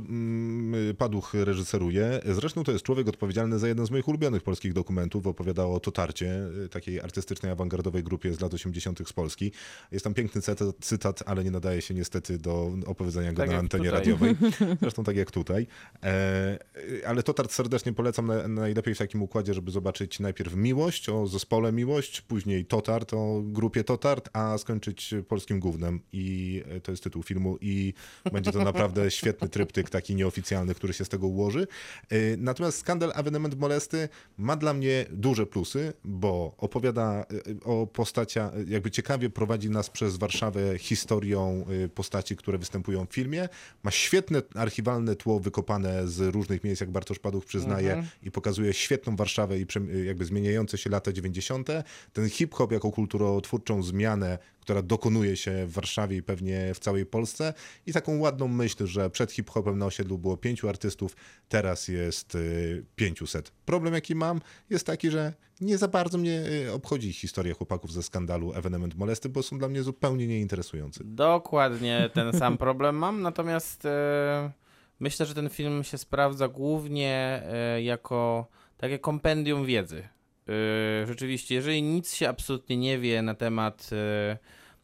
[0.98, 2.20] Paduch reżyseruje.
[2.26, 5.28] Zresztą to jest człowiek odpowiedzialny za jeden z moich ulubionych polskich dokumentów.
[5.28, 9.08] Opowiada o Totarcie, e, takiej artystycznej, awangardowej grupie z lat 80.
[9.08, 9.52] z Polski.
[9.92, 10.42] Jest tam piękny
[10.82, 14.00] cytat, ale nie nadaje się niestety do opowiedzenia go Tak na antenie tutaj.
[14.00, 14.36] radiowej.
[14.82, 15.68] Zresztą tak jak tutaj.
[16.04, 16.60] E,
[17.08, 21.72] ale Totart serdecznie polecam na, najlepiej w takim układzie, żeby zobaczyć najpierw Miłość, o zespole
[21.72, 26.00] Miłość, później Totart, o grupie Totart, a skończyć polskim gównem.
[26.14, 27.94] I e, to jest tytuł filmu i
[28.34, 31.68] będzie to naprawdę świetny tryptyk, taki nieoficjalny, który się z tego ułoży.
[32.10, 37.26] E, Natomiast skandal Evenement Molesty ma dla mnie duże plusy, bo opowiada
[37.62, 43.14] e, o postaciach, jakby ciekawie prowadzi nas przez Warszawę historią e, postaci, które występują w
[43.14, 43.50] filmie.
[43.84, 49.16] Ma świetne archiwalne tło wykopane z różnych miejsc, jak Bartosz Paduch przyznaje i pokazuje świetną
[49.16, 49.66] Warszawę i
[50.06, 51.68] jakby zmieniające się lata 90.
[52.14, 54.38] Ten hip-hop jako kulturotwórczą zmianę,
[54.68, 57.54] która dokonuje się w Warszawie i pewnie w całej Polsce
[57.86, 61.16] i taką ładną myśl, że przed hip-hopem na osiedlu było pięciu artystów,
[61.50, 63.52] teraz jest y, 500.
[63.66, 68.04] Problem jaki mam jest taki, że nie za bardzo mnie y, obchodzi historia chłopaków ze
[68.04, 71.04] skandalu Evenement Molesty, bo są dla mnie zupełnie nieinteresujący.
[71.04, 74.52] Dokładnie ten sam problem mam, natomiast e,
[75.00, 80.08] myślę, że ten film się sprawdza głównie e, jako takie kompendium wiedzy.
[80.50, 84.38] E, rzeczywiście, jeżeli nic się absolutnie nie wie na temat, e,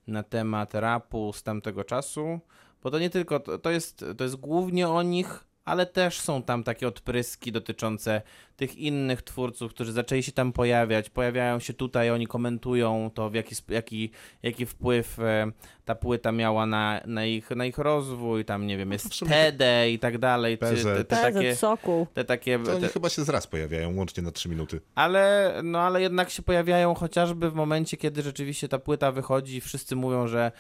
[0.08, 2.40] na temat rapu z tamtego czasu,
[2.84, 6.44] bo to nie tylko, to, to, jest, to jest głównie o nich, ale też są
[6.44, 8.22] tam takie odpryski dotyczące
[8.56, 13.34] tych innych twórców, którzy zaczęli się tam pojawiać, pojawiają się tutaj, oni komentują to, w
[13.34, 14.12] jaki, jaki,
[14.44, 15.52] jaki wpływ e,
[15.86, 19.30] ta płyta miała na, na, ich, na ich rozwój, tam nie wiem, jest w sumie-
[19.32, 20.84] TD i tak dalej, te, PZ.
[20.84, 21.56] te, te takie...
[21.56, 22.08] Sokół.
[22.14, 24.82] Te takie To oni te, chyba się zraz pojawiają, łącznie na 3 minuty.
[24.96, 29.62] ale, no, ale jednak się pojawiają chociażby w momencie, kiedy rzeczywiście ta płyta wychodzi i
[29.62, 30.52] wszyscy mówią, że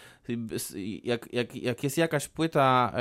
[1.03, 2.99] jak, jak, jak jest jakaś płyta e,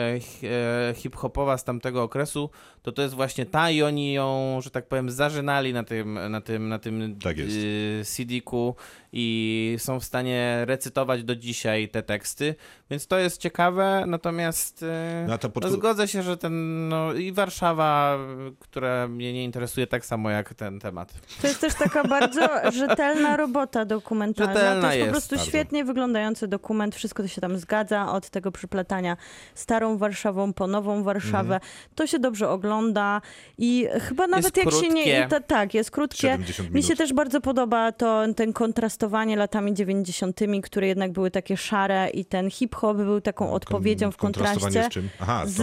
[0.88, 2.50] e, hip-hopowa z tamtego okresu,
[2.82, 6.40] to to jest właśnie ta i oni ją, że tak powiem, zażynali na tym, na
[6.40, 7.56] tym, na tym Tak jest.
[7.56, 8.74] y, CD-ku
[9.12, 12.54] i są w stanie recytować do dzisiaj te teksty,
[12.90, 17.32] więc to jest ciekawe, natomiast e, No, ta no, zgodzę się, że ten, no i
[17.32, 18.18] Warszawa,
[18.48, 21.14] y, która mnie nie interesuje tak samo jak ten temat.
[21.42, 22.48] To jest też taka bardzo
[22.80, 24.54] rzetelna robota dokumentalna.
[24.54, 25.50] Rzetelna to jest, jest, po prostu bardzo.
[25.50, 29.16] świetnie wyglądający dokument, wszystko to się tam zgadza, od tego przyplatania
[29.54, 31.60] starą Warszawą po nową Warszawę.
[31.94, 33.20] To się dobrze ogląda
[33.58, 35.28] i chyba nawet jak się nie...
[35.28, 36.16] Ta, tak, jest krótkie.
[36.16, 41.56] 70 Mi się też bardzo podoba to ten kontrastowanie latami 90., które jednak były takie
[41.56, 45.08] szare, i ten hip-hop był taką odpowiedzią w kontraście z czym?
[45.20, 45.56] Aha, z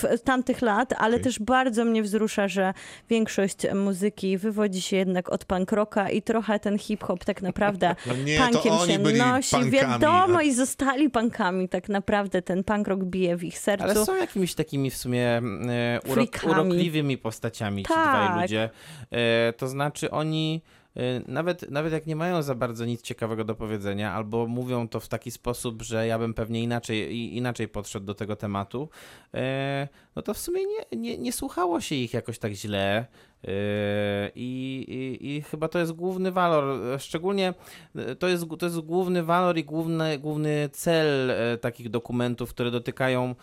[0.00, 1.24] w, tamtych lat, ale Okej.
[1.24, 2.74] też bardzo mnie wzrusza, że
[3.10, 8.14] większość muzyki wywodzi się jednak od punk rocka i trochę ten hip-hop tak naprawdę No
[8.14, 9.50] nie, to punkiem oni się byli nosi.
[9.50, 12.42] punkami, Wiadomo a- i zostali punkami tak naprawdę.
[12.42, 13.84] Ten punk rock bije w ich sercu.
[13.84, 18.08] Ale są jakimiś takimi w sumie e, urok, urokliwymi postaciami ci Tak.
[18.32, 18.70] dwaj ludzie.
[19.10, 20.62] E, to znaczy oni
[21.26, 25.08] nawet, nawet jak nie mają za bardzo nic ciekawego do powiedzenia, albo mówią to w
[25.08, 28.88] taki sposób, że ja bym pewnie inaczej, inaczej podszedł do tego tematu,
[29.34, 33.06] e, no to w sumie nie, nie, nie słuchało się ich jakoś tak źle.
[33.44, 33.50] E,
[34.34, 37.54] I, i, I chyba to jest główny walor, szczególnie
[38.18, 43.34] to jest, to jest główny walor i główny, główny cel takich dokumentów, które dotykają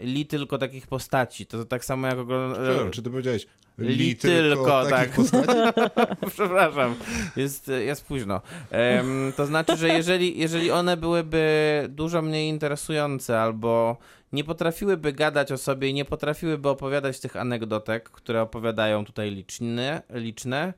[0.00, 1.46] li tylko takich postaci.
[1.46, 3.46] To tak samo jak ogl- Przepraszam, czy ty powiedziałeś
[3.78, 5.10] Li li tylko, takich tak.
[5.10, 5.80] postaci?
[6.34, 6.94] Przepraszam,
[7.36, 8.40] jest, jest późno.
[8.70, 13.96] Em, to znaczy, że jeżeli, jeżeli one byłyby dużo mniej interesujące albo
[14.32, 20.02] nie potrafiłyby gadać o sobie i nie potrafiłyby opowiadać tych anegdotek, które opowiadają tutaj liczne,
[20.10, 20.74] liczne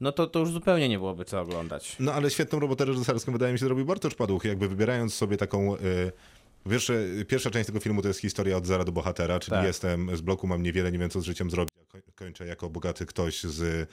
[0.00, 1.96] no to, to już zupełnie nie byłoby co oglądać.
[2.00, 5.76] No ale świetną robotę reżyserską wydaje mi się zrobił Bartosz Paduch, jakby wybierając sobie taką...
[5.76, 6.12] Y
[6.66, 9.66] Wiesz, że pierwsza część tego filmu to jest historia od zera do bohatera, czyli Tak.
[9.66, 11.74] jestem z bloku, mam niewiele, nie wiem co z życiem zrobić,
[12.14, 13.88] kończę jako bogaty ktoś z,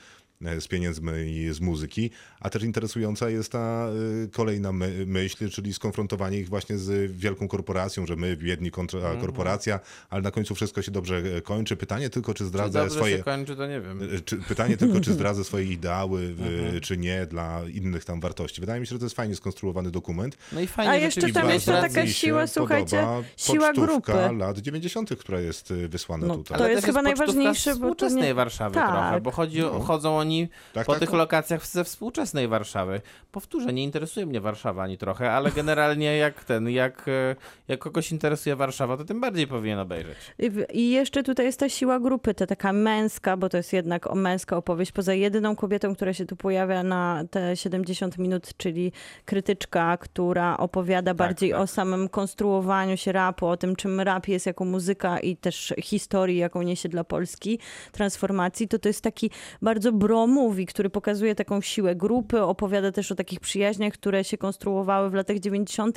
[0.60, 2.10] z pieniędzmi i z muzyki.
[2.40, 3.88] A też interesująca jest ta
[4.24, 9.00] y, kolejna my, myśl, czyli skonfrontowanie ich właśnie z wielką korporacją, że my biedni kontra
[9.00, 9.20] Mhm.
[9.20, 9.80] korporacja,
[10.10, 11.76] ale na końcu wszystko się dobrze e, kończy.
[11.76, 13.16] Pytanie tylko, czy Czy zdradza dobrze swoje...
[13.16, 14.02] się kończy, to nie wiem.
[14.02, 16.80] Y, Czy, pytanie tylko, czy zdradzę swoje ideały, Mhm.
[16.80, 18.60] czy nie, dla innych tam wartości.
[18.60, 20.38] Wydaje mi się, że to jest fajnie skonstruowany dokument.
[20.52, 23.06] No i fajnie A jeszcze tam jest taka siła, słuchajcie,
[23.36, 24.12] siła grupy.
[24.38, 26.58] lat 90., która jest wysłana No, tutaj.
[26.58, 28.90] to jest chyba najważniejsze, bo to nie- Warszawy Tak.
[28.90, 29.80] trochę, bo chodzi, No.
[29.80, 30.29] chodzą oni
[30.72, 31.18] Tak, po tak, tych tak.
[31.18, 33.00] lokacjach ze współczesnej Warszawy.
[33.32, 37.36] Powtórzę, nie interesuje mnie Warszawa ani trochę, ale generalnie jak ten, jak, e,
[37.68, 40.16] jak kogoś interesuje Warszawa, to tym bardziej powinien obejrzeć.
[40.38, 44.06] I I jeszcze tutaj jest ta siła grupy, ta taka męska, bo to jest jednak
[44.06, 48.92] o męska opowieść, poza jedyną kobietą, która się tu pojawia na te 70 minut, czyli
[49.24, 51.60] krytyczka, która opowiada bardziej tak.
[51.60, 56.38] o samym konstruowaniu się rapu, o tym, czym rap jest jako muzyka i też historii,
[56.38, 57.58] jaką niesie dla Polski,
[57.92, 59.30] transformacji, to to jest taki
[59.62, 64.38] bardzo bro movie, który pokazuje taką siłę grupy, opowiada też o takich przyjaźniach, które się
[64.38, 65.96] konstruowały w latach 90.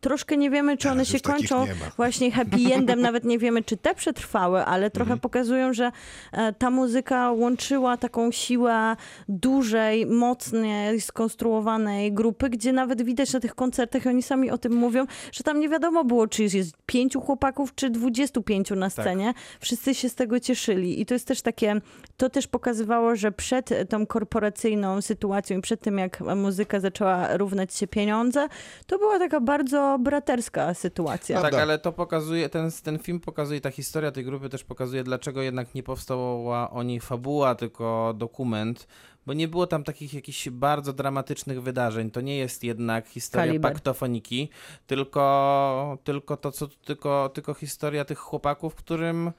[0.00, 1.66] Troszkę nie wiemy, czy one Teraz się kończą
[1.96, 5.20] właśnie happy endem, nawet nie wiemy, czy te przetrwały, ale trochę Mhm.
[5.20, 5.92] pokazują, że
[6.32, 8.96] e, ta muzyka łączyła taką siłę
[9.28, 15.06] dużej, mocnej, skonstruowanej grupy, gdzie nawet widać na tych koncertach, oni sami o tym mówią,
[15.32, 19.34] że tam nie wiadomo było, czy jest pięciu chłopaków, czy dwudziestu pięciu na scenie.
[19.60, 21.80] Wszyscy się z tego cieszyli i to jest też takie,
[22.16, 27.74] to też pokazywało, że przed tą korporacyjną sytuacją i przed tym, jak muzyka zaczęła równać
[27.74, 28.48] się pieniądze,
[28.86, 31.42] to była taka bardzo braterska sytuacja.
[31.42, 35.42] Tak, ale to pokazuje, ten, ten film pokazuje, ta historia tej grupy też pokazuje, dlaczego
[35.42, 38.86] jednak nie powstała o niej fabuła, tylko dokument,
[39.26, 42.10] bo nie było tam takich jakichś bardzo dramatycznych wydarzeń.
[42.10, 43.72] To nie jest jednak historia Kaliber.
[43.72, 44.48] paktofoniki,
[44.86, 49.32] tylko, tylko to, co tylko, tylko historia tych chłopaków, którym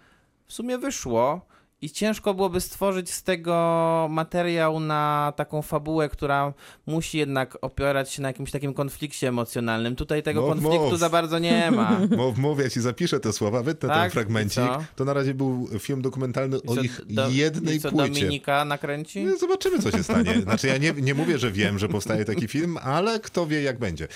[0.46, 1.42] w sumie wyszło.
[1.84, 6.54] I ciężko byłoby stworzyć z tego materiał na taką fabułę, która
[6.86, 9.96] musi jednak opierać się na jakimś takim konflikcie emocjonalnym.
[9.96, 11.00] Tutaj tego Mów, konfliktu mów.
[11.00, 12.00] za bardzo nie ma.
[12.18, 14.12] Mów, mów, ja ci zapiszę te słowa, wytnę ten Tak?
[14.12, 14.64] fragmencik.
[14.64, 14.84] I co?
[14.96, 18.08] To na razie był film dokumentalny I o co, ich do- jednej i co płycie.
[18.14, 19.24] Dominika nakręci?
[19.24, 20.42] No, Zobaczymy, co się stanie.
[20.42, 23.80] Znaczy, ja nie, nie mówię, że wiem, że powstaje taki film, ale kto wie, jak
[23.80, 24.08] będzie.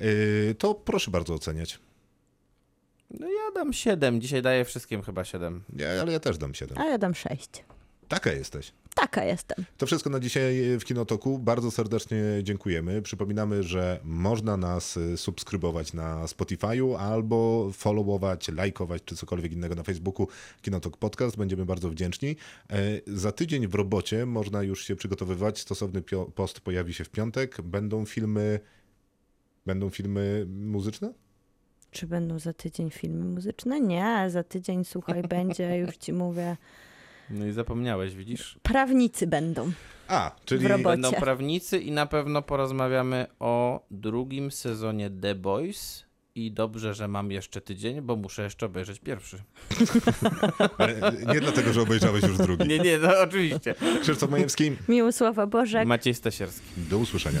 [0.00, 1.78] Yy, to proszę bardzo oceniać.
[3.20, 4.20] No ja dam 7.
[4.20, 5.62] Dzisiaj daję wszystkim chyba 7.
[5.76, 6.78] Ja, ale ja też dam 7.
[6.78, 7.50] A ja dam sześć.
[8.08, 8.72] Taka jesteś.
[8.94, 9.64] Taka jestem.
[9.78, 11.38] To wszystko na dzisiaj w Kinotoku.
[11.38, 13.02] Bardzo serdecznie dziękujemy.
[13.02, 19.82] Przypominamy, że można nas y, subskrybować na Spotify'u albo followować, lajkować czy cokolwiek innego na
[19.82, 20.28] Facebooku
[20.62, 21.36] Kinotok Podcast.
[21.36, 22.36] Będziemy bardzo wdzięczni.
[22.70, 22.76] E,
[23.06, 25.58] Za tydzień w robocie można już się przygotowywać.
[25.60, 26.02] Stosowny
[26.34, 27.62] post pojawi się w piątek.
[27.62, 28.60] Będą filmy...
[29.66, 31.12] Będą filmy muzyczne?
[31.94, 33.80] Czy będą za tydzień filmy muzyczne?
[33.80, 36.56] Nie, za tydzień, słuchaj, będzie, już ci mówię,
[37.30, 38.58] No i zapomniałeś, widzisz?
[38.62, 39.72] prawnicy będą.
[40.08, 40.68] A, czyli...
[40.82, 46.04] Będą prawnicy i na pewno porozmawiamy o drugim sezonie The Boys.
[46.36, 49.38] I dobrze, że mam jeszcze tydzień, bo muszę jeszcze obejrzeć pierwszy.
[50.78, 50.94] Ale
[51.34, 52.68] nie dlatego, że obejrzałeś już drugi.
[52.68, 53.74] Nie, nie, no oczywiście.
[54.02, 55.88] Krzysztof Majewski, Miłosława Bożek.
[55.88, 56.66] Maciej Stasierski.
[56.76, 57.40] do usłyszenia.